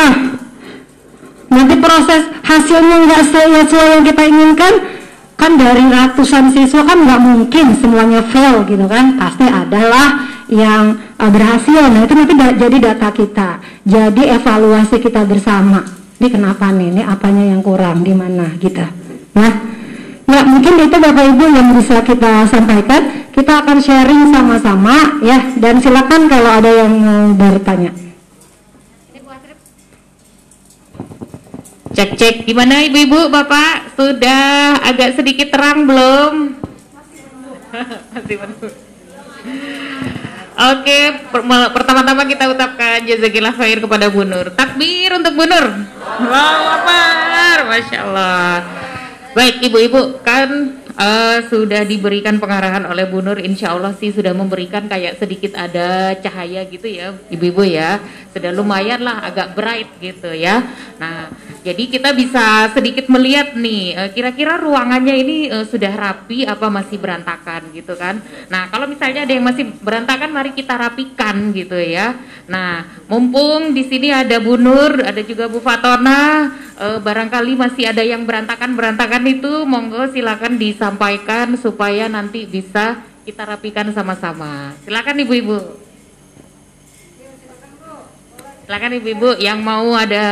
Nanti 1.51 1.75
proses 1.77 2.23
hasilnya 2.41 2.97
nggak 3.05 3.21
sesuai 3.29 3.87
yang 3.99 4.03
kita 4.07 4.23
inginkan, 4.25 4.73
kan 5.35 5.59
dari 5.59 5.83
ratusan 5.91 6.55
siswa 6.55 6.87
kan 6.87 7.03
nggak 7.03 7.19
mungkin 7.19 7.75
semuanya 7.77 8.23
fail 8.31 8.63
gitu 8.63 8.87
kan 8.87 9.19
pasti 9.19 9.43
adalah 9.43 10.23
yang 10.47 10.95
uh, 11.23 11.31
berhasil. 11.31 11.83
Nah 11.87 12.01
itu 12.03 12.13
nanti 12.13 12.33
da 12.35 12.47
jadi 12.51 12.77
data 12.91 13.09
kita. 13.15 13.49
Jadi 13.87 14.23
evaluasi 14.27 14.99
kita 14.99 15.23
bersama. 15.23 15.79
Ini 16.19 16.27
kenapa 16.27 16.71
nih? 16.71 16.87
Ini 16.91 17.01
apanya 17.07 17.43
yang 17.55 17.63
kurang? 17.63 18.03
Di 18.03 18.11
mana? 18.11 18.55
Kita 18.59 18.85
ya 19.33 19.49
ya 20.23 20.41
mungkin 20.49 20.73
itu 20.87 20.97
bapak 20.97 21.25
ibu 21.35 21.45
yang 21.47 21.67
bisa 21.75 22.03
kita 22.03 22.47
sampaikan. 22.51 23.31
Kita 23.33 23.65
akan 23.65 23.77
sharing 23.81 24.29
sama-sama 24.29 25.23
ya. 25.23 25.39
Dan 25.57 25.79
silakan 25.79 26.27
kalau 26.27 26.51
ada 26.59 26.69
yang 26.69 26.91
mau 26.99 27.23
bertanya. 27.33 27.91
Cek 31.93 32.17
cek. 32.17 32.35
Gimana 32.49 32.81
ibu-ibu? 32.89 33.29
Bapak 33.29 33.93
sudah 33.93 34.81
agak 34.81 35.13
sedikit 35.13 35.53
terang 35.53 35.85
belum? 35.85 36.57
Masih 38.17 38.35
menunggu. 38.41 38.69
Oke, 40.53 40.99
pertama-tama 41.73 42.29
kita 42.29 42.45
ucapkan 42.53 43.01
jazakillah 43.01 43.57
khair 43.57 43.81
kepada 43.81 44.05
Bu 44.13 44.21
Nur. 44.21 44.53
Takbir 44.53 45.09
untuk 45.17 45.33
Bu 45.33 45.49
Nur. 45.49 45.65
Masya 47.73 47.97
Allah. 48.05 48.61
Baik 49.33 49.65
ibu-ibu 49.65 50.21
kan 50.21 50.77
uh, 50.97 51.37
sudah 51.49 51.85
diberikan 51.85 52.37
pengarahan 52.37 52.85
oleh 52.85 53.05
Bu 53.09 53.21
Nur. 53.21 53.41
Insya 53.41 53.73
Allah 53.73 53.93
sih 53.97 54.13
sudah 54.13 54.33
memberikan 54.33 54.85
kayak 54.85 55.17
sedikit 55.17 55.57
ada 55.57 56.17
cahaya 56.17 56.65
gitu 56.67 56.87
ya 56.89 57.13
ibu-ibu 57.29 57.63
ya. 57.65 58.01
Sudah 58.33 58.49
lumayan 58.49 59.05
lah 59.05 59.29
agak 59.29 59.53
bright 59.53 59.89
gitu 60.01 60.33
ya. 60.33 60.65
Nah 60.97 61.29
jadi 61.63 61.83
kita 61.87 62.11
bisa 62.17 62.69
sedikit 62.73 63.07
melihat 63.07 63.53
nih 63.55 63.95
uh, 63.95 64.09
kira-kira 64.11 64.57
ruangannya 64.57 65.15
ini 65.15 65.37
uh, 65.53 65.65
sudah 65.65 65.93
rapi 65.93 66.43
apa 66.49 66.67
masih 66.69 66.97
berantakan 66.97 67.69
gitu 67.71 67.93
kan. 67.93 68.19
Nah 68.49 68.69
kalau 68.73 68.89
misalnya 68.89 69.25
ada 69.25 69.33
yang 69.33 69.45
masih 69.45 69.69
berantakan 69.81 70.33
mari 70.33 70.51
kita 70.57 70.75
rapikan 70.75 71.53
gitu 71.53 71.77
ya. 71.77 72.17
Nah 72.49 72.85
mumpung 73.07 73.71
di 73.71 73.85
sini 73.85 74.09
ada 74.09 74.41
Bu 74.41 74.57
Nur 74.57 75.01
ada 75.05 75.21
juga 75.21 75.45
Bu 75.45 75.61
Fatona 75.61 76.51
uh, 76.77 76.99
barangkali 76.99 77.53
masih 77.53 77.89
ada 77.89 78.01
yang 78.01 78.25
berantakan 78.25 78.73
berantakan 78.73 79.23
itu 79.29 79.63
monggo 79.63 80.09
silakan 80.09 80.57
di 80.57 80.73
disampaikan 80.83 81.55
supaya 81.55 82.11
nanti 82.11 82.43
bisa 82.43 82.99
kita 83.23 83.47
rapikan 83.47 83.87
sama-sama. 83.95 84.75
Silakan 84.83 85.15
ibu-ibu. 85.23 85.79
Silakan 88.67 88.91
ibu-ibu 88.99 89.39
yang 89.39 89.63
mau 89.63 89.95
ada 89.95 90.27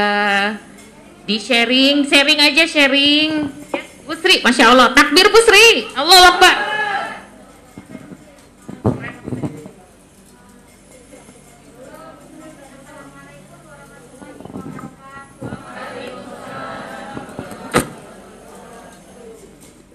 di 1.24 1.40
sharing, 1.40 2.04
sharing 2.04 2.44
aja 2.44 2.68
sharing. 2.68 3.48
Bu 4.04 4.12
Sri, 4.20 4.44
masya 4.44 4.76
Allah, 4.76 4.92
takbir 4.92 5.32
Bu 5.32 5.40
Sri, 5.40 5.88
Allah 5.96 6.36
Akbar. 6.36 6.71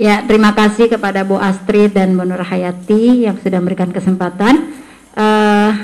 Ya, 0.06 0.22
terima 0.22 0.54
kasih 0.54 0.86
kepada 0.86 1.26
Bu 1.26 1.34
Astrid 1.34 1.90
dan 1.90 2.14
Bu 2.14 2.22
Nur 2.22 2.38
Hayati 2.38 3.26
yang 3.26 3.42
sudah 3.42 3.58
memberikan 3.58 3.90
kesempatan. 3.90 4.70
Uh, 5.18 5.74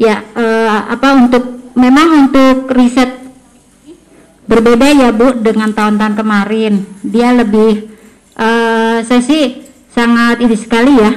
ya, 0.00 0.24
uh, 0.32 0.88
apa 0.88 1.12
untuk 1.12 1.68
memang 1.76 2.24
untuk 2.24 2.72
riset 2.72 3.20
berbeda 4.48 4.88
ya 4.96 5.12
Bu 5.12 5.36
dengan 5.44 5.76
tahun-tahun 5.76 6.16
kemarin. 6.16 6.88
Dia 7.04 7.36
lebih, 7.36 7.92
uh, 8.32 9.04
saya 9.04 9.20
sih 9.20 9.60
sangat 9.92 10.40
ini 10.40 10.56
sekali 10.56 10.96
ya, 10.96 11.12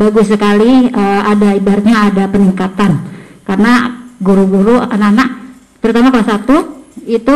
bagus 0.00 0.32
sekali. 0.32 0.88
Uh, 0.96 1.22
ada 1.28 1.52
ibaratnya 1.52 2.08
ada 2.08 2.24
peningkatan 2.24 3.04
karena 3.44 4.00
guru-guru 4.16 4.80
anak-anak, 4.80 5.60
terutama 5.84 6.08
kelas 6.08 6.40
1 6.40 7.04
itu 7.04 7.34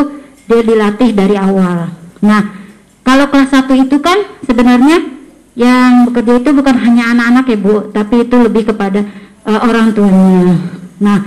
dia 0.48 0.60
dilatih 0.64 1.12
dari 1.12 1.36
awal. 1.36 1.92
Nah 2.24 2.67
kalau 3.08 3.24
kelas 3.32 3.48
1 3.64 3.88
itu 3.88 3.96
kan 4.04 4.20
sebenarnya 4.44 5.00
yang 5.56 6.12
bekerja 6.12 6.44
itu 6.44 6.50
bukan 6.52 6.76
hanya 6.76 7.16
anak-anak 7.16 7.44
ya 7.48 7.56
Bu, 7.56 7.88
tapi 7.88 8.28
itu 8.28 8.36
lebih 8.36 8.68
kepada 8.68 9.00
uh, 9.48 9.64
orang 9.64 9.96
tuanya. 9.96 10.60
Nah, 11.00 11.18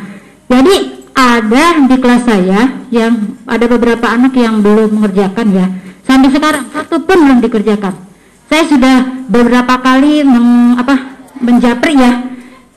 jadi 0.46 0.76
ada 1.18 1.66
di 1.90 1.98
kelas 1.98 2.24
saya 2.30 2.86
yang 2.94 3.34
ada 3.50 3.66
beberapa 3.66 4.06
anak 4.14 4.38
yang 4.38 4.62
belum 4.62 4.94
mengerjakan 4.94 5.48
ya. 5.58 5.66
Sampai 6.06 6.30
sekarang 6.30 6.70
satu 6.70 7.02
pun 7.02 7.18
belum 7.18 7.40
dikerjakan. 7.50 7.98
Saya 8.46 8.64
sudah 8.70 9.26
beberapa 9.26 9.74
kali 9.82 10.22
meng, 10.22 10.78
apa 10.78 11.18
menjapri 11.42 11.98
ya. 11.98 12.30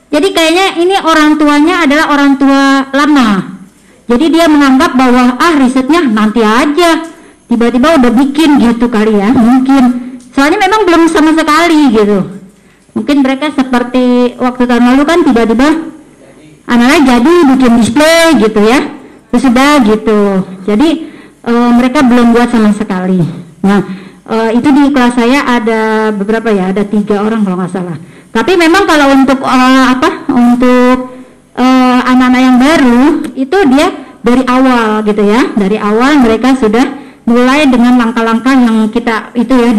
Jadi 0.09 0.33
kayaknya 0.33 0.81
ini 0.81 0.95
orang 0.97 1.37
tuanya 1.37 1.85
adalah 1.85 2.09
orang 2.09 2.41
tua 2.41 2.89
lama. 2.89 3.53
Jadi 4.09 4.25
dia 4.33 4.49
menganggap 4.49 4.97
bahwa 4.97 5.37
ah 5.37 5.53
risetnya 5.61 6.01
nanti 6.09 6.41
aja 6.41 7.14
tiba-tiba 7.45 8.01
udah 8.01 8.11
bikin 8.11 8.57
gitu 8.61 8.85
kali 8.89 9.21
ya 9.21 9.29
mungkin. 9.33 9.83
Soalnya 10.35 10.59
memang 10.67 10.81
belum 10.83 11.03
sama 11.07 11.31
sekali 11.31 11.95
gitu. 11.95 12.19
Mungkin 12.95 13.17
mereka 13.23 13.51
seperti 13.55 14.35
waktu 14.39 14.63
tahun 14.67 14.83
lalu 14.95 15.03
kan 15.07 15.19
tiba-tiba 15.23 15.67
anaknya 16.67 16.99
jadi 17.15 17.33
bikin 17.55 17.71
display 17.79 18.23
gitu 18.43 18.59
ya. 18.59 18.79
Terus 19.31 19.43
sudah 19.51 19.71
gitu. 19.83 20.19
Jadi 20.67 20.89
e, 21.43 21.53
mereka 21.75 22.03
belum 22.03 22.35
buat 22.35 22.51
sama 22.51 22.71
sekali. 22.75 23.19
Nah 23.63 23.79
e, 24.27 24.35
itu 24.59 24.67
di 24.75 24.83
kelas 24.91 25.15
saya 25.15 25.43
ada 25.43 26.11
beberapa 26.11 26.51
ya 26.51 26.71
ada 26.71 26.83
tiga 26.83 27.23
orang 27.23 27.43
kalau 27.47 27.59
nggak 27.59 27.71
salah. 27.71 27.97
Tapi 28.35 28.59
memang 28.59 28.83
kalau 28.83 29.07
untuk 29.15 29.39
e, 29.39 29.59
apa 29.91 30.09
untuk 30.33 30.97
anak-anak 31.55 32.41
yang 32.43 32.57
baru 32.59 33.01
itu 33.39 33.57
dia 33.71 33.87
dari 34.19 34.43
awal 34.43 35.03
gitu 35.07 35.23
ya. 35.23 35.55
Dari 35.55 35.79
awal 35.79 36.19
mereka 36.19 36.51
sudah 36.59 37.04
mulai 37.25 37.65
dengan 37.65 37.97
langkah-langkah 37.97 38.53
yang 38.53 38.77
kita 38.93 39.33
itu 39.33 39.53
ya 39.53 39.69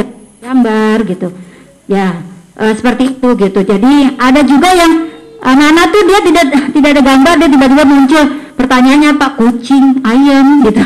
gambar 0.42 0.96
gitu. 1.06 1.28
Ya 1.86 2.20
e, 2.58 2.64
seperti 2.74 3.16
itu 3.16 3.28
gitu. 3.38 3.60
Jadi 3.62 4.18
ada 4.18 4.40
juga 4.42 4.70
yang 4.74 4.92
anak-anak 5.40 5.84
tuh 5.94 6.02
dia 6.06 6.20
tidak 6.26 6.44
tidak 6.74 6.90
ada 6.98 7.02
gambar 7.02 7.32
dia 7.38 7.48
tiba-tiba 7.50 7.84
muncul. 7.86 8.24
Pertanyaannya 8.56 9.10
pak 9.14 9.32
kucing 9.38 10.02
ayam 10.02 10.66
gitu. 10.66 10.84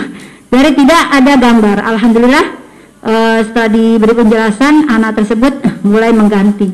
Dari 0.50 0.70
tidak 0.76 1.02
ada 1.16 1.32
gambar. 1.40 1.76
Alhamdulillah 1.80 2.44
e, 3.02 3.14
setelah 3.48 3.70
diberi 3.72 4.14
penjelasan 4.14 4.88
anak 4.92 5.16
tersebut 5.16 5.52
mulai 5.82 6.12
mengganti. 6.12 6.68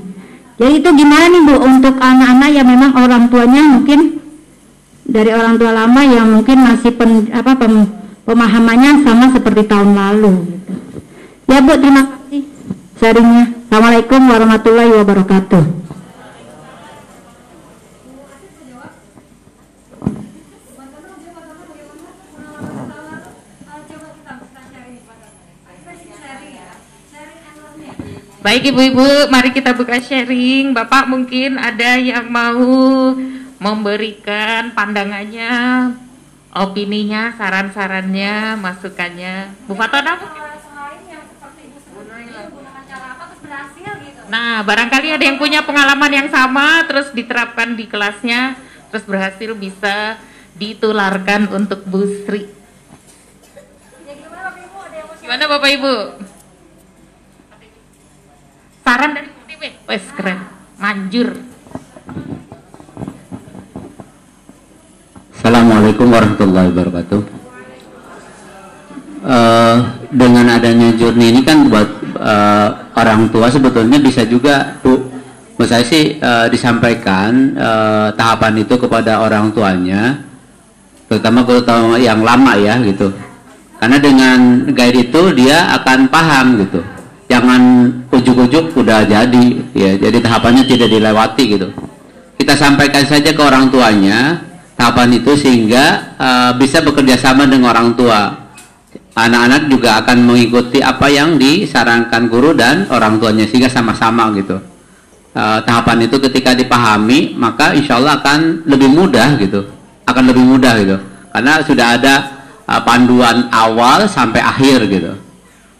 Jadi 0.56 0.72
itu 0.80 0.88
gimana 0.88 1.28
nih 1.28 1.42
bu 1.44 1.54
untuk 1.60 1.94
anak-anak 2.00 2.50
yang 2.50 2.64
memang 2.64 2.96
orang 2.96 3.28
tuanya 3.28 3.62
mungkin 3.76 4.24
dari 5.06 5.30
orang 5.30 5.60
tua 5.60 5.70
lama 5.70 6.00
yang 6.02 6.26
mungkin 6.32 6.64
masih 6.64 6.96
pen, 6.96 7.28
apa 7.30 7.54
pem, 7.54 7.86
pemahamannya 8.26 9.06
sama 9.06 9.30
seperti 9.30 9.62
tahun 9.70 9.94
lalu. 9.94 10.34
Gitu. 10.50 10.72
Ya 11.46 11.62
Bu, 11.62 11.72
terima 11.78 12.02
kasih 12.10 12.42
sharingnya. 12.98 13.44
Assalamualaikum 13.70 14.20
warahmatullahi 14.26 14.92
wabarakatuh. 14.98 15.64
Baik 28.46 28.70
ibu-ibu, 28.70 29.26
mari 29.26 29.50
kita 29.50 29.74
buka 29.74 29.98
sharing. 29.98 30.70
Bapak 30.70 31.10
mungkin 31.10 31.58
ada 31.58 31.98
yang 31.98 32.30
mau 32.30 33.10
memberikan 33.58 34.70
pandangannya 34.70 36.05
opininya, 36.56 37.36
saran-sarannya, 37.36 38.56
masukannya. 38.56 39.52
Bu 39.68 39.76
Fatona 39.76 40.16
mungkin? 40.16 40.46
Nah, 44.26 44.58
barangkali 44.66 45.14
ada 45.14 45.22
yang 45.22 45.38
punya 45.38 45.62
pengalaman 45.62 46.10
yang 46.10 46.28
sama, 46.34 46.82
terus 46.90 47.14
diterapkan 47.14 47.78
di 47.78 47.86
kelasnya, 47.86 48.58
terus 48.90 49.06
berhasil 49.06 49.54
bisa 49.54 50.18
ditularkan 50.58 51.46
untuk 51.54 51.86
Bu 51.86 52.02
Sri. 52.26 52.50
Gimana 55.22 55.44
Bapak 55.46 55.70
Ibu? 55.78 55.94
Saran 58.82 59.10
dari 59.14 59.30
Bu 59.30 59.42
Wes 59.90 60.06
keren, 60.14 60.38
manjur. 60.78 61.38
Assalamualaikum 65.36 66.08
warahmatullahi 66.08 66.72
wabarakatuh. 66.72 67.20
Uh, 69.20 69.76
dengan 70.08 70.48
adanya 70.56 70.96
journey 70.96 71.28
ini 71.28 71.44
kan 71.44 71.68
buat 71.68 71.84
uh, 72.16 72.88
orang 72.96 73.28
tua 73.28 73.52
sebetulnya 73.52 74.00
bisa 74.00 74.24
juga 74.24 74.80
bu, 74.80 74.96
menurut 75.60 75.68
saya 75.68 75.84
sih 75.84 76.16
uh, 76.24 76.48
disampaikan 76.48 77.52
uh, 77.52 78.08
tahapan 78.16 78.64
itu 78.64 78.80
kepada 78.80 79.20
orang 79.20 79.52
tuanya, 79.52 80.24
terutama 81.04 81.44
terutama 81.44 82.00
yang 82.00 82.24
lama 82.24 82.56
ya 82.56 82.80
gitu. 82.80 83.12
Karena 83.76 84.00
dengan 84.00 84.72
guide 84.72 85.12
itu 85.12 85.22
dia 85.36 85.68
akan 85.76 86.08
paham 86.08 86.64
gitu. 86.64 86.80
Jangan 87.28 87.92
ujuk-ujuk 88.08 88.72
udah 88.72 89.04
jadi 89.04 89.44
ya, 89.76 90.00
jadi 90.00 90.16
tahapannya 90.16 90.64
tidak 90.64 90.88
dilewati 90.88 91.60
gitu. 91.60 91.68
Kita 92.40 92.56
sampaikan 92.56 93.04
saja 93.04 93.36
ke 93.36 93.42
orang 93.44 93.68
tuanya 93.68 94.40
tahapan 94.76 95.08
itu 95.16 95.32
sehingga 95.34 96.14
uh, 96.20 96.52
bisa 96.54 96.84
bekerja 96.84 97.16
sama 97.16 97.48
dengan 97.48 97.72
orang 97.72 97.96
tua. 97.96 98.46
Anak-anak 99.16 99.72
juga 99.72 99.96
akan 100.04 100.28
mengikuti 100.28 100.84
apa 100.84 101.08
yang 101.08 101.40
disarankan 101.40 102.28
guru 102.28 102.52
dan 102.52 102.84
orang 102.92 103.16
tuanya 103.16 103.48
sehingga 103.48 103.72
sama-sama 103.72 104.28
gitu. 104.36 104.60
Uh, 105.32 105.60
tahapan 105.64 106.04
itu 106.04 106.20
ketika 106.20 106.52
dipahami 106.52 107.32
maka 107.32 107.72
insya 107.72 107.96
Allah 107.96 108.20
akan 108.20 108.68
lebih 108.68 108.92
mudah 108.92 109.40
gitu, 109.40 109.68
akan 110.04 110.24
lebih 110.32 110.44
mudah 110.44 110.72
gitu, 110.80 110.96
karena 111.32 111.60
sudah 111.64 111.86
ada 111.96 112.14
uh, 112.68 112.80
panduan 112.84 113.48
awal 113.52 114.04
sampai 114.04 114.40
akhir 114.44 114.84
gitu. 114.88 115.12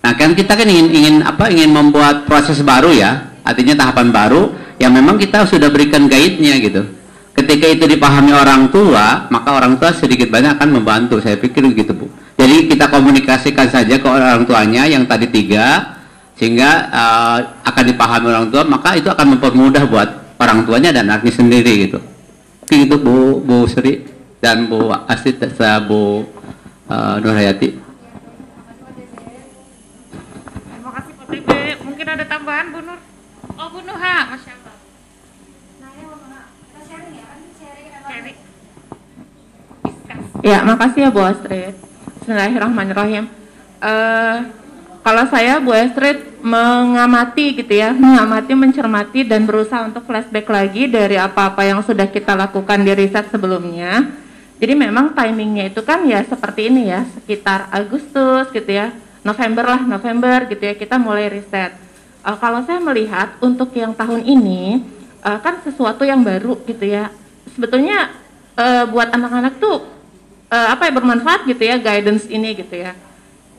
Nah 0.01 0.13
kan 0.17 0.33
kita 0.37 0.57
kan 0.57 0.69
ingin 0.69 0.89
ingin 0.93 1.15
apa 1.25 1.49
ingin 1.53 1.73
membuat 1.73 2.29
proses 2.29 2.61
baru 2.61 2.93
ya, 2.93 3.33
artinya 3.45 3.77
tahapan 3.81 4.13
baru 4.13 4.53
yang 4.77 4.93
memang 4.93 5.17
kita 5.17 5.45
sudah 5.49 5.69
berikan 5.73 6.05
guide-nya 6.09 6.57
gitu 6.61 6.96
ketika 7.37 7.67
itu 7.69 7.85
dipahami 7.85 8.33
orang 8.33 8.73
tua 8.73 9.29
maka 9.29 9.53
orang 9.53 9.77
tua 9.77 9.93
sedikit 9.93 10.33
banyak 10.33 10.57
akan 10.57 10.81
membantu. 10.81 11.21
Saya 11.21 11.37
pikir 11.37 11.63
begitu 11.69 11.93
bu. 11.93 12.09
Jadi 12.41 12.73
kita 12.73 12.89
komunikasikan 12.89 13.69
saja 13.69 14.01
ke 14.01 14.09
orang 14.09 14.49
tuanya 14.49 14.89
yang 14.89 15.05
tadi 15.05 15.29
tiga 15.29 15.97
sehingga 16.37 16.89
uh, 16.93 17.39
akan 17.65 17.85
dipahami 17.93 18.27
orang 18.33 18.47
tua 18.49 18.65
maka 18.65 18.97
itu 18.97 19.09
akan 19.09 19.37
mempermudah 19.37 19.85
buat 19.89 20.09
orang 20.41 20.65
tuanya 20.65 20.91
dan 20.97 21.13
anaknya 21.13 21.33
sendiri 21.33 21.89
gitu. 21.89 22.01
Itu 22.73 22.97
bu 22.99 23.45
bu 23.45 23.69
Sri 23.69 24.09
dan 24.41 24.69
bu 24.69 24.91
Asit 25.07 25.37
serta 25.39 25.81
bu 25.85 26.25
uh, 26.89 27.17
Nur 27.21 27.37
Hayati. 27.37 27.77
Terima 30.73 30.91
kasih 30.93 31.13
Pak 31.15 31.85
mungkin 31.85 32.07
ada 32.11 32.25
tambahan 32.25 32.67
Bu 32.73 32.81
Nur? 32.85 33.01
Oh 33.57 33.69
Bu 33.73 33.81
Nuha 33.87 34.35
Masya 34.35 34.53
Allah 34.53 34.66
Ya, 40.47 40.63
makasih 40.63 41.01
ya 41.03 41.11
Bu 41.11 41.27
Astrid. 41.27 41.75
Bismillahirrahmanirrahim. 42.23 43.27
Uh, 43.83 44.47
kalau 45.03 45.27
saya 45.27 45.59
Bu 45.59 45.75
Astrid 45.75 46.23
mengamati 46.39 47.59
gitu 47.59 47.75
ya, 47.75 47.91
mengamati, 47.91 48.55
mencermati 48.55 49.27
dan 49.27 49.43
berusaha 49.43 49.91
untuk 49.91 50.07
flashback 50.07 50.47
lagi 50.47 50.87
dari 50.87 51.19
apa-apa 51.19 51.67
yang 51.67 51.83
sudah 51.83 52.07
kita 52.07 52.39
lakukan 52.39 52.79
di 52.87 52.95
riset 52.95 53.27
sebelumnya. 53.27 54.07
Jadi 54.63 54.79
memang 54.79 55.19
timingnya 55.19 55.67
itu 55.67 55.83
kan 55.83 56.07
ya 56.07 56.23
seperti 56.23 56.71
ini 56.71 56.95
ya, 56.95 57.03
sekitar 57.19 57.67
Agustus 57.75 58.47
gitu 58.55 58.71
ya, 58.71 58.95
November 59.27 59.67
lah, 59.67 59.83
November 59.83 60.47
gitu 60.47 60.63
ya, 60.63 60.79
kita 60.79 60.95
mulai 60.95 61.27
riset. 61.27 61.75
Uh, 62.23 62.39
kalau 62.39 62.63
saya 62.63 62.79
melihat 62.79 63.35
untuk 63.43 63.75
yang 63.75 63.99
tahun 63.99 64.23
ini, 64.23 64.87
uh, 65.27 65.43
kan 65.43 65.59
sesuatu 65.67 66.07
yang 66.07 66.23
baru 66.23 66.55
gitu 66.71 66.87
ya, 66.87 67.11
sebetulnya 67.51 68.15
uh, 68.55 68.87
buat 68.87 69.11
anak-anak 69.11 69.59
tuh 69.59 69.96
uh, 70.51 70.69
apa 70.75 70.91
ya 70.91 70.93
bermanfaat 70.95 71.47
gitu 71.47 71.63
ya, 71.63 71.77
guidance 71.79 72.27
ini 72.31 72.55
gitu 72.57 72.75
ya. 72.75 72.93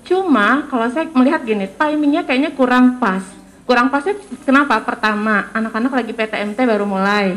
Cuma 0.08 0.68
kalau 0.72 0.88
saya 0.88 1.12
melihat 1.12 1.44
gini, 1.44 1.68
timingnya 1.68 2.24
kayaknya 2.24 2.52
kurang 2.56 3.02
pas. 3.02 3.24
Kurang 3.68 3.92
pasnya 3.92 4.16
kenapa? 4.48 4.80
Pertama, 4.80 5.52
anak-anak 5.52 5.92
lagi 5.92 6.12
PTMT 6.16 6.60
baru 6.64 6.88
mulai. 6.88 7.36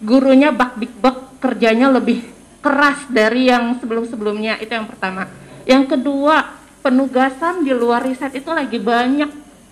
Gurunya 0.00 0.48
bak 0.48 0.80
big 0.80 0.92
bak 0.96 1.36
kerjanya 1.44 1.92
lebih 1.92 2.24
keras 2.64 3.04
dari 3.12 3.52
yang 3.52 3.76
sebelum-sebelumnya 3.76 4.56
itu 4.64 4.72
yang 4.72 4.88
pertama. 4.88 5.28
Yang 5.68 5.96
kedua, 5.96 6.56
penugasan 6.80 7.68
di 7.68 7.76
luar 7.76 8.00
riset 8.08 8.32
itu 8.32 8.48
lagi 8.48 8.80
banyak 8.80 9.28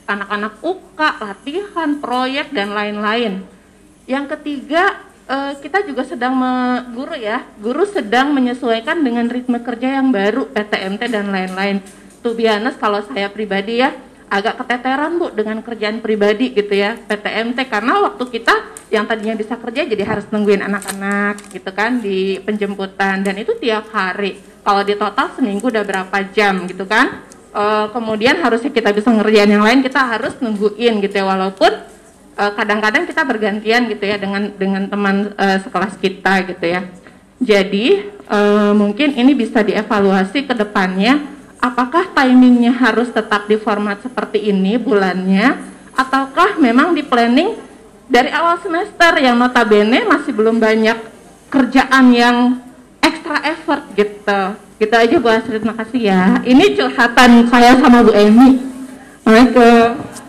anak-anak 0.06 0.62
UK, 0.62 1.00
latihan, 1.00 1.90
proyek 1.98 2.52
dan 2.52 2.76
lain-lain. 2.76 3.42
Yang 4.06 4.38
ketiga, 4.38 5.02
eh, 5.26 5.52
kita 5.60 5.82
juga 5.86 6.02
sedang 6.06 6.34
guru 6.94 7.14
ya, 7.18 7.42
guru 7.58 7.84
sedang 7.86 8.32
menyesuaikan 8.32 9.02
dengan 9.02 9.26
ritme 9.26 9.58
kerja 9.60 10.00
yang 10.00 10.14
baru, 10.14 10.48
PTMT 10.50 11.02
dan 11.10 11.30
lain-lain. 11.30 11.82
Tuh 12.22 12.34
biasa 12.34 12.78
kalau 12.78 13.02
saya 13.06 13.30
pribadi 13.30 13.82
ya, 13.82 13.94
agak 14.26 14.58
keteteran 14.62 15.22
bu 15.22 15.30
dengan 15.30 15.62
kerjaan 15.62 16.02
pribadi 16.02 16.50
gitu 16.50 16.74
ya 16.74 16.98
PTMT 16.98 17.70
karena 17.70 18.02
waktu 18.10 18.26
kita 18.26 18.54
yang 18.90 19.06
tadinya 19.06 19.38
bisa 19.38 19.54
kerja 19.58 19.86
jadi 19.86 20.02
harus 20.02 20.26
nungguin 20.30 20.62
anak-anak 20.62 21.50
gitu 21.50 21.70
kan 21.74 21.98
di 22.02 22.38
penjemputan. 22.42 23.22
Dan 23.22 23.38
itu 23.38 23.54
tiap 23.58 23.90
hari. 23.90 24.38
Kalau 24.62 24.82
di 24.82 24.94
total 24.98 25.30
seminggu 25.34 25.70
udah 25.70 25.82
berapa 25.86 26.16
jam 26.34 26.66
gitu 26.66 26.86
kan. 26.86 27.22
E, 27.54 27.64
kemudian 27.90 28.38
harusnya 28.42 28.70
kita 28.70 28.90
bisa 28.94 29.10
ngerjain 29.10 29.50
yang 29.50 29.62
lain 29.62 29.82
kita 29.82 29.98
harus 30.02 30.38
nungguin 30.38 31.02
gitu 31.02 31.14
ya 31.14 31.26
walaupun 31.26 31.72
kadang-kadang 32.36 33.08
kita 33.08 33.22
bergantian 33.24 33.88
gitu 33.88 34.04
ya 34.04 34.20
dengan 34.20 34.52
dengan 34.52 34.84
teman 34.86 35.32
e, 35.32 35.46
sekelas 35.64 35.96
kita 35.96 36.44
gitu 36.52 36.66
ya. 36.68 36.84
Jadi 37.40 38.04
e, 38.08 38.40
mungkin 38.76 39.16
ini 39.16 39.32
bisa 39.32 39.64
dievaluasi 39.64 40.44
ke 40.44 40.52
depannya 40.52 41.24
apakah 41.60 42.12
timingnya 42.12 42.76
harus 42.76 43.08
tetap 43.08 43.48
di 43.48 43.56
format 43.56 44.04
seperti 44.04 44.52
ini 44.52 44.76
bulannya 44.76 45.56
ataukah 45.96 46.60
memang 46.60 46.92
di 46.92 47.00
planning 47.00 47.56
dari 48.06 48.28
awal 48.30 48.60
semester 48.60 49.16
yang 49.18 49.40
notabene 49.40 50.04
masih 50.04 50.30
belum 50.36 50.60
banyak 50.60 50.98
kerjaan 51.48 52.12
yang 52.12 52.36
extra 53.00 53.40
effort 53.48 53.82
gitu. 53.96 54.40
Gitu 54.76 54.92
aja 54.92 55.16
Bu 55.16 55.28
Astrid. 55.32 55.64
Makasih 55.64 56.02
ya. 56.04 56.22
Ini 56.44 56.76
curhatan 56.76 57.48
saya 57.48 57.80
sama 57.80 58.04
Bu 58.04 58.12
Emi 58.12 58.76
Assalamualaikum 59.26 60.25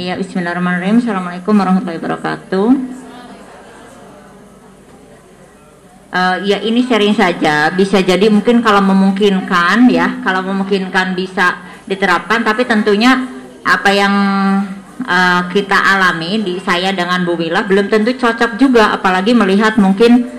Iya, 0.00 0.16
bismillahirrahmanirrahim. 0.16 1.04
Assalamualaikum 1.04 1.52
warahmatullahi 1.60 2.00
wabarakatuh. 2.00 2.68
Uh, 6.08 6.36
ya 6.40 6.56
ini 6.64 6.88
sharing 6.88 7.12
saja, 7.12 7.68
bisa 7.68 8.00
jadi 8.00 8.32
mungkin 8.32 8.64
kalau 8.64 8.80
memungkinkan 8.80 9.92
ya, 9.92 10.24
kalau 10.24 10.40
memungkinkan 10.40 11.12
bisa 11.12 11.60
diterapkan, 11.84 12.40
tapi 12.40 12.64
tentunya 12.64 13.28
apa 13.60 13.92
yang 13.92 14.14
uh, 15.04 15.42
kita 15.52 15.76
alami 15.76 16.48
di 16.48 16.56
saya 16.64 16.96
dengan 16.96 17.20
Bu 17.28 17.36
Wila 17.36 17.68
belum 17.68 17.92
tentu 17.92 18.16
cocok 18.16 18.56
juga, 18.56 18.96
apalagi 18.96 19.36
melihat 19.36 19.76
mungkin 19.76 20.32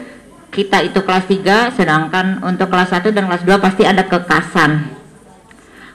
kita 0.49 0.89
itu 0.89 1.05
kelas 1.05 1.29
3, 1.29 1.77
sedangkan 1.77 2.41
untuk 2.41 2.65
kelas 2.65 2.97
1 2.97 3.13
dan 3.13 3.29
kelas 3.29 3.45
2 3.45 3.61
pasti 3.61 3.85
ada 3.85 4.09
kekasan 4.09 5.00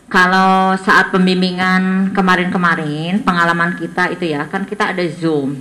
kalau 0.07 0.79
saat 0.79 1.11
pembimbingan 1.11 2.15
kemarin-kemarin 2.15 3.27
pengalaman 3.27 3.75
kita 3.75 4.15
itu 4.15 4.31
ya 4.31 4.47
kan 4.47 4.63
kita 4.63 4.95
ada 4.95 5.03
zoom. 5.11 5.59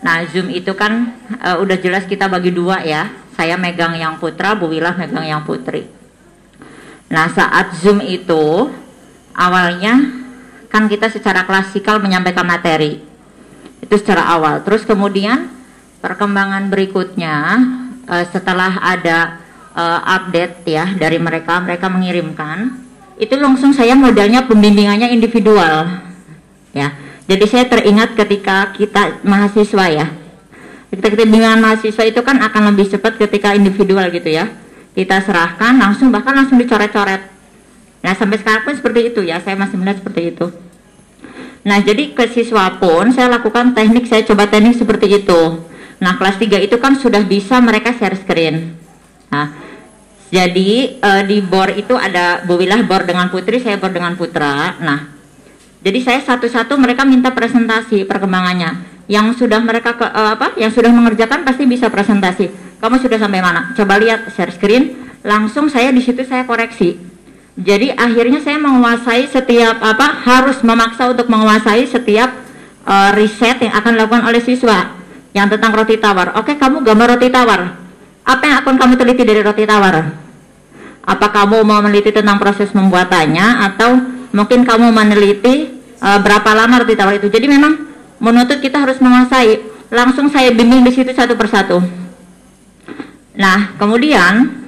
Nah 0.00 0.22
zoom 0.30 0.46
itu 0.46 0.70
kan 0.78 1.10
uh, 1.42 1.58
udah 1.58 1.74
jelas 1.74 2.06
kita 2.06 2.30
bagi 2.30 2.54
dua 2.54 2.86
ya. 2.86 3.10
Saya 3.34 3.58
megang 3.58 3.98
yang 3.98 4.20
putra 4.22 4.54
Bu 4.54 4.70
Wilah 4.70 4.94
megang 4.94 5.26
yang 5.26 5.42
putri. 5.42 5.90
Nah 7.10 7.26
saat 7.34 7.74
zoom 7.82 7.98
itu 7.98 8.70
awalnya 9.34 10.22
kan 10.70 10.86
kita 10.86 11.10
secara 11.10 11.42
klasikal 11.42 11.98
menyampaikan 11.98 12.46
materi. 12.46 13.02
Itu 13.82 13.98
secara 13.98 14.38
awal. 14.38 14.62
Terus 14.62 14.86
kemudian 14.86 15.50
perkembangan 15.98 16.70
berikutnya 16.70 17.58
uh, 18.06 18.24
setelah 18.30 18.78
ada 18.78 19.42
uh, 19.74 19.98
update 20.14 20.62
ya 20.70 20.94
dari 20.94 21.18
mereka 21.18 21.58
mereka 21.58 21.90
mengirimkan 21.90 22.89
itu 23.20 23.36
langsung 23.36 23.76
saya 23.76 23.92
modalnya 23.92 24.48
pembimbingannya 24.48 25.12
individual. 25.12 26.02
Ya. 26.72 26.96
Jadi 27.28 27.44
saya 27.46 27.68
teringat 27.68 28.16
ketika 28.16 28.72
kita 28.74 29.22
mahasiswa 29.22 29.84
ya. 29.92 30.06
Ketika 30.90 31.14
kita 31.14 31.22
bimbingan 31.28 31.62
mahasiswa 31.62 32.02
itu 32.02 32.18
kan 32.24 32.42
akan 32.42 32.74
lebih 32.74 32.90
cepat 32.90 33.20
ketika 33.20 33.54
individual 33.54 34.08
gitu 34.10 34.26
ya. 34.26 34.48
Kita 34.96 35.22
serahkan 35.22 35.78
langsung 35.78 36.10
bahkan 36.10 36.34
langsung 36.34 36.58
dicoret-coret. 36.58 37.22
Nah 38.02 38.12
sampai 38.16 38.40
sekarang 38.40 38.66
pun 38.66 38.74
seperti 38.74 39.14
itu 39.14 39.20
ya. 39.22 39.38
Saya 39.38 39.54
masih 39.54 39.76
melihat 39.78 40.02
seperti 40.02 40.34
itu. 40.34 40.50
Nah 41.60 41.78
jadi 41.84 42.16
ke 42.16 42.24
siswa 42.32 42.80
pun 42.80 43.12
saya 43.12 43.28
lakukan 43.28 43.76
teknik 43.76 44.08
saya 44.08 44.24
coba 44.24 44.48
teknik 44.48 44.80
seperti 44.80 45.22
itu. 45.22 45.60
Nah 46.00 46.16
kelas 46.16 46.40
3 46.40 46.66
itu 46.66 46.76
kan 46.80 46.96
sudah 46.96 47.20
bisa 47.22 47.60
mereka 47.60 47.92
share 47.92 48.16
screen. 48.16 48.74
Nah 49.28 49.69
jadi 50.30 51.02
uh, 51.02 51.22
di 51.26 51.42
bor 51.42 51.66
itu 51.74 51.98
ada 51.98 52.46
Bu 52.46 52.54
Wilah 52.54 52.86
bor 52.86 53.02
dengan 53.02 53.26
Putri, 53.34 53.58
saya 53.58 53.82
bor 53.82 53.90
dengan 53.90 54.14
Putra. 54.14 54.78
Nah, 54.78 55.10
jadi 55.82 55.98
saya 56.06 56.20
satu-satu 56.22 56.78
mereka 56.78 57.02
minta 57.02 57.34
presentasi 57.34 58.06
perkembangannya. 58.06 58.86
Yang 59.10 59.42
sudah 59.42 59.58
mereka 59.58 59.98
ke, 59.98 60.06
uh, 60.06 60.38
apa? 60.38 60.54
Yang 60.54 60.78
sudah 60.78 60.94
mengerjakan 60.94 61.42
pasti 61.42 61.66
bisa 61.66 61.90
presentasi. 61.90 62.46
Kamu 62.78 63.02
sudah 63.02 63.18
sampai 63.18 63.42
mana? 63.42 63.74
Coba 63.74 63.98
lihat 63.98 64.30
share 64.30 64.54
screen. 64.54 65.10
Langsung 65.26 65.66
saya 65.66 65.90
di 65.90 65.98
situ 65.98 66.22
saya 66.22 66.46
koreksi. 66.46 66.94
Jadi 67.58 67.90
akhirnya 67.90 68.38
saya 68.38 68.62
menguasai 68.62 69.26
setiap 69.26 69.82
apa? 69.82 70.14
Harus 70.30 70.62
memaksa 70.62 71.10
untuk 71.10 71.26
menguasai 71.26 71.90
setiap 71.90 72.30
uh, 72.86 73.10
riset 73.18 73.58
yang 73.66 73.74
akan 73.74 73.98
dilakukan 73.98 74.22
oleh 74.30 74.38
siswa 74.38 74.94
yang 75.34 75.50
tentang 75.50 75.74
roti 75.74 75.98
tawar. 75.98 76.38
Oke, 76.38 76.54
kamu 76.54 76.86
gambar 76.86 77.18
roti 77.18 77.28
tawar 77.34 77.89
apa 78.30 78.42
yang 78.46 78.56
akan 78.62 78.74
kamu 78.78 78.94
teliti 78.94 79.22
dari 79.26 79.42
roti 79.42 79.66
tawar? 79.66 80.06
Apa 81.02 81.26
kamu 81.34 81.66
mau 81.66 81.82
meneliti 81.82 82.14
tentang 82.14 82.38
proses 82.38 82.70
membuatannya 82.70 83.66
atau 83.66 83.98
mungkin 84.30 84.62
kamu 84.62 84.94
meneliti 84.94 85.82
uh, 85.98 86.22
berapa 86.22 86.54
lama 86.54 86.86
roti 86.86 86.94
tawar 86.94 87.18
itu? 87.18 87.26
Jadi 87.26 87.50
memang 87.50 87.90
menuntut 88.22 88.62
kita 88.62 88.86
harus 88.86 89.02
menguasai. 89.02 89.82
Langsung 89.90 90.30
saya 90.30 90.54
bimbing 90.54 90.86
di 90.86 90.94
situ 90.94 91.10
satu 91.10 91.34
persatu. 91.34 91.82
Nah, 93.34 93.74
kemudian 93.74 94.62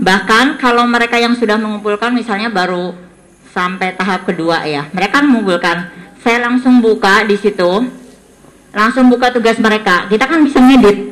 bahkan 0.00 0.56
kalau 0.56 0.88
mereka 0.88 1.20
yang 1.20 1.36
sudah 1.36 1.60
mengumpulkan 1.60 2.16
misalnya 2.16 2.48
baru 2.48 2.96
sampai 3.52 3.92
tahap 3.92 4.24
kedua 4.24 4.64
ya, 4.64 4.88
mereka 4.96 5.20
mengumpulkan. 5.20 6.00
Saya 6.24 6.48
langsung 6.48 6.80
buka 6.80 7.26
di 7.28 7.36
situ, 7.36 7.84
langsung 8.72 9.12
buka 9.12 9.34
tugas 9.34 9.60
mereka. 9.60 10.08
Kita 10.08 10.24
kan 10.24 10.40
bisa 10.46 10.62
ngedit 10.62 11.11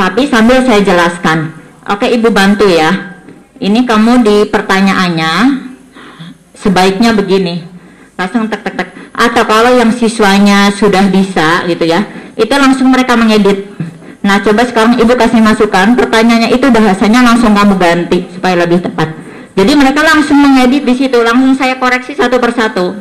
tapi 0.00 0.24
sambil 0.24 0.64
saya 0.64 0.80
jelaskan. 0.80 1.52
Oke 1.84 2.08
ibu 2.08 2.32
bantu 2.32 2.64
ya. 2.64 3.20
Ini 3.60 3.84
kamu 3.84 4.24
di 4.24 4.36
pertanyaannya 4.48 5.60
sebaiknya 6.56 7.12
begini. 7.12 7.60
Langsung 8.16 8.48
tek 8.48 8.64
tek 8.64 8.80
tek. 8.80 8.88
Atau 9.12 9.44
kalau 9.44 9.76
yang 9.76 9.92
siswanya 9.92 10.72
sudah 10.72 11.04
bisa 11.12 11.68
gitu 11.68 11.84
ya 11.84 12.00
itu 12.32 12.54
langsung 12.56 12.88
mereka 12.88 13.12
mengedit. 13.12 13.68
Nah 14.24 14.40
coba 14.40 14.64
sekarang 14.64 14.96
ibu 14.96 15.12
kasih 15.12 15.44
masukan 15.44 15.92
pertanyaannya 15.92 16.56
itu 16.56 16.64
bahasanya 16.72 17.20
langsung 17.20 17.52
kamu 17.52 17.76
ganti 17.76 18.24
supaya 18.32 18.64
lebih 18.64 18.80
tepat. 18.80 19.12
Jadi 19.52 19.76
mereka 19.76 20.00
langsung 20.00 20.40
mengedit 20.40 20.88
di 20.88 20.96
situ 20.96 21.20
langsung 21.20 21.52
saya 21.60 21.76
koreksi 21.76 22.16
satu 22.16 22.40
persatu. 22.40 22.96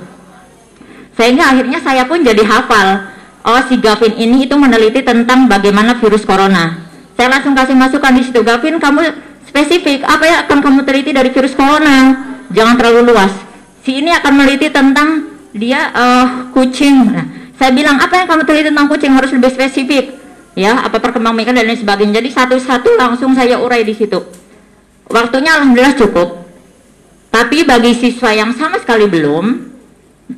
Sehingga 1.15 1.55
akhirnya 1.55 1.79
saya 1.79 2.03
pun 2.03 2.19
jadi 2.19 2.43
hafal 2.43 3.07
oh 3.47 3.61
si 3.71 3.79
Gavin 3.79 4.19
ini 4.19 4.43
itu 4.43 4.59
meneliti 4.59 4.99
tentang 4.99 5.47
bagaimana 5.47 5.95
virus 6.03 6.27
corona 6.27 6.88
saya 7.19 7.35
langsung 7.35 7.51
kasih 7.51 7.75
masukan 7.75 8.15
di 8.15 8.23
situ. 8.23 8.39
Gavin 8.47 8.79
kamu 8.79 9.11
spesifik. 9.43 10.07
Apa 10.07 10.23
ya 10.23 10.35
akan 10.47 10.63
kamu 10.63 10.87
teliti 10.87 11.11
dari 11.11 11.27
virus 11.35 11.51
corona? 11.51 12.15
Jangan 12.47 12.79
terlalu 12.79 13.11
luas. 13.11 13.35
Si 13.83 13.99
ini 13.99 14.07
akan 14.15 14.39
meneliti 14.39 14.71
tentang 14.71 15.27
dia 15.51 15.91
uh, 15.91 16.47
kucing. 16.55 17.11
Nah, 17.11 17.27
saya 17.59 17.75
bilang 17.75 17.99
apa 17.99 18.23
yang 18.23 18.27
kamu 18.31 18.47
teliti 18.47 18.71
tentang 18.71 18.87
kucing 18.87 19.11
harus 19.11 19.35
lebih 19.35 19.51
spesifik? 19.51 20.15
Ya 20.55 20.79
apa 20.79 20.95
perkembangan 21.03 21.59
dan 21.59 21.67
lain 21.67 21.75
sebagainya. 21.75 22.23
Jadi 22.23 22.29
satu-satu 22.31 22.95
langsung 22.95 23.35
saya 23.35 23.59
urai 23.59 23.83
di 23.83 23.99
situ. 23.99 24.23
Waktunya 25.11 25.59
alhamdulillah 25.59 25.99
cukup. 25.99 26.47
Tapi 27.35 27.67
bagi 27.67 27.99
siswa 27.99 28.31
yang 28.31 28.55
sama 28.55 28.79
sekali 28.79 29.11
belum, 29.11 29.67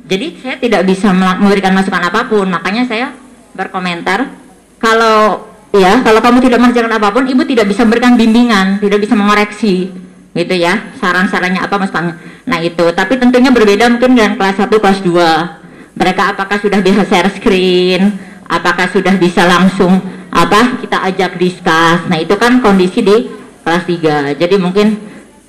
jadi 0.02 0.34
saya 0.34 0.58
tidak 0.58 0.82
bisa 0.90 1.14
memberikan 1.14 1.78
masukan 1.78 2.10
apa 2.10 2.26
pun. 2.26 2.50
Makanya 2.50 2.90
saya 2.90 3.14
berkomentar. 3.54 4.34
Kalau 4.82 5.51
ya 5.72 6.04
kalau 6.04 6.20
kamu 6.20 6.38
tidak 6.44 6.58
mengerjakan 6.60 6.92
apa 6.96 7.08
pun, 7.12 7.24
ibu 7.28 7.42
tidak 7.48 7.66
bisa 7.68 7.82
memberikan 7.84 8.14
bimbingan, 8.16 8.78
tidak 8.78 8.98
bisa 9.02 9.14
mengoreksi 9.16 9.90
gitu 10.32 10.54
ya 10.56 10.96
saran-sarannya 10.96 11.60
apa 11.60 11.76
masukannya 11.76 12.14
nah 12.48 12.58
itu. 12.60 12.84
Tapi 12.92 13.20
tentunya 13.20 13.52
berbeda 13.52 13.88
mungkin 13.92 14.16
dengan 14.16 14.32
kelas 14.40 14.64
1 14.64 14.72
kelas 14.72 15.00
2 15.04 15.98
mereka 16.00 16.32
apakah 16.32 16.56
sudah 16.56 16.80
bisa 16.80 17.04
share 17.04 17.28
screen 17.36 18.16
apakah 18.48 18.88
sudah 18.88 19.12
bisa 19.20 19.44
langsung 19.44 20.00
apa 20.32 20.80
kita 20.80 21.04
ajak 21.12 21.36
diskus 21.36 22.08
nah 22.08 22.16
itu 22.16 22.32
kan 22.40 22.64
kondisi 22.64 23.04
di 23.04 23.28
kelas 23.60 23.84
3 23.84 24.40
jadi 24.40 24.56
mungkin 24.56 24.96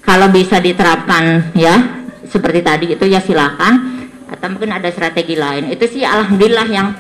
kalau 0.03 0.27
bisa 0.27 0.59
diterapkan 0.59 1.55
ya 1.55 2.03
seperti 2.33 2.59
tadi 2.65 2.85
itu 2.97 3.05
ya 3.05 3.21
silakan. 3.21 4.01
Atau 4.33 4.49
mungkin 4.49 4.73
ada 4.73 4.89
strategi 4.89 5.37
lain. 5.37 5.69
Itu 5.69 5.85
sih 5.85 6.01
alhamdulillah 6.01 6.67
yang 6.73 6.97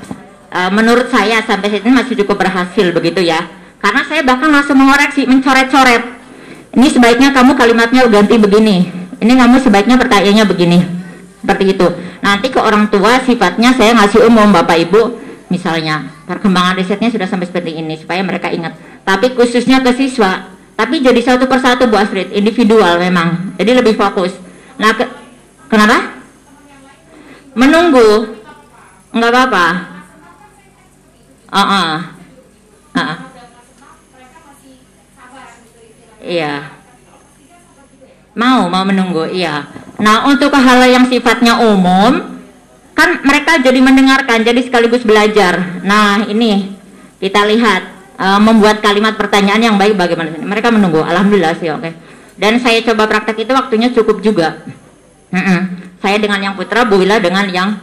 uh, 0.53 0.69
menurut 0.69 1.09
saya 1.09 1.41
sampai 1.41 1.73
saat 1.73 1.83
ini 1.83 1.91
masih 1.91 2.13
cukup 2.23 2.45
berhasil 2.45 2.93
begitu 2.93 3.25
ya. 3.25 3.41
Karena 3.81 4.05
saya 4.07 4.23
bahkan 4.23 4.47
langsung 4.47 4.79
mengoreksi 4.79 5.27
mencoret-coret. 5.27 6.23
Ini 6.73 6.87
sebaiknya 6.87 7.35
kamu 7.35 7.57
kalimatnya 7.57 8.07
ganti 8.07 8.39
begini. 8.39 8.87
Ini 9.19 9.33
kamu 9.35 9.59
sebaiknya 9.59 9.99
pertanyaannya 9.99 10.45
begini. 10.47 10.79
Seperti 11.43 11.75
itu. 11.75 11.87
Nanti 12.23 12.47
ke 12.47 12.63
orang 12.63 12.87
tua 12.87 13.19
sifatnya 13.19 13.75
saya 13.75 13.91
ngasih 13.99 14.23
umum 14.23 14.55
bapak 14.55 14.87
ibu. 14.87 15.19
Misalnya 15.51 16.07
perkembangan 16.23 16.79
risetnya 16.79 17.11
sudah 17.11 17.27
sampai 17.27 17.45
seperti 17.45 17.83
ini 17.83 17.99
supaya 17.99 18.23
mereka 18.23 18.47
ingat. 18.47 18.79
Tapi 19.03 19.35
khususnya 19.35 19.83
ke 19.83 19.91
siswa. 19.99 20.47
Tapi 20.73 21.03
jadi 21.03 21.19
satu 21.19 21.45
persatu 21.45 21.85
Bu 21.91 21.99
Astrid 21.99 22.31
individual 22.31 22.97
memang. 22.97 23.53
Jadi 23.59 23.71
lebih 23.83 23.93
fokus. 23.99 24.31
Nah 24.79 24.95
ke, 24.95 25.05
kenapa? 25.67 26.23
Menunggu. 27.53 28.39
Nggak 29.13 29.29
apa-apa 29.29 29.92
uh 31.53 31.61
-uh. 31.61 31.93
Uh 32.93 32.99
-uh. 32.99 33.17
Iya. 36.23 36.71
Mau, 38.33 38.65
mau 38.71 38.81
menunggu, 38.87 39.29
iya. 39.29 39.67
Nah, 40.01 40.25
untuk 40.25 40.49
hal 40.55 40.81
yang 40.89 41.05
sifatnya 41.05 41.61
umum, 41.61 42.41
kan 42.97 43.21
mereka 43.21 43.61
jadi 43.61 43.77
mendengarkan, 43.77 44.41
jadi 44.41 44.57
sekaligus 44.65 45.05
belajar. 45.05 45.83
Nah, 45.85 46.25
ini 46.25 46.73
kita 47.21 47.45
lihat 47.45 47.93
uh, 48.17 48.41
membuat 48.41 48.81
kalimat 48.81 49.13
pertanyaan 49.19 49.61
yang 49.61 49.75
baik 49.77 49.93
bagaimana. 49.93 50.33
Mereka 50.33 50.73
menunggu, 50.73 51.05
alhamdulillah 51.05 51.53
sih, 51.61 51.69
oke. 51.69 51.83
Okay. 51.83 51.93
Dan 52.39 52.57
saya 52.57 52.81
coba 52.81 53.05
praktek 53.05 53.45
itu 53.45 53.53
waktunya 53.53 53.93
cukup 53.93 54.17
juga. 54.25 54.65
Mm 55.29 55.43
-mm. 55.43 55.59
Saya 56.01 56.17
dengan 56.17 56.41
yang 56.41 56.53
putra, 56.57 56.89
Bu 56.89 56.97
Wila 56.97 57.21
dengan 57.21 57.45
yang 57.53 57.77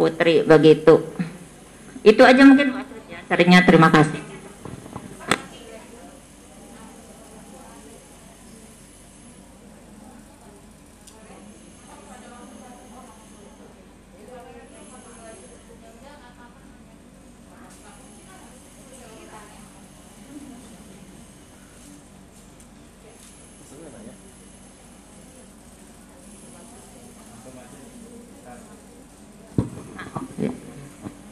putri, 0.00 0.40
begitu. 0.40 1.12
Itu 2.00 2.24
aja 2.24 2.40
mungkin, 2.40 2.72
ya. 3.30 3.36
Seringnya 3.36 3.62
terima 3.62 3.86
kasih. 3.94 4.18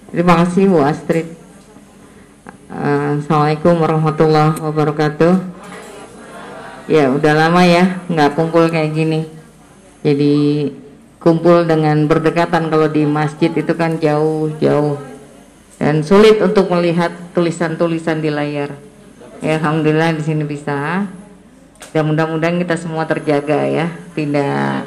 Terima 0.08 0.34
kasih 0.34 0.66
Bu 0.66 0.82
Astrid. 0.82 1.37
Uh, 2.68 3.16
Assalamualaikum 3.16 3.80
warahmatullahi 3.80 4.60
wabarakatuh. 4.60 5.40
Ya 6.84 7.08
udah 7.08 7.32
lama 7.32 7.64
ya 7.64 7.96
nggak 8.12 8.36
kumpul 8.36 8.68
kayak 8.68 8.92
gini. 8.92 9.24
Jadi 10.04 10.68
kumpul 11.16 11.64
dengan 11.64 12.04
berdekatan 12.04 12.68
kalau 12.68 12.92
di 12.92 13.08
masjid 13.08 13.48
itu 13.48 13.72
kan 13.72 13.96
jauh-jauh 13.96 15.00
dan 15.80 16.04
sulit 16.04 16.44
untuk 16.44 16.68
melihat 16.68 17.08
tulisan-tulisan 17.32 18.20
di 18.20 18.28
layar. 18.28 18.76
Ya 19.40 19.56
Alhamdulillah 19.56 20.20
di 20.20 20.28
sini 20.28 20.44
bisa. 20.44 21.08
Dan 21.96 22.04
mudah-mudahan 22.04 22.60
kita 22.60 22.76
semua 22.76 23.08
terjaga 23.08 23.64
ya, 23.64 23.88
tidak 24.12 24.84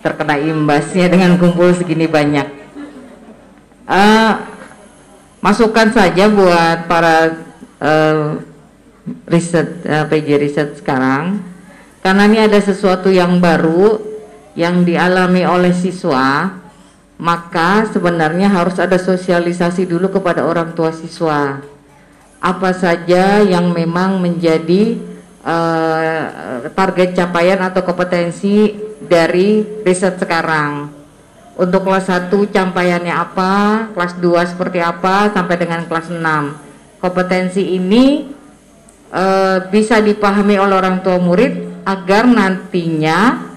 terkena 0.00 0.40
imbasnya 0.40 1.12
dengan 1.12 1.36
kumpul 1.36 1.68
segini 1.76 2.08
banyak 2.08 2.64
uh, 3.88 4.53
masukan 5.44 5.92
saja 5.92 6.32
buat 6.32 6.88
para 6.88 7.44
uh, 7.76 8.40
riset 9.28 9.84
uh, 9.84 10.08
PJ 10.08 10.28
riset 10.40 10.68
sekarang. 10.80 11.44
Karena 12.00 12.24
ini 12.24 12.40
ada 12.40 12.56
sesuatu 12.56 13.12
yang 13.12 13.36
baru 13.44 14.00
yang 14.56 14.88
dialami 14.88 15.44
oleh 15.44 15.76
siswa 15.76 16.52
maka 17.14 17.86
sebenarnya 17.94 18.50
harus 18.50 18.74
ada 18.80 18.98
sosialisasi 18.98 19.86
dulu 19.86 20.10
kepada 20.10 20.42
orang 20.42 20.74
tua 20.74 20.90
siswa. 20.90 21.62
Apa 22.42 22.76
saja 22.76 23.40
yang 23.40 23.72
memang 23.72 24.20
menjadi 24.20 24.98
uh, 25.44 26.68
target 26.74 27.16
capaian 27.16 27.60
atau 27.64 27.80
kompetensi 27.80 28.76
dari 29.04 29.64
riset 29.84 30.20
sekarang 30.20 31.03
untuk 31.54 31.86
kelas 31.86 32.10
1 32.10 32.34
campaiannya 32.50 33.14
apa, 33.14 33.52
kelas 33.94 34.18
2 34.18 34.50
seperti 34.50 34.82
apa, 34.82 35.30
sampai 35.30 35.54
dengan 35.54 35.86
kelas 35.86 36.10
6. 36.10 36.98
Kompetensi 36.98 37.78
ini 37.78 38.26
e, 39.12 39.24
bisa 39.70 40.02
dipahami 40.02 40.58
oleh 40.58 40.74
orang 40.74 40.98
tua 41.06 41.22
murid 41.22 41.86
agar 41.86 42.26
nantinya 42.26 43.50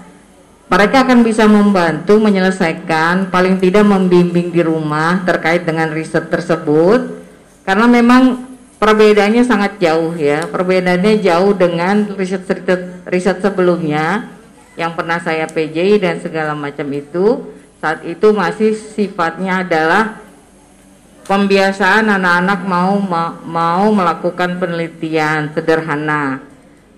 mereka 0.68 1.08
akan 1.08 1.24
bisa 1.24 1.48
membantu 1.48 2.20
menyelesaikan, 2.20 3.32
paling 3.32 3.58
tidak 3.58 3.88
membimbing 3.88 4.52
di 4.52 4.62
rumah 4.62 5.24
terkait 5.24 5.64
dengan 5.64 5.89
riset 5.89 6.28
tersebut. 6.28 7.24
Karena 7.64 7.88
memang 7.88 8.45
perbedaannya 8.78 9.48
sangat 9.48 9.80
jauh 9.82 10.14
ya, 10.14 10.45
perbedaannya 10.45 11.24
jauh 11.24 11.56
dengan 11.56 12.14
riset-riset 12.14 13.08
riset 13.08 13.39
sebelumnya 13.39 14.28
yang 14.78 14.93
pernah 14.93 15.18
saya 15.18 15.50
PJ 15.50 16.04
dan 16.04 16.22
segala 16.22 16.54
macam 16.54 16.86
itu 16.93 17.57
saat 17.78 18.01
itu 18.09 18.34
masih 18.34 18.73
sifatnya 18.73 19.61
adalah 19.61 20.17
pembiasaan 21.30 22.09
anak-anak 22.09 22.59
mau 22.65 22.97
mau 23.45 23.86
melakukan 23.93 24.57
penelitian 24.57 25.53
sederhana. 25.53 26.41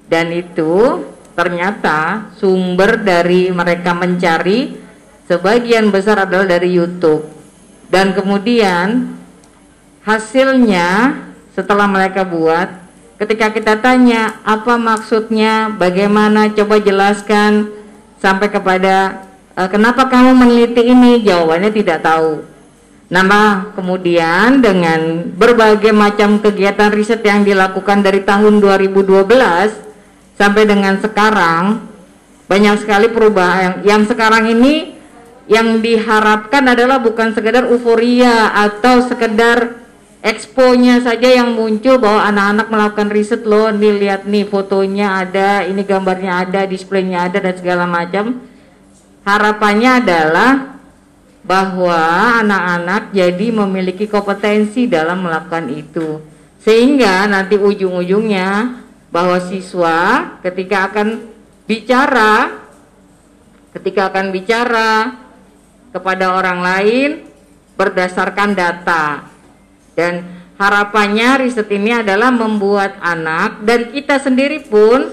Dan 0.08 0.32
itu 0.32 1.04
ternyata 1.36 2.32
sumber 2.40 3.02
dari 3.02 3.52
mereka 3.52 3.92
mencari 3.92 4.80
sebagian 5.28 5.92
besar 5.92 6.24
adalah 6.26 6.48
dari 6.48 6.72
YouTube. 6.72 7.28
Dan 7.90 8.16
kemudian 8.16 9.20
hasilnya 10.08 11.20
setelah 11.52 11.90
mereka 11.92 12.24
buat 12.24 12.72
ketika 13.20 13.52
kita 13.52 13.84
tanya 13.84 14.40
apa 14.48 14.80
maksudnya? 14.80 15.76
Bagaimana? 15.76 16.50
Coba 16.56 16.80
jelaskan 16.80 17.68
sampai 18.24 18.48
kepada 18.48 19.29
kenapa 19.68 20.08
kamu 20.08 20.40
meneliti 20.40 20.88
ini? 20.88 21.20
Jawabannya 21.20 21.72
tidak 21.76 22.00
tahu. 22.00 22.48
Nama 23.10 23.74
kemudian 23.74 24.62
dengan 24.62 25.26
berbagai 25.34 25.90
macam 25.90 26.38
kegiatan 26.38 26.94
riset 26.94 27.26
yang 27.26 27.42
dilakukan 27.42 28.06
dari 28.06 28.22
tahun 28.22 28.62
2012 28.62 29.26
sampai 30.38 30.64
dengan 30.70 31.02
sekarang 31.02 31.90
banyak 32.46 32.76
sekali 32.86 33.10
perubahan 33.10 33.60
yang, 33.60 33.76
yang 33.84 34.02
sekarang 34.06 34.54
ini 34.54 34.94
yang 35.50 35.82
diharapkan 35.82 36.62
adalah 36.70 37.02
bukan 37.02 37.34
sekedar 37.34 37.66
euforia 37.66 38.54
atau 38.54 39.02
sekedar 39.02 39.82
exponya 40.22 41.02
saja 41.02 41.34
yang 41.42 41.58
muncul 41.58 41.98
bahwa 41.98 42.30
anak-anak 42.30 42.68
melakukan 42.70 43.10
riset 43.10 43.42
loh 43.42 43.74
nih 43.74 43.98
lihat 43.98 44.30
nih 44.30 44.46
fotonya 44.46 45.26
ada 45.26 45.66
ini 45.66 45.82
gambarnya 45.82 46.46
ada 46.46 46.70
displaynya 46.70 47.26
ada 47.26 47.42
dan 47.42 47.56
segala 47.58 47.90
macam 47.90 48.38
Harapannya 49.28 49.92
adalah 50.04 50.52
bahwa 51.44 52.00
anak-anak 52.44 53.16
jadi 53.16 53.48
memiliki 53.50 54.06
kompetensi 54.06 54.86
dalam 54.86 55.26
melakukan 55.26 55.72
itu. 55.72 56.22
Sehingga 56.60 57.26
nanti 57.26 57.56
ujung-ujungnya 57.56 58.80
bahwa 59.10 59.40
siswa 59.42 60.38
ketika 60.44 60.92
akan 60.92 61.26
bicara 61.66 62.60
ketika 63.74 64.10
akan 64.10 64.34
bicara 64.34 65.14
kepada 65.94 66.34
orang 66.34 66.60
lain 66.62 67.10
berdasarkan 67.78 68.58
data. 68.58 69.24
Dan 69.94 70.26
harapannya 70.60 71.46
riset 71.46 71.70
ini 71.72 71.96
adalah 71.96 72.34
membuat 72.34 73.00
anak 73.00 73.64
dan 73.64 73.90
kita 73.94 74.20
sendiri 74.20 74.66
pun 74.68 75.08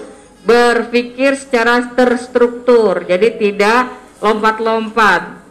berpikir 0.47 1.35
secara 1.35 1.91
terstruktur, 1.91 3.03
jadi 3.03 3.35
tidak 3.35 3.91
lompat-lompat. 4.23 5.43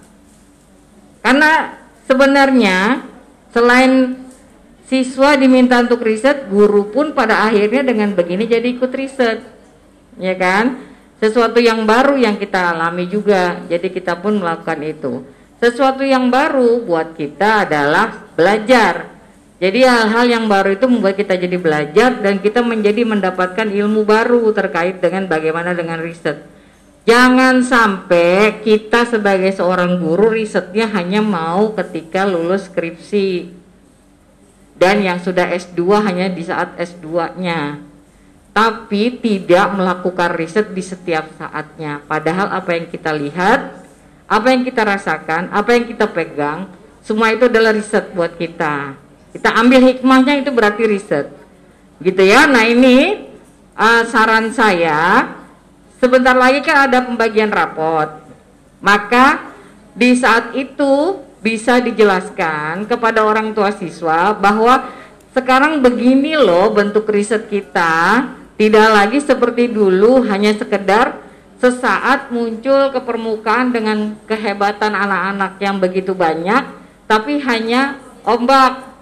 Karena 1.21 1.77
sebenarnya 2.09 3.05
selain 3.53 4.17
siswa 4.89 5.37
diminta 5.37 5.85
untuk 5.85 6.01
riset, 6.01 6.49
guru 6.49 6.89
pun 6.89 7.13
pada 7.13 7.45
akhirnya 7.45 7.93
dengan 7.93 8.17
begini 8.17 8.49
jadi 8.49 8.65
ikut 8.73 8.93
riset. 8.97 9.45
Ya 10.17 10.33
kan? 10.33 10.81
Sesuatu 11.21 11.61
yang 11.61 11.85
baru 11.85 12.17
yang 12.17 12.41
kita 12.41 12.77
alami 12.77 13.09
juga, 13.09 13.61
jadi 13.69 13.89
kita 13.93 14.21
pun 14.21 14.41
melakukan 14.41 14.81
itu. 14.81 15.25
Sesuatu 15.57 16.05
yang 16.05 16.29
baru 16.29 16.85
buat 16.85 17.17
kita 17.17 17.69
adalah 17.69 18.33
belajar. 18.37 19.16
Jadi 19.57 19.89
hal-hal 19.89 20.29
yang 20.29 20.45
baru 20.53 20.77
itu 20.77 20.85
membuat 20.85 21.17
kita 21.17 21.33
jadi 21.33 21.57
belajar 21.57 22.21
dan 22.21 22.45
kita 22.45 22.61
menjadi 22.61 23.09
mendapatkan 23.09 23.73
ilmu 23.73 24.05
baru 24.05 24.53
terkait 24.53 25.01
dengan 25.01 25.25
bagaimana 25.25 25.73
dengan 25.73 25.97
riset. 25.97 26.45
Jangan 27.09 27.65
sampai 27.65 28.61
kita 28.61 29.09
sebagai 29.09 29.49
seorang 29.57 29.97
guru 29.97 30.29
risetnya 30.29 30.91
hanya 30.93 31.25
mau 31.25 31.73
ketika 31.73 32.29
lulus 32.29 32.69
skripsi 32.69 33.49
dan 34.77 35.01
yang 35.01 35.25
sudah 35.25 35.49
S2 35.49 36.05
hanya 36.05 36.29
di 36.29 36.45
saat 36.45 36.77
S2-nya. 36.77 37.81
Tapi 38.53 39.23
tidak 39.25 39.73
melakukan 39.73 40.37
riset 40.37 40.73
di 40.77 40.85
setiap 40.85 41.33
saatnya. 41.41 42.05
Padahal 42.05 42.53
apa 42.53 42.77
yang 42.77 42.89
kita 42.93 43.13
lihat, 43.13 43.73
apa 44.29 44.47
yang 44.53 44.65
kita 44.69 44.85
rasakan, 44.85 45.49
apa 45.49 45.77
yang 45.77 45.85
kita 45.89 46.09
pegang, 46.09 46.69
semua 47.01 47.33
itu 47.33 47.49
adalah 47.49 47.73
riset 47.73 48.13
buat 48.13 48.37
kita. 48.37 49.06
Kita 49.37 49.53
ambil 49.53 49.85
hikmahnya 49.85 50.41
itu 50.41 50.49
berarti 50.49 50.89
riset. 50.89 51.29
Gitu 52.01 52.25
ya. 52.25 52.49
Nah, 52.49 52.65
ini 52.65 53.29
uh, 53.77 54.09
saran 54.09 54.49
saya 54.57 55.29
sebentar 56.01 56.33
lagi 56.33 56.65
kan 56.65 56.89
ada 56.89 57.05
pembagian 57.05 57.53
rapot. 57.53 58.09
Maka 58.81 59.53
di 59.93 60.17
saat 60.17 60.57
itu 60.57 61.21
bisa 61.45 61.85
dijelaskan 61.85 62.89
kepada 62.89 63.29
orang 63.29 63.53
tua 63.53 63.77
siswa 63.77 64.33
bahwa 64.33 64.89
sekarang 65.37 65.85
begini 65.85 66.33
loh 66.33 66.73
bentuk 66.73 67.05
riset 67.13 67.45
kita, 67.53 68.25
tidak 68.57 68.89
lagi 68.89 69.21
seperti 69.21 69.69
dulu 69.69 70.25
hanya 70.25 70.57
sekedar 70.57 71.21
sesaat 71.61 72.33
muncul 72.33 72.89
ke 72.89 73.01
permukaan 73.05 73.69
dengan 73.69 74.17
kehebatan 74.25 74.97
anak-anak 74.97 75.61
yang 75.61 75.77
begitu 75.77 76.17
banyak, 76.17 76.65
tapi 77.05 77.37
hanya 77.45 78.01
ombak 78.25 78.96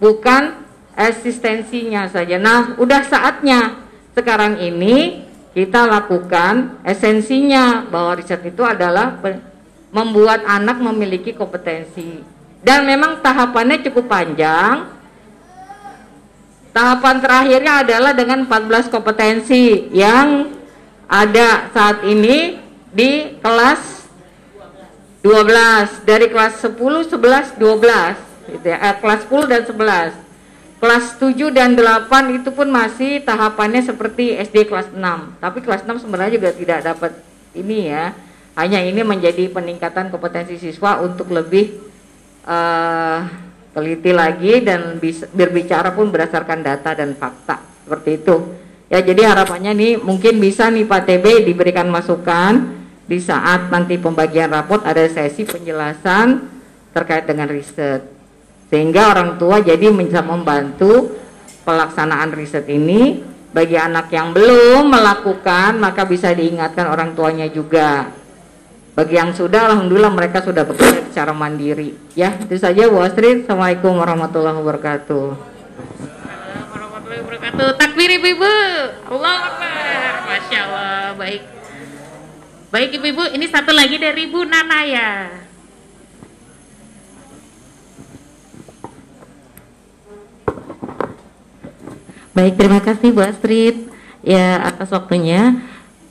bukan 0.00 0.64
eksistensinya 0.96 2.08
saja. 2.10 2.40
Nah, 2.40 2.74
udah 2.80 3.04
saatnya 3.06 3.78
sekarang 4.16 4.58
ini 4.58 5.28
kita 5.52 5.86
lakukan 5.86 6.80
esensinya 6.82 7.86
bahwa 7.86 8.18
riset 8.18 8.42
itu 8.42 8.64
adalah 8.64 9.20
membuat 9.92 10.42
anak 10.48 10.80
memiliki 10.80 11.36
kompetensi. 11.36 12.24
Dan 12.60 12.84
memang 12.84 13.24
tahapannya 13.24 13.80
cukup 13.86 14.08
panjang. 14.08 14.88
Tahapan 16.70 17.16
terakhirnya 17.18 17.82
adalah 17.82 18.12
dengan 18.14 18.46
14 18.46 18.92
kompetensi 18.94 19.90
yang 19.90 20.54
ada 21.10 21.66
saat 21.74 22.06
ini 22.06 22.62
di 22.94 23.34
kelas 23.42 24.06
12 25.26 26.06
dari 26.06 26.30
kelas 26.30 26.62
10, 26.62 27.10
11, 27.10 27.58
12 27.58 28.29
gitu 28.52 28.66
ya. 28.66 28.78
Eh, 28.78 28.94
kelas 28.98 29.26
10 29.26 29.46
dan 29.46 29.62
11. 29.66 30.12
Kelas 30.80 31.04
7 31.20 31.52
dan 31.52 31.76
8 31.76 32.40
itu 32.40 32.48
pun 32.50 32.64
masih 32.72 33.20
tahapannya 33.20 33.84
seperti 33.84 34.36
SD 34.40 34.64
kelas 34.66 34.88
6. 34.96 35.36
Tapi 35.36 35.58
kelas 35.60 35.84
6 35.84 36.00
sebenarnya 36.00 36.40
juga 36.40 36.50
tidak 36.56 36.80
dapat 36.84 37.12
ini 37.52 37.92
ya. 37.92 38.16
Hanya 38.56 38.80
ini 38.80 39.04
menjadi 39.04 39.46
peningkatan 39.52 40.08
kompetensi 40.08 40.56
siswa 40.56 40.98
untuk 41.04 41.30
lebih 41.30 41.78
uh, 42.48 43.28
teliti 43.70 44.10
lagi 44.10 44.64
dan 44.64 44.98
bisa, 44.98 45.30
berbicara 45.30 45.94
pun 45.94 46.10
berdasarkan 46.10 46.64
data 46.64 46.90
dan 46.96 47.14
fakta 47.14 47.62
seperti 47.86 48.10
itu. 48.20 48.36
Ya 48.90 48.98
jadi 48.98 49.30
harapannya 49.30 49.70
nih 49.70 49.92
mungkin 50.02 50.42
bisa 50.42 50.66
nih 50.66 50.82
Pak 50.82 51.06
TB 51.06 51.46
diberikan 51.46 51.86
masukan 51.86 52.74
di 53.06 53.22
saat 53.22 53.70
nanti 53.70 53.98
pembagian 53.98 54.50
rapot 54.50 54.82
ada 54.82 55.06
sesi 55.06 55.46
penjelasan 55.46 56.46
terkait 56.90 57.22
dengan 57.26 57.46
riset 57.46 58.19
sehingga 58.70 59.10
orang 59.10 59.34
tua 59.34 59.58
jadi 59.58 59.90
bisa 59.90 60.22
membantu 60.22 61.18
pelaksanaan 61.66 62.30
riset 62.32 62.70
ini. 62.70 63.26
Bagi 63.50 63.74
anak 63.74 64.14
yang 64.14 64.30
belum 64.30 64.94
melakukan 64.94 65.74
maka 65.82 66.06
bisa 66.06 66.30
diingatkan 66.30 66.86
orang 66.86 67.18
tuanya 67.18 67.50
juga. 67.50 68.06
Bagi 68.94 69.18
yang 69.18 69.34
sudah 69.34 69.74
alhamdulillah 69.74 70.14
mereka 70.14 70.38
sudah 70.38 70.62
bekerja 70.62 71.10
secara 71.10 71.34
mandiri. 71.34 71.98
Ya 72.14 72.38
itu 72.38 72.54
saja 72.54 72.86
Bu 72.86 73.02
Astrid. 73.02 73.50
Assalamualaikum 73.50 73.98
warahmatullahi 73.98 74.54
wabarakatuh. 74.54 75.26
Warahmatullahi 76.70 77.20
wabarakatuh. 77.26 77.68
Takbir 77.74 78.22
ibu-ibu. 78.22 78.54
Allah 79.18 79.34
Akbar. 79.50 80.14
Masya 80.30 80.58
Allah. 80.70 81.02
Baik. 81.18 81.42
Baik 82.70 82.90
ibu-ibu 83.02 83.34
ini 83.34 83.50
satu 83.50 83.74
lagi 83.74 83.98
dari 83.98 84.30
Bu 84.30 84.46
Nanaya 84.46 85.39
Baik, 92.40 92.56
terima 92.56 92.80
kasih 92.80 93.12
Bu 93.12 93.20
Astrid 93.20 93.92
ya 94.24 94.64
atas 94.64 94.88
waktunya. 94.96 95.60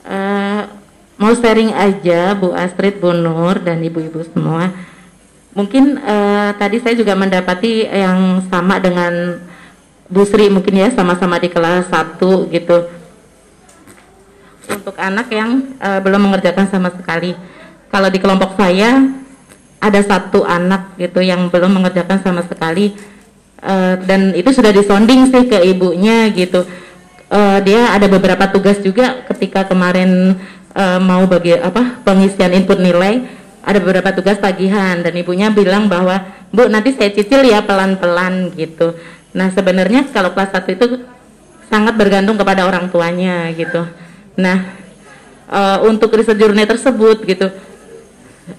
Uh, 0.06 0.62
mau 1.18 1.34
sharing 1.34 1.74
aja 1.74 2.38
Bu 2.38 2.54
Astrid, 2.54 3.02
Bu 3.02 3.10
Nur 3.10 3.58
dan 3.58 3.82
ibu-ibu 3.82 4.22
semua. 4.30 4.70
Mungkin 5.58 5.98
uh, 5.98 6.54
tadi 6.54 6.78
saya 6.78 6.94
juga 6.94 7.18
mendapati 7.18 7.82
yang 7.82 8.46
sama 8.46 8.78
dengan 8.78 9.42
Bu 10.06 10.22
Sri 10.22 10.46
mungkin 10.46 10.78
ya 10.78 10.94
sama-sama 10.94 11.42
di 11.42 11.50
kelas 11.50 11.90
1 11.90 12.22
gitu. 12.54 12.78
Untuk 14.70 14.94
anak 15.02 15.34
yang 15.34 15.66
uh, 15.82 15.98
belum 15.98 16.30
mengerjakan 16.30 16.70
sama 16.70 16.94
sekali. 16.94 17.34
Kalau 17.90 18.06
di 18.06 18.22
kelompok 18.22 18.54
saya 18.54 19.02
ada 19.82 19.98
satu 19.98 20.46
anak 20.46 20.94
gitu 20.94 21.26
yang 21.26 21.50
belum 21.50 21.82
mengerjakan 21.82 22.22
sama 22.22 22.46
sekali 22.46 22.94
uh, 23.64 23.94
dan 24.04 24.32
itu 24.36 24.50
sudah 24.52 24.72
disonding 24.72 25.28
sih 25.28 25.48
ke 25.48 25.58
ibunya 25.64 26.28
gitu. 26.32 26.64
Uh, 27.30 27.62
dia 27.62 27.94
ada 27.94 28.10
beberapa 28.10 28.50
tugas 28.50 28.82
juga 28.82 29.22
ketika 29.30 29.62
kemarin 29.70 30.34
uh, 30.74 30.98
mau 30.98 31.22
bagi 31.30 31.54
apa 31.54 32.02
pengisian 32.02 32.50
input 32.50 32.82
nilai 32.82 33.22
ada 33.62 33.78
beberapa 33.78 34.10
tugas 34.10 34.42
tagihan. 34.42 34.98
Dan 34.98 35.14
ibunya 35.14 35.48
bilang 35.52 35.86
bahwa 35.86 36.26
bu 36.50 36.66
nanti 36.66 36.90
saya 36.96 37.14
cicil 37.14 37.46
ya 37.46 37.62
pelan-pelan 37.62 38.50
gitu. 38.58 38.98
Nah 39.30 39.46
sebenarnya 39.54 40.10
kalau 40.10 40.34
kelas 40.34 40.50
satu 40.50 40.68
itu 40.74 40.86
sangat 41.70 41.94
bergantung 41.94 42.34
kepada 42.34 42.66
orang 42.66 42.90
tuanya 42.90 43.46
gitu. 43.54 43.86
Nah 44.34 44.74
uh, 45.46 45.86
untuk 45.86 46.10
riset 46.10 46.34
jurnal 46.34 46.66
tersebut 46.66 47.22
gitu. 47.22 47.46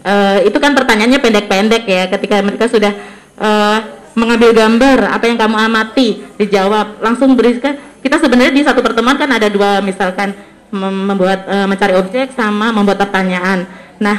Uh, 0.07 0.39
itu 0.47 0.55
kan 0.55 0.71
pertanyaannya 0.71 1.19
pendek-pendek 1.19 1.83
ya 1.83 2.07
ketika 2.07 2.39
mereka 2.39 2.71
sudah 2.71 2.95
uh, 3.41 4.01
mengambil 4.13 4.53
gambar 4.53 5.17
apa 5.17 5.25
yang 5.27 5.37
kamu 5.39 5.57
amati 5.57 6.21
dijawab. 6.37 7.01
Langsung 7.01 7.33
berikan 7.33 7.79
kita 8.01 8.19
sebenarnya 8.19 8.53
di 8.53 8.63
satu 8.63 8.83
pertemuan 8.83 9.15
kan 9.15 9.29
ada 9.29 9.47
dua 9.47 9.79
misalkan 9.79 10.33
membuat 10.71 11.47
e, 11.47 11.57
mencari 11.67 11.93
objek 11.99 12.31
sama 12.35 12.71
membuat 12.71 13.07
pertanyaan. 13.07 13.67
Nah 13.99 14.17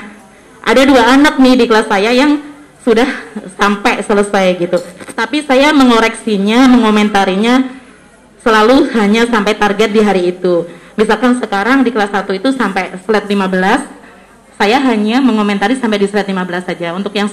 ada 0.63 0.83
dua 0.85 1.17
anak 1.17 1.41
nih 1.41 1.55
di 1.59 1.65
kelas 1.69 1.89
saya 1.89 2.13
yang 2.13 2.41
sudah 2.85 3.09
sampai 3.61 4.01
selesai 4.01 4.47
gitu. 4.61 4.79
Tapi 5.13 5.45
saya 5.45 5.75
mengoreksinya 5.77 6.71
mengomentarinya 6.71 7.69
selalu 8.41 8.91
hanya 8.97 9.29
sampai 9.29 9.55
target 9.59 9.91
di 9.93 10.01
hari 10.01 10.33
itu. 10.33 10.67
Misalkan 10.93 11.41
sekarang 11.41 11.81
di 11.81 11.89
kelas 11.89 12.13
1 12.13 12.29
itu 12.37 12.53
sampai 12.53 12.93
slide 13.01 13.25
15 13.25 14.61
saya 14.61 14.77
hanya 14.93 15.25
mengomentari 15.25 15.73
sampai 15.73 15.97
di 15.97 16.05
slide 16.05 16.29
15 16.29 16.69
saja. 16.69 16.93
Untuk 16.93 17.17
yang 17.17 17.33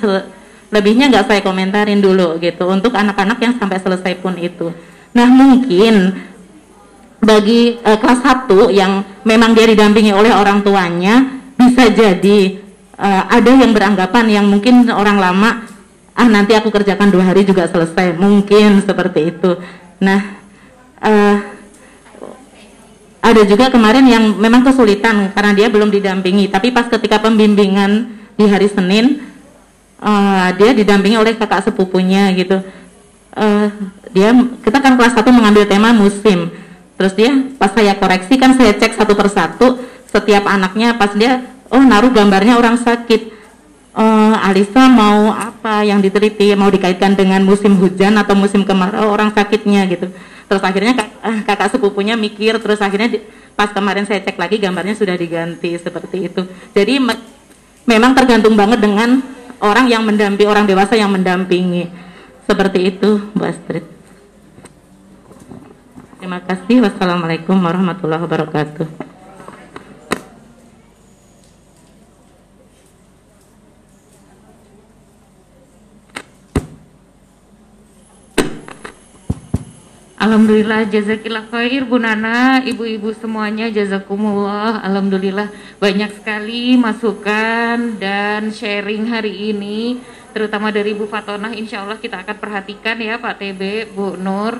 lebihnya 0.70 1.10
nggak 1.10 1.26
saya 1.26 1.42
komentarin 1.42 2.00
dulu 2.00 2.38
gitu 2.38 2.70
untuk 2.70 2.94
anak-anak 2.94 3.38
yang 3.42 3.54
sampai 3.58 3.82
selesai 3.82 4.14
pun 4.22 4.38
itu. 4.38 4.70
Nah 5.18 5.26
mungkin 5.26 6.14
bagi 7.20 7.82
uh, 7.82 7.98
kelas 8.00 8.22
1 8.48 8.72
yang 8.72 9.04
memang 9.26 9.52
dia 9.58 9.68
didampingi 9.68 10.14
oleh 10.16 10.32
orang 10.32 10.64
tuanya 10.64 11.42
bisa 11.60 11.92
jadi 11.92 12.62
uh, 12.96 13.24
ada 13.28 13.52
yang 13.52 13.76
beranggapan 13.76 14.26
yang 14.30 14.46
mungkin 14.48 14.88
orang 14.94 15.20
lama 15.20 15.68
ah 16.16 16.28
nanti 16.28 16.56
aku 16.56 16.70
kerjakan 16.70 17.10
dua 17.10 17.34
hari 17.34 17.44
juga 17.44 17.66
selesai. 17.66 18.16
Mungkin 18.16 18.86
seperti 18.86 19.36
itu. 19.36 19.58
Nah 20.00 20.38
uh, 21.02 21.36
ada 23.20 23.42
juga 23.44 23.68
kemarin 23.68 24.06
yang 24.08 24.24
memang 24.38 24.64
kesulitan 24.64 25.34
karena 25.36 25.52
dia 25.52 25.68
belum 25.68 25.92
didampingi 25.92 26.48
tapi 26.48 26.72
pas 26.72 26.88
ketika 26.88 27.20
pembimbingan 27.20 28.16
di 28.40 28.48
hari 28.48 28.72
Senin 28.72 29.29
uh, 30.00 30.50
dia 30.56 30.72
didampingi 30.76 31.18
oleh 31.20 31.36
kakak 31.36 31.68
sepupunya 31.68 32.32
gitu. 32.36 32.64
Uh, 33.36 33.70
dia 34.12 34.34
kita 34.66 34.78
kan 34.82 34.98
kelas 34.98 35.14
satu 35.16 35.30
mengambil 35.30 35.68
tema 35.68 35.94
musim. 35.94 36.50
Terus 37.00 37.14
dia 37.16 37.32
pas 37.56 37.72
saya 37.72 37.96
koreksi 37.96 38.36
kan 38.36 38.56
saya 38.60 38.76
cek 38.76 39.00
satu 39.00 39.16
persatu 39.16 39.80
setiap 40.10 40.44
anaknya 40.50 40.98
pas 40.98 41.14
dia 41.16 41.46
oh 41.72 41.80
naruh 41.80 42.12
gambarnya 42.12 42.58
orang 42.60 42.76
sakit. 42.80 43.40
Uh, 43.90 44.48
Alisa 44.48 44.88
mau 44.88 45.34
apa 45.34 45.84
yang 45.84 46.00
diteliti? 46.00 46.52
Mau 46.56 46.72
dikaitkan 46.72 47.20
dengan 47.20 47.44
musim 47.44 47.76
hujan 47.76 48.16
atau 48.16 48.36
musim 48.36 48.64
kemarau 48.64 49.12
orang 49.12 49.32
sakitnya 49.36 49.88
gitu. 49.92 50.08
Terus 50.50 50.64
akhirnya 50.66 50.98
kak, 50.98 51.10
kakak 51.46 51.70
sepupunya 51.78 52.18
mikir 52.18 52.58
terus 52.58 52.82
akhirnya 52.82 53.18
di, 53.18 53.20
pas 53.54 53.70
kemarin 53.70 54.08
saya 54.10 54.24
cek 54.24 54.40
lagi 54.40 54.58
gambarnya 54.58 54.98
sudah 54.98 55.14
diganti 55.14 55.78
seperti 55.78 56.32
itu. 56.32 56.42
Jadi 56.74 56.98
me 56.98 57.14
memang 57.86 58.14
tergantung 58.14 58.54
banget 58.54 58.82
dengan 58.82 59.22
orang 59.60 59.86
yang 59.92 60.04
mendampingi 60.04 60.50
orang 60.50 60.66
dewasa 60.66 60.96
yang 60.96 61.12
mendampingi. 61.12 61.92
Seperti 62.50 62.80
itu 62.96 63.30
Bu 63.32 63.46
Astrid. 63.46 63.86
Terima 66.20 66.42
kasih. 66.44 66.84
Wassalamualaikum 66.84 67.56
warahmatullahi 67.56 68.26
wabarakatuh 68.26 69.09
Alhamdulillah 80.20 80.84
jazakillah 80.92 81.48
khair 81.48 81.88
Bu 81.88 81.96
Nana, 81.96 82.60
ibu-ibu 82.68 83.16
semuanya 83.16 83.72
jazakumullah. 83.72 84.84
Alhamdulillah 84.84 85.48
banyak 85.80 86.12
sekali 86.12 86.76
masukan 86.76 87.96
dan 87.96 88.52
sharing 88.52 89.08
hari 89.08 89.56
ini 89.56 90.04
terutama 90.36 90.76
dari 90.76 90.92
Bu 90.92 91.08
Fatonah 91.08 91.56
insya 91.56 91.88
Allah 91.88 91.96
kita 91.96 92.20
akan 92.20 92.36
perhatikan 92.36 93.00
ya 93.00 93.16
Pak 93.16 93.40
TB, 93.40 93.96
Bu 93.96 94.20
Nur. 94.20 94.60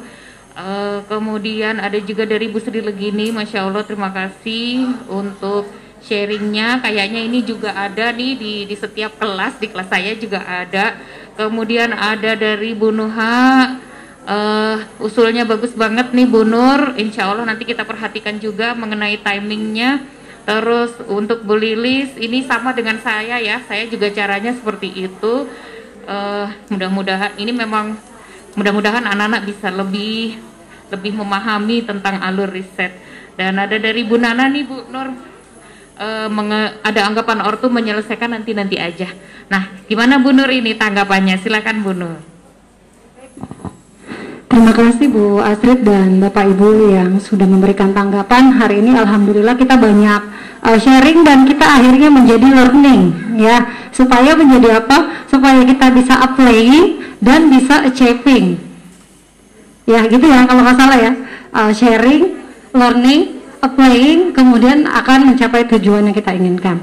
Uh, 0.56 1.04
kemudian 1.12 1.84
ada 1.84 2.00
juga 2.00 2.24
dari 2.24 2.48
Bu 2.48 2.64
Sri 2.64 2.80
Legini, 2.80 3.28
Masya 3.36 3.68
Allah 3.68 3.84
terima 3.84 4.16
kasih 4.16 4.88
untuk 5.12 5.68
sharingnya. 6.00 6.80
Kayaknya 6.80 7.20
ini 7.28 7.44
juga 7.44 7.76
ada 7.76 8.16
nih 8.16 8.40
di, 8.40 8.54
di 8.64 8.76
setiap 8.80 9.20
kelas, 9.20 9.60
di 9.60 9.68
kelas 9.68 9.92
saya 9.92 10.16
juga 10.16 10.40
ada. 10.40 10.96
Kemudian 11.36 11.92
ada 11.92 12.32
dari 12.40 12.72
Bu 12.72 12.96
Nuha, 12.96 13.76
uh, 14.30 14.78
usulnya 15.02 15.44
bagus 15.44 15.74
banget 15.74 16.14
nih 16.14 16.30
Bu 16.30 16.46
Nur. 16.46 16.94
Insya 16.96 17.28
Allah 17.28 17.50
nanti 17.50 17.66
kita 17.66 17.84
perhatikan 17.84 18.38
juga 18.38 18.78
mengenai 18.78 19.18
timingnya. 19.20 20.06
Terus 20.46 20.94
untuk 21.10 21.44
Bu 21.44 21.58
Lilis 21.58 22.14
ini 22.18 22.46
sama 22.46 22.72
dengan 22.78 23.02
saya 23.02 23.42
ya. 23.42 23.60
Saya 23.66 23.90
juga 23.90 24.14
caranya 24.14 24.54
seperti 24.54 24.94
itu. 24.94 25.50
Uh, 26.10 26.48
mudah-mudahan 26.74 27.38
ini 27.38 27.54
memang 27.54 27.94
mudah-mudahan 28.58 29.06
anak-anak 29.06 29.46
bisa 29.46 29.70
lebih 29.70 30.42
lebih 30.90 31.14
memahami 31.18 31.86
tentang 31.86 32.22
alur 32.22 32.50
riset. 32.50 32.94
Dan 33.38 33.62
ada 33.62 33.78
dari 33.78 34.06
Bu 34.06 34.18
Nana 34.18 34.46
nih 34.50 34.64
Bu 34.66 34.78
Nur. 34.90 35.10
Uh, 36.00 36.32
ada 36.80 37.12
anggapan 37.12 37.44
ortu 37.44 37.68
menyelesaikan 37.68 38.32
nanti 38.32 38.56
nanti 38.56 38.80
aja. 38.80 39.12
Nah, 39.52 39.68
gimana 39.84 40.16
Bu 40.16 40.32
Nur 40.32 40.48
ini 40.48 40.72
tanggapannya? 40.74 41.36
Silakan 41.44 41.84
Bu 41.84 41.92
Nur. 41.92 42.39
Terima 44.50 44.74
kasih 44.74 45.14
Bu 45.14 45.38
Astrid 45.38 45.86
dan 45.86 46.18
Bapak 46.18 46.50
Ibu 46.50 46.90
yang 46.90 47.22
sudah 47.22 47.46
memberikan 47.46 47.94
tanggapan. 47.94 48.50
Hari 48.58 48.82
ini 48.82 48.98
Alhamdulillah 48.98 49.54
kita 49.54 49.78
banyak 49.78 50.22
uh, 50.66 50.74
sharing 50.74 51.22
dan 51.22 51.46
kita 51.46 51.62
akhirnya 51.62 52.10
menjadi 52.10 52.50
learning 52.50 53.02
ya. 53.38 53.70
Supaya 53.94 54.34
menjadi 54.34 54.82
apa? 54.82 55.30
Supaya 55.30 55.62
kita 55.62 55.94
bisa 55.94 56.18
applying 56.18 56.98
dan 57.22 57.54
bisa 57.54 57.86
achieving. 57.86 58.58
Ya 59.86 60.02
gitu 60.10 60.26
ya 60.26 60.50
kalau 60.50 60.66
nggak 60.66 60.78
salah 60.82 60.98
ya. 60.98 61.14
Uh, 61.54 61.70
sharing, 61.70 62.42
learning, 62.74 63.46
applying, 63.62 64.34
kemudian 64.34 64.90
akan 64.90 65.30
mencapai 65.30 65.70
tujuan 65.78 66.10
yang 66.10 66.18
kita 66.18 66.34
inginkan. 66.34 66.82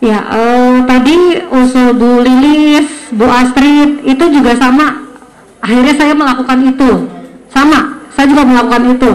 Ya, 0.00 0.24
uh, 0.24 0.88
tadi 0.88 1.36
usul 1.52 1.94
Bu 2.00 2.24
Lilis, 2.24 3.12
Bu 3.12 3.28
Astrid 3.28 4.08
itu 4.08 4.24
juga 4.32 4.56
sama 4.56 5.01
akhirnya 5.62 5.94
saya 5.94 6.12
melakukan 6.12 6.58
itu. 6.68 6.90
Sama 7.48 8.02
saya 8.12 8.26
juga 8.28 8.44
melakukan 8.44 8.82
itu. 8.92 9.12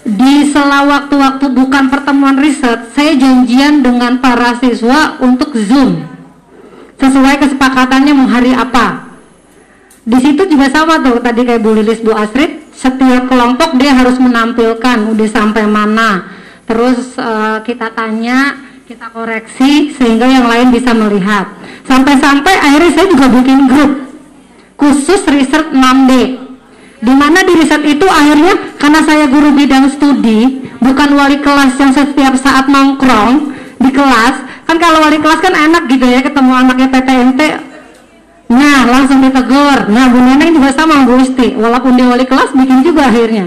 Di 0.00 0.48
sela 0.50 0.88
waktu-waktu 0.88 1.46
bukan 1.54 1.92
pertemuan 1.92 2.40
riset 2.40 2.90
saya 2.96 3.14
janjian 3.14 3.84
dengan 3.84 4.18
para 4.18 4.56
siswa 4.58 5.20
untuk 5.22 5.54
zoom. 5.54 6.02
Sesuai 6.98 7.36
kesepakatannya 7.40 8.12
mau 8.16 8.26
hari 8.26 8.56
apa. 8.56 9.12
Di 10.02 10.18
situ 10.18 10.48
juga 10.48 10.72
sama 10.72 10.98
tuh 11.04 11.20
tadi 11.20 11.44
kayak 11.44 11.62
Bu 11.62 11.76
Lilis 11.76 12.00
Bu 12.00 12.16
Astrid. 12.16 12.72
Setiap 12.74 13.28
kelompok 13.28 13.76
dia 13.76 13.92
harus 13.92 14.16
menampilkan 14.16 15.12
udah 15.12 15.28
sampai 15.28 15.68
mana? 15.68 16.32
Terus 16.64 17.12
uh, 17.20 17.60
kita 17.60 17.92
tanya 17.92 18.56
kita 18.88 19.12
koreksi 19.12 19.94
sehingga 19.94 20.26
yang 20.26 20.48
lain 20.48 20.72
bisa 20.72 20.96
melihat. 20.96 21.54
Sampai-sampai 21.84 22.56
akhirnya 22.56 22.90
saya 22.96 23.06
juga 23.06 23.26
bikin 23.30 23.68
grup 23.68 24.09
khusus 24.80 25.20
riset 25.28 25.68
6D 25.76 26.12
di 27.00 27.12
mana 27.16 27.44
di 27.44 27.52
riset 27.56 27.84
itu 27.84 28.04
akhirnya 28.08 28.76
karena 28.80 29.00
saya 29.04 29.28
guru 29.28 29.52
bidang 29.52 29.92
studi 29.92 30.68
bukan 30.80 31.08
wali 31.16 31.40
kelas 31.40 31.76
yang 31.76 31.92
setiap 31.92 32.36
saat 32.40 32.68
nongkrong 32.68 33.52
di 33.80 33.90
kelas 33.92 34.64
kan 34.64 34.76
kalau 34.80 35.04
wali 35.04 35.20
kelas 35.20 35.40
kan 35.40 35.52
enak 35.52 35.88
gitu 35.88 36.04
ya 36.04 36.20
ketemu 36.24 36.52
anaknya 36.52 36.88
PTMT 36.92 37.40
nah 38.50 38.82
langsung 38.82 39.22
ditegur. 39.22 39.86
Nah 39.94 40.10
Bu 40.10 40.18
Neneng 40.18 40.58
juga 40.58 40.74
sama 40.74 41.06
Bu 41.06 41.22
Isti 41.22 41.54
walaupun 41.54 41.94
dia 41.94 42.10
wali 42.10 42.26
kelas 42.26 42.50
bikin 42.50 42.82
juga 42.82 43.06
akhirnya. 43.06 43.46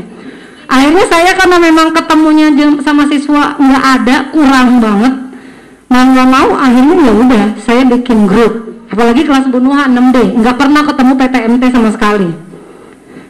Akhirnya 0.71 1.05
saya 1.11 1.35
karena 1.35 1.59
memang 1.59 1.91
ketemunya 1.91 2.47
sama 2.81 3.03
siswa 3.11 3.59
nggak 3.59 3.83
ada 3.83 4.15
kurang 4.31 4.79
banget. 4.79 5.13
Mau 5.91 6.05
nggak 6.07 6.29
mau 6.31 6.49
akhirnya 6.55 6.95
ya 7.03 7.13
udah 7.19 7.43
saya 7.67 7.83
bikin 7.83 8.25
grup 8.25 8.72
apalagi 8.91 9.23
kelas 9.23 9.47
bunuhan 9.51 9.91
6D 9.91 10.39
nggak 10.39 10.55
pernah 10.57 10.81
ketemu 10.87 11.11
PTMT 11.19 11.63
sama 11.71 11.89
sekali. 11.93 12.29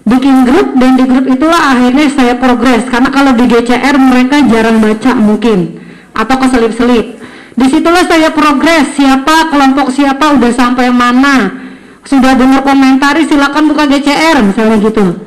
Bikin 0.04 0.44
grup 0.44 0.76
dan 0.76 1.00
di 1.00 1.08
grup 1.08 1.26
itulah 1.32 1.62
akhirnya 1.76 2.12
saya 2.12 2.36
progres. 2.36 2.84
Karena 2.92 3.08
kalau 3.08 3.32
di 3.40 3.48
GCR 3.48 3.96
mereka 3.96 4.44
jarang 4.52 4.84
baca 4.84 5.12
mungkin. 5.16 5.80
Atau 6.12 6.36
keselip-selip. 6.44 7.24
Di 7.56 7.66
situlah 7.72 8.04
saya 8.04 8.28
progres. 8.36 9.00
Siapa 9.00 9.48
kelompok 9.48 9.96
siapa 9.96 10.36
udah 10.36 10.52
sampai 10.52 10.92
mana? 10.92 11.64
Sudah 12.04 12.36
dengar 12.36 12.68
komentari 12.68 13.24
silakan 13.24 13.72
buka 13.72 13.88
GCR 13.88 14.44
misalnya 14.44 14.78
gitu. 14.84 15.24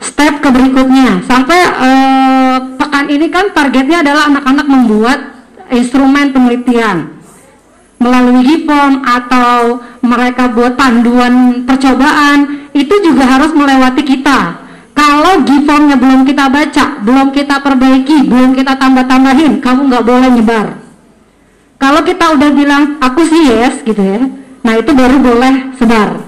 Step 0.00 0.40
ke 0.40 0.48
berikutnya. 0.48 1.20
Sampai 1.28 1.60
eh, 1.60 2.56
pekan 2.80 3.12
ini 3.12 3.28
kan 3.28 3.52
targetnya 3.52 4.00
adalah 4.00 4.32
anak-anak 4.32 4.66
membuat 4.66 5.18
instrumen 5.68 6.32
penelitian 6.32 7.13
melalui 8.02 8.42
HIPOM 8.44 9.02
atau 9.04 9.80
mereka 10.04 10.50
buat 10.52 10.76
panduan 10.76 11.64
percobaan 11.64 12.68
itu 12.74 12.94
juga 13.06 13.24
harus 13.24 13.54
melewati 13.54 14.02
kita 14.02 14.64
kalau 14.94 15.42
GIFOM-nya 15.42 15.98
belum 15.98 16.22
kita 16.22 16.46
baca, 16.46 17.02
belum 17.02 17.34
kita 17.34 17.58
perbaiki, 17.58 18.30
belum 18.30 18.54
kita 18.54 18.78
tambah-tambahin, 18.78 19.58
kamu 19.58 19.90
nggak 19.90 20.06
boleh 20.06 20.30
nyebar. 20.30 20.66
Kalau 21.82 22.00
kita 22.06 22.38
udah 22.38 22.50
bilang 22.54 23.02
aku 23.02 23.26
sih 23.26 23.42
yes 23.50 23.82
gitu 23.82 23.98
ya, 23.98 24.22
nah 24.62 24.78
itu 24.78 24.94
baru 24.94 25.18
boleh 25.18 25.74
sebar. 25.76 26.22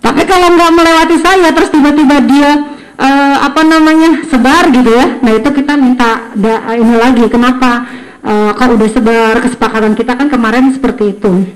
Tapi 0.00 0.22
kalau 0.24 0.54
nggak 0.54 0.72
melewati 0.72 1.16
saya, 1.18 1.50
terus 1.50 1.74
tiba-tiba 1.74 2.16
dia 2.24 2.50
uh, 2.94 3.36
apa 3.42 3.60
namanya 3.66 4.24
sebar 4.30 4.70
gitu 4.70 4.90
ya, 4.94 5.18
nah 5.20 5.32
itu 5.34 5.48
kita 5.50 5.74
minta 5.76 6.30
da, 6.38 6.72
ini 6.78 6.94
lagi. 6.94 7.26
Kenapa? 7.26 7.90
Uh, 8.24 8.52
kalau 8.56 8.76
udah 8.76 8.90
sebar 8.90 9.34
kesepakatan 9.40 9.92
kita 9.96 10.16
kan 10.16 10.28
kemarin 10.28 10.72
seperti 10.72 11.16
itu. 11.16 11.46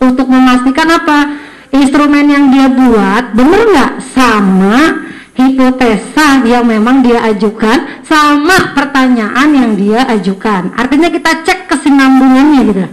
Untuk 0.00 0.26
memastikan 0.26 0.88
apa? 0.88 1.18
Instrumen 1.70 2.26
yang 2.26 2.50
dia 2.50 2.66
buat 2.66 3.36
benar 3.36 3.62
nggak? 3.70 3.92
Sama 4.10 5.06
hipotesa 5.38 6.42
yang 6.44 6.66
memang 6.66 7.00
dia 7.00 7.22
ajukan 7.30 8.02
sama 8.04 8.74
pertanyaan 8.74 9.48
yang 9.54 9.70
dia 9.78 10.00
ajukan. 10.10 10.74
Artinya 10.74 11.08
kita 11.08 11.46
cek 11.46 11.70
kesinambungannya 11.70 12.60
gitu. 12.68 12.86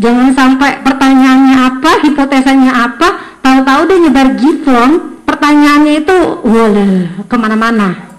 Jangan 0.00 0.28
sampai 0.32 0.80
pertanyaannya 0.80 1.56
apa 1.60 1.92
hipotesanya 2.08 2.72
apa 2.88 3.38
tahu-tahu 3.44 3.80
dia 3.88 3.98
nyebar 4.00 4.28
gifon 4.36 4.90
pertanyaannya 5.28 5.92
itu 6.00 6.16
wala 6.40 6.88
ke 7.28 7.36
mana-mana 7.36 8.09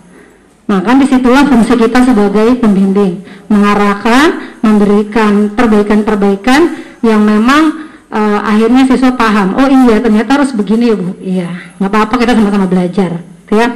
maka 0.72 0.95
di 0.95 1.03
situlah 1.03 1.43
fungsi 1.43 1.76
kita 1.76 1.99
sebagai 2.07 2.56
pembimbing, 2.64 3.19
mengarahkan, 3.52 4.56
memberikan 4.64 5.52
perbaikan-perbaikan 5.52 6.61
yang 7.03 7.19
memang 7.27 7.91
uh, 8.07 8.39
akhirnya 8.39 8.88
siswa 8.88 9.11
paham. 9.19 9.60
Oh 9.60 9.68
iya, 9.68 9.99
ternyata 9.99 10.39
harus 10.39 10.56
begini 10.56 10.84
ya 10.88 10.95
bu. 10.95 11.11
Iya, 11.19 11.49
nggak 11.76 11.91
apa-apa 11.91 12.15
kita 12.23 12.39
sama-sama 12.39 12.72
belajar, 12.72 13.19
ya. 13.52 13.68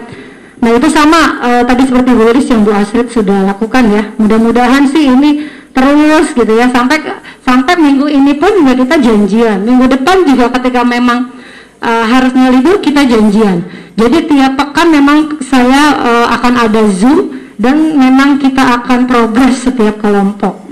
Nah 0.63 0.71
itu 0.71 0.87
sama 0.87 1.19
uh, 1.43 1.63
tadi 1.67 1.83
seperti 1.83 2.15
Bu 2.15 2.23
Iris 2.31 2.47
yang 2.47 2.63
Bu 2.63 2.71
Asrid 2.71 3.11
sudah 3.11 3.43
lakukan 3.43 3.91
ya. 3.91 4.15
Mudah-mudahan 4.15 4.87
sih 4.87 5.03
ini 5.03 5.51
terus 5.75 6.31
gitu 6.31 6.53
ya 6.55 6.71
sampai 6.71 7.03
sampai 7.43 7.75
minggu 7.75 8.07
ini 8.07 8.39
pun 8.39 8.63
juga 8.63 8.73
kita 8.73 8.95
janjian. 9.03 9.67
Minggu 9.67 9.99
depan 9.99 10.23
juga 10.23 10.47
ketika 10.55 10.87
memang 10.87 11.35
uh, 11.83 12.05
harusnya 12.07 12.55
libur 12.55 12.79
kita 12.79 13.03
janjian 13.03 13.84
Jadi 13.95 14.27
tiap 14.27 14.59
pekan 14.59 14.91
memang 14.91 15.39
saya 15.39 15.95
uh, 15.95 16.27
akan 16.35 16.53
ada 16.67 16.83
Zoom 16.91 17.31
dan 17.55 17.95
memang 17.95 18.35
kita 18.43 18.59
akan 18.83 19.07
progres 19.07 19.63
setiap 19.63 20.03
kelompok. 20.03 20.67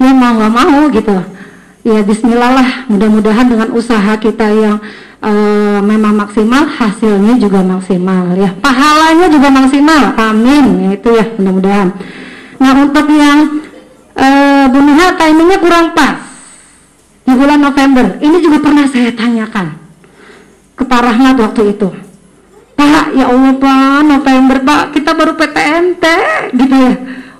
Ya 0.00 0.16
mau 0.16 0.32
nggak 0.32 0.52
mau 0.52 0.88
gitu. 0.88 1.12
Ya 1.84 2.00
Bismillah 2.00 2.52
lah. 2.56 2.70
Mudah-mudahan 2.88 3.44
dengan 3.44 3.68
usaha 3.76 4.16
kita 4.16 4.48
yang 4.56 4.80
uh, 5.20 5.84
memang 5.84 6.16
maksimal, 6.16 6.64
hasilnya 6.64 7.36
juga 7.36 7.60
maksimal. 7.60 8.32
Ya 8.32 8.56
pahalanya 8.56 9.28
juga 9.28 9.48
maksimal. 9.52 10.16
Amin. 10.16 10.88
Ya, 10.88 10.90
itu 10.96 11.08
ya 11.12 11.24
mudah-mudahan. 11.36 11.88
Nah 12.56 12.72
untuk 12.80 13.04
yang 13.12 13.60
uh, 14.16 14.64
Bu 14.72 14.80
timingnya 15.20 15.58
kurang 15.60 15.92
pas 15.92 16.24
di 17.28 17.32
bulan 17.36 17.60
November. 17.60 18.16
Ini 18.16 18.36
juga 18.40 18.64
pernah 18.64 18.88
saya 18.88 19.12
tanyakan 19.12 19.76
ke 20.72 20.82
Pak 20.88 21.00
Rahmat 21.04 21.36
waktu 21.36 21.76
itu. 21.76 22.09
Pak, 22.80 23.04
ya 23.12 23.28
Allah 23.28 23.54
Pak, 23.60 24.00
November 24.08 24.56
Pak, 24.64 24.82
kita 24.96 25.10
baru 25.12 25.36
PTNT 25.36 26.04
gitu 26.56 26.76
ya. 26.80 26.92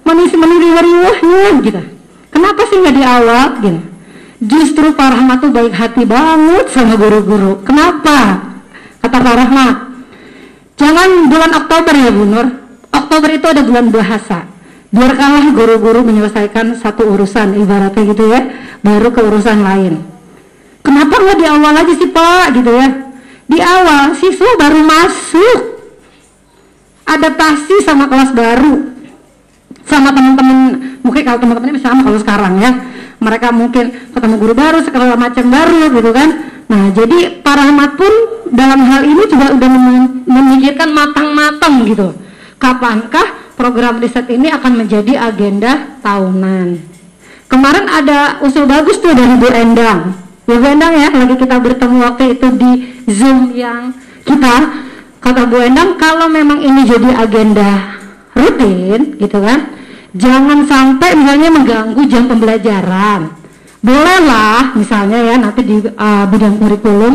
Manis 0.05 0.33
manis 0.37 0.59
riuhnya 0.61 1.45
gitu. 1.65 1.81
Kenapa 2.29 2.61
sih 2.69 2.77
nggak 2.77 2.97
di 3.01 3.05
awal 3.05 3.47
gitu? 3.65 3.81
Justru 4.41 4.93
Pak 4.93 5.09
Rahmat 5.17 5.39
tuh 5.41 5.53
baik 5.53 5.73
hati 5.73 6.05
banget 6.05 6.69
sama 6.69 7.01
guru-guru. 7.01 7.65
Kenapa? 7.65 8.45
Kata 9.01 9.17
Pak 9.17 9.35
Rahmat, 9.41 9.77
jangan 10.77 11.09
bulan 11.33 11.51
Oktober 11.57 11.95
ya 11.97 12.11
Bu 12.13 12.25
Nur. 12.29 12.47
Oktober 12.93 13.29
itu 13.33 13.47
ada 13.49 13.63
bulan 13.65 13.89
bahasa 13.89 14.51
biarkanlah 14.91 15.55
guru-guru 15.55 16.03
menyelesaikan 16.03 16.75
satu 16.75 17.15
urusan 17.15 17.55
ibaratnya 17.63 18.03
gitu 18.11 18.27
ya 18.27 18.41
baru 18.83 19.15
ke 19.15 19.23
urusan 19.23 19.63
lain 19.63 20.03
kenapa 20.83 21.15
nggak 21.15 21.39
di 21.39 21.47
awal 21.47 21.75
aja 21.79 21.95
sih 21.95 22.11
pak 22.11 22.47
gitu 22.59 22.71
ya 22.75 22.89
di 23.51 23.59
awal 23.59 24.15
siswa 24.15 24.51
baru 24.55 24.81
masuk. 24.87 25.61
Adaptasi 27.11 27.83
sama 27.83 28.07
kelas 28.07 28.31
baru. 28.31 28.95
Sama 29.83 30.15
teman-teman 30.15 30.79
mungkin 31.03 31.23
kalau 31.27 31.43
teman-temannya 31.43 31.83
sama 31.83 32.07
kalau 32.07 32.19
sekarang 32.23 32.63
ya. 32.63 32.71
Mereka 33.19 33.51
mungkin 33.51 34.15
ketemu 34.15 34.35
guru 34.39 34.55
baru 34.55 34.79
segala 34.87 35.19
macam 35.19 35.51
baru 35.51 35.91
gitu 35.91 36.11
kan. 36.15 36.29
Nah 36.71 36.95
jadi 36.95 37.43
para 37.43 37.67
rahmat 37.67 37.99
pun 37.99 38.13
dalam 38.55 38.81
hal 38.87 39.03
ini 39.03 39.27
juga 39.27 39.51
udah 39.59 39.71
memikirkan 40.31 40.95
matang-matang 40.95 41.83
gitu. 41.91 42.15
Kapankah 42.63 43.59
program 43.59 43.99
riset 43.99 44.31
ini 44.31 44.47
akan 44.55 44.87
menjadi 44.87 45.19
agenda 45.19 45.99
tahunan. 46.01 46.79
Kemarin 47.51 47.91
ada 47.91 48.39
usul 48.47 48.71
bagus 48.71 49.03
tuh 49.03 49.11
dari 49.11 49.35
Bu 49.35 49.51
Endang. 49.51 50.20
Bu 50.57 50.67
Endang 50.67 50.95
ya, 50.97 51.09
lagi 51.13 51.37
kita 51.37 51.57
bertemu 51.61 51.97
waktu 52.01 52.25
itu 52.35 52.47
di 52.57 52.71
Zoom 53.07 53.53
yang 53.55 53.93
kita 54.25 54.55
kata 55.21 55.47
Bu 55.47 55.61
Endang 55.61 56.01
kalau 56.01 56.27
memang 56.27 56.59
ini 56.65 56.89
jadi 56.89 57.13
agenda 57.21 58.01
rutin 58.33 59.21
gitu 59.21 59.39
kan, 59.43 59.77
jangan 60.17 60.65
sampai 60.65 61.19
misalnya 61.19 61.49
mengganggu 61.53 62.03
jam 62.09 62.25
pembelajaran. 62.31 63.37
Bolehlah 63.81 64.77
misalnya 64.77 65.19
ya 65.25 65.35
nanti 65.41 65.61
di 65.65 65.77
uh, 65.81 66.25
bidang 66.29 66.57
kurikulum 66.61 67.15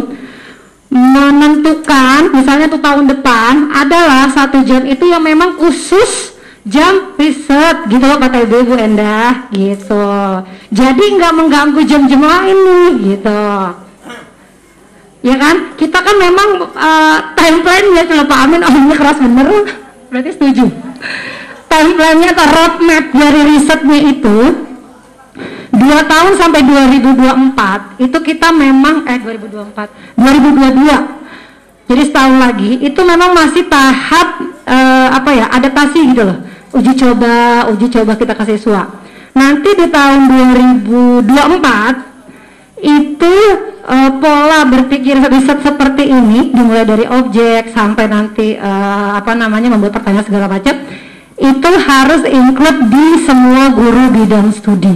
menentukan 0.89 2.31
misalnya 2.33 2.69
tuh 2.69 2.81
tahun 2.81 3.05
depan 3.09 3.73
adalah 3.73 4.29
satu 4.29 4.63
jam 4.63 4.85
itu 4.85 5.05
yang 5.09 5.21
memang 5.21 5.57
khusus 5.57 6.34
jam 6.65 7.13
riset 7.13 7.85
gitu 7.85 8.01
loh 8.01 8.17
kata 8.17 8.41
ibu 8.41 8.55
ibu 8.65 8.73
Endah 8.73 9.47
gitu. 9.53 10.05
Jadi 10.73 11.03
nggak 11.15 11.33
mengganggu 11.37 11.81
jam-jam 11.85 12.21
lain 12.25 12.57
nih 12.57 12.91
gitu. 13.13 13.45
Ya 15.25 15.35
kan? 15.37 15.55
Kita 15.77 15.97
kan 16.01 16.15
memang 16.17 16.49
uh, 16.73 17.17
time 17.37 17.61
plan 17.61 17.85
ya 17.93 18.03
kalau 18.09 18.25
Pak 18.25 18.39
Amin 18.49 18.61
omnya 18.65 18.95
keras 18.97 19.21
bener. 19.21 19.47
Berarti 20.09 20.29
setuju. 20.33 20.65
Time 21.69 21.91
plan-nya 21.97 22.33
atau 22.33 22.45
roadmap 22.49 23.05
dari 23.13 23.41
risetnya 23.53 23.99
itu 24.09 24.37
dua 25.75 26.07
tahun 26.07 26.39
sampai 26.39 26.61
2024 26.95 27.99
itu 27.99 28.17
kita 28.31 28.47
memang 28.55 29.03
eh 29.11 29.19
2024 29.19 30.15
2022 30.15 31.91
jadi 31.91 32.01
setahun 32.07 32.35
lagi 32.39 32.79
itu 32.79 33.01
memang 33.03 33.35
masih 33.35 33.67
tahap 33.67 34.39
uh, 34.63 35.07
apa 35.11 35.29
ya 35.35 35.45
adaptasi 35.51 36.15
gitu 36.15 36.23
loh 36.23 36.39
uji 36.73 36.93
coba 36.97 37.67
uji 37.69 37.87
coba 37.91 38.17
kita 38.17 38.33
kasih 38.33 38.57
siswa. 38.57 38.87
Nanti 39.35 39.69
di 39.75 39.91
tahun 39.91 40.31
2024 41.27 42.15
itu 42.85 43.35
uh, 43.83 44.11
pola 44.19 44.63
berpikir 44.67 45.19
riset 45.19 45.59
seperti 45.59 46.07
ini 46.07 46.55
dimulai 46.55 46.87
dari 46.87 47.05
objek 47.07 47.71
sampai 47.75 48.05
nanti 48.07 48.55
uh, 48.55 49.15
apa 49.19 49.35
namanya 49.35 49.75
membuat 49.75 49.99
pertanyaan 49.99 50.27
segala 50.27 50.47
macam 50.47 50.75
itu 51.35 51.69
harus 51.83 52.23
include 52.23 52.79
di 52.87 53.07
semua 53.27 53.75
guru 53.75 54.03
bidang 54.15 54.55
studi. 54.55 54.95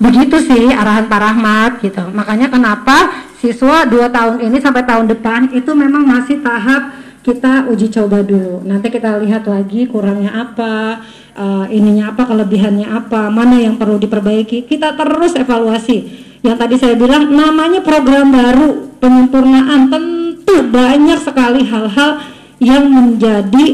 Begitu 0.00 0.36
sih 0.44 0.72
arahan 0.72 1.08
Pak 1.08 1.20
Rahmat 1.20 1.72
gitu. 1.84 2.04
Makanya 2.12 2.48
kenapa 2.48 3.12
siswa 3.40 3.84
dua 3.84 4.08
tahun 4.08 4.40
ini 4.40 4.56
sampai 4.60 4.84
tahun 4.88 5.08
depan 5.12 5.52
itu 5.52 5.70
memang 5.72 6.04
masih 6.04 6.40
tahap 6.40 7.03
kita 7.24 7.72
uji 7.72 7.88
coba 7.88 8.20
dulu. 8.20 8.60
Nanti 8.68 8.92
kita 8.92 9.16
lihat 9.24 9.48
lagi 9.48 9.88
kurangnya 9.88 10.28
apa, 10.44 11.00
uh, 11.32 11.64
ininya 11.72 12.12
apa, 12.12 12.28
kelebihannya 12.28 12.84
apa, 12.84 13.32
mana 13.32 13.56
yang 13.56 13.80
perlu 13.80 13.96
diperbaiki. 13.96 14.68
Kita 14.68 14.92
terus 14.92 15.32
evaluasi. 15.32 16.22
Yang 16.44 16.56
tadi 16.60 16.74
saya 16.76 16.94
bilang 17.00 17.32
namanya 17.32 17.80
program 17.80 18.28
baru 18.28 19.00
penyempurnaan 19.00 19.88
tentu 19.88 20.56
banyak 20.68 21.18
sekali 21.24 21.64
hal-hal 21.64 22.20
yang 22.60 22.92
menjadi 22.92 23.66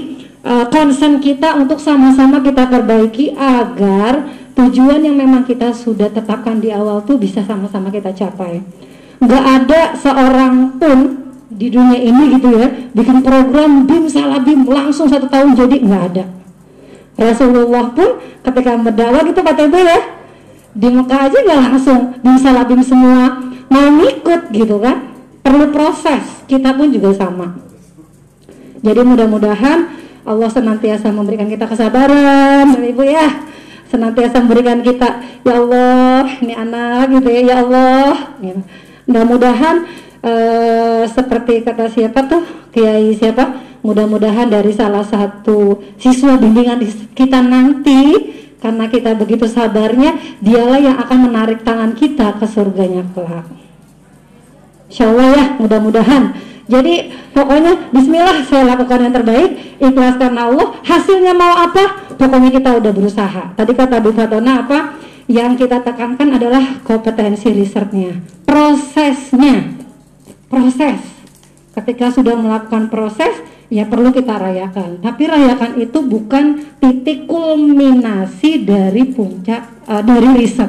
uh, 0.46 0.70
concern 0.70 1.18
kita 1.18 1.58
untuk 1.58 1.82
sama-sama 1.82 2.38
kita 2.46 2.70
perbaiki 2.70 3.34
agar 3.34 4.30
tujuan 4.54 5.02
yang 5.02 5.18
memang 5.18 5.42
kita 5.42 5.74
sudah 5.74 6.06
tetapkan 6.06 6.62
di 6.62 6.70
awal 6.70 7.02
tuh 7.02 7.18
bisa 7.18 7.42
sama-sama 7.42 7.90
kita 7.90 8.14
capai. 8.14 8.62
Gak 9.18 9.44
ada 9.44 9.98
seorang 9.98 10.78
pun 10.78 11.29
di 11.60 11.68
dunia 11.68 12.00
ini 12.00 12.40
gitu 12.40 12.48
ya 12.56 12.72
bikin 12.96 13.20
program 13.20 13.84
bim 13.84 14.08
salah 14.08 14.40
bim 14.40 14.64
langsung 14.64 15.12
satu 15.12 15.28
tahun 15.28 15.52
jadi 15.52 15.76
nggak 15.84 16.02
ada. 16.08 16.24
Rasulullah 17.20 17.92
pun 17.92 18.16
ketika 18.40 18.80
berdakwah 18.80 19.20
gitu 19.28 19.40
kata 19.44 19.68
ibu 19.68 19.76
ya 19.76 20.00
di 20.72 20.88
Mekah 20.88 21.20
aja 21.28 21.36
nggak 21.36 21.60
langsung 21.68 22.00
bim 22.24 22.36
salah 22.40 22.64
bim 22.64 22.80
semua 22.80 23.44
mau 23.68 23.86
ngikut 24.00 24.48
gitu 24.56 24.80
kan. 24.80 25.12
Perlu 25.44 25.68
proses 25.68 26.24
kita 26.48 26.72
pun 26.72 26.88
juga 26.88 27.12
sama. 27.12 27.52
Jadi 28.80 29.00
mudah-mudahan 29.04 29.78
Allah 30.24 30.48
senantiasa 30.48 31.12
memberikan 31.12 31.48
kita 31.52 31.68
kesabaran 31.68 32.72
ibu 32.80 33.04
ya. 33.04 33.28
Senantiasa 33.92 34.40
memberikan 34.40 34.80
kita 34.80 35.20
ya 35.44 35.60
Allah 35.60 36.24
ini 36.40 36.56
anak 36.56 37.20
gitu 37.20 37.28
ya 37.28 37.40
ya 37.52 37.54
Allah. 37.60 38.32
Gitu. 38.40 38.60
mudah-mudahan 39.10 39.76
uh, 40.24 41.02
seperti 41.08 41.64
kata 41.64 41.88
siapa 41.92 42.24
tuh? 42.28 42.42
Kiai 42.72 43.12
siapa? 43.16 43.68
Mudah-mudahan 43.80 44.52
dari 44.52 44.76
salah 44.76 45.02
satu 45.02 45.80
siswa 45.96 46.36
bimbingan 46.36 46.84
kita 47.16 47.40
nanti 47.40 48.28
karena 48.60 48.92
kita 48.92 49.16
begitu 49.16 49.48
sabarnya 49.48 50.20
dialah 50.44 50.76
yang 50.76 50.96
akan 51.00 51.18
menarik 51.32 51.64
tangan 51.64 51.96
kita 51.96 52.36
ke 52.36 52.44
surganya 52.44 53.08
kelak. 53.16 53.48
Insya 54.92 55.08
Allah 55.08 55.28
ya 55.32 55.44
mudah-mudahan. 55.56 56.36
Jadi 56.70 57.10
pokoknya 57.34 57.90
Bismillah 57.90 58.46
saya 58.46 58.76
lakukan 58.76 59.00
yang 59.00 59.14
terbaik 59.16 59.50
ikhlas 59.80 60.20
karena 60.20 60.52
Allah. 60.52 60.76
Hasilnya 60.84 61.32
mau 61.32 61.56
apa? 61.56 62.12
Pokoknya 62.14 62.50
kita 62.52 62.76
udah 62.76 62.92
berusaha. 62.92 63.44
Tadi 63.56 63.72
kata 63.72 63.96
Bu 63.98 64.12
Fatona 64.12 64.68
apa? 64.68 65.00
Yang 65.26 65.64
kita 65.66 65.80
tekankan 65.80 66.36
adalah 66.36 66.84
kompetensi 66.84 67.48
risetnya 67.54 68.18
prosesnya 68.50 69.79
proses. 70.50 70.98
Ketika 71.70 72.10
sudah 72.10 72.34
melakukan 72.34 72.90
proses, 72.90 73.30
ya 73.70 73.86
perlu 73.86 74.10
kita 74.10 74.34
rayakan. 74.34 74.98
Tapi 74.98 75.22
rayakan 75.30 75.78
itu 75.78 76.02
bukan 76.02 76.74
titik 76.82 77.30
kulminasi 77.30 78.66
dari 78.66 79.06
puncak 79.06 79.86
uh, 79.86 80.02
dari 80.02 80.42
riset. 80.42 80.68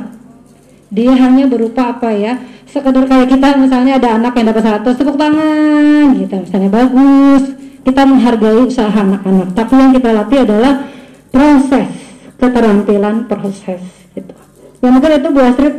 Dia 0.94 1.18
hanya 1.18 1.50
berupa 1.50 1.98
apa 1.98 2.14
ya? 2.14 2.38
Sekedar 2.70 3.04
kayak 3.10 3.28
kita 3.28 3.58
misalnya 3.60 4.00
ada 4.00 4.16
anak 4.16 4.38
yang 4.38 4.48
dapat 4.54 4.64
satu 4.64 4.96
tepuk 4.96 5.18
tangan, 5.20 6.16
gitu 6.16 6.36
misalnya 6.40 6.70
bagus. 6.72 7.44
Kita 7.82 8.06
menghargai 8.06 8.62
usaha 8.62 8.94
anak-anak. 8.94 9.58
Tapi 9.58 9.74
yang 9.74 9.92
kita 9.92 10.10
latih 10.14 10.40
adalah 10.46 10.86
proses, 11.34 11.90
keterampilan 12.38 13.26
proses. 13.26 13.82
Gitu. 14.14 14.34
Ya 14.86 14.88
mungkin 14.94 15.18
itu 15.18 15.28
Bu 15.34 15.42
Astrid 15.42 15.76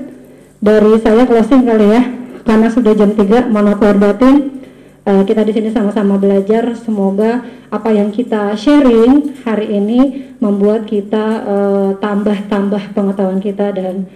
dari 0.59 0.93
saya 0.99 1.23
closing 1.23 1.63
kali 1.63 1.87
ya 1.87 2.03
karena 2.43 2.69
sudah 2.71 2.93
jam 2.95 3.15
3 3.15 3.51
mohon 3.51 3.75
batin 3.99 4.63
uh, 5.07 5.23
kita 5.27 5.43
di 5.47 5.53
sini 5.55 5.69
sama-sama 5.71 6.19
belajar 6.19 6.75
semoga 6.79 7.43
apa 7.73 7.89
yang 7.91 8.13
kita 8.13 8.55
sharing 8.55 9.43
hari 9.43 9.81
ini 9.81 10.01
membuat 10.43 10.85
kita 10.91 11.27
eh, 11.47 11.91
tambah-tambah 12.03 12.83
uh, 12.83 12.93
pengetahuan 12.93 13.39
kita 13.39 13.71
dan 13.73 14.11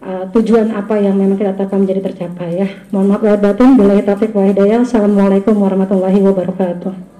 uh, 0.00 0.24
tujuan 0.32 0.72
apa 0.72 0.96
yang 0.98 1.14
memang 1.14 1.36
kita 1.36 1.52
tetapkan 1.52 1.84
menjadi 1.84 2.10
tercapai 2.10 2.64
ya. 2.64 2.68
Mohon 2.90 3.20
maaf 3.20 3.38
batin. 3.44 3.76
Bila 3.76 4.00
taufiq 4.00 4.32
wa 4.32 4.48
hidayah. 4.48 4.82
Assalamualaikum 4.82 5.54
warahmatullahi 5.54 6.18
wabarakatuh. 6.18 7.15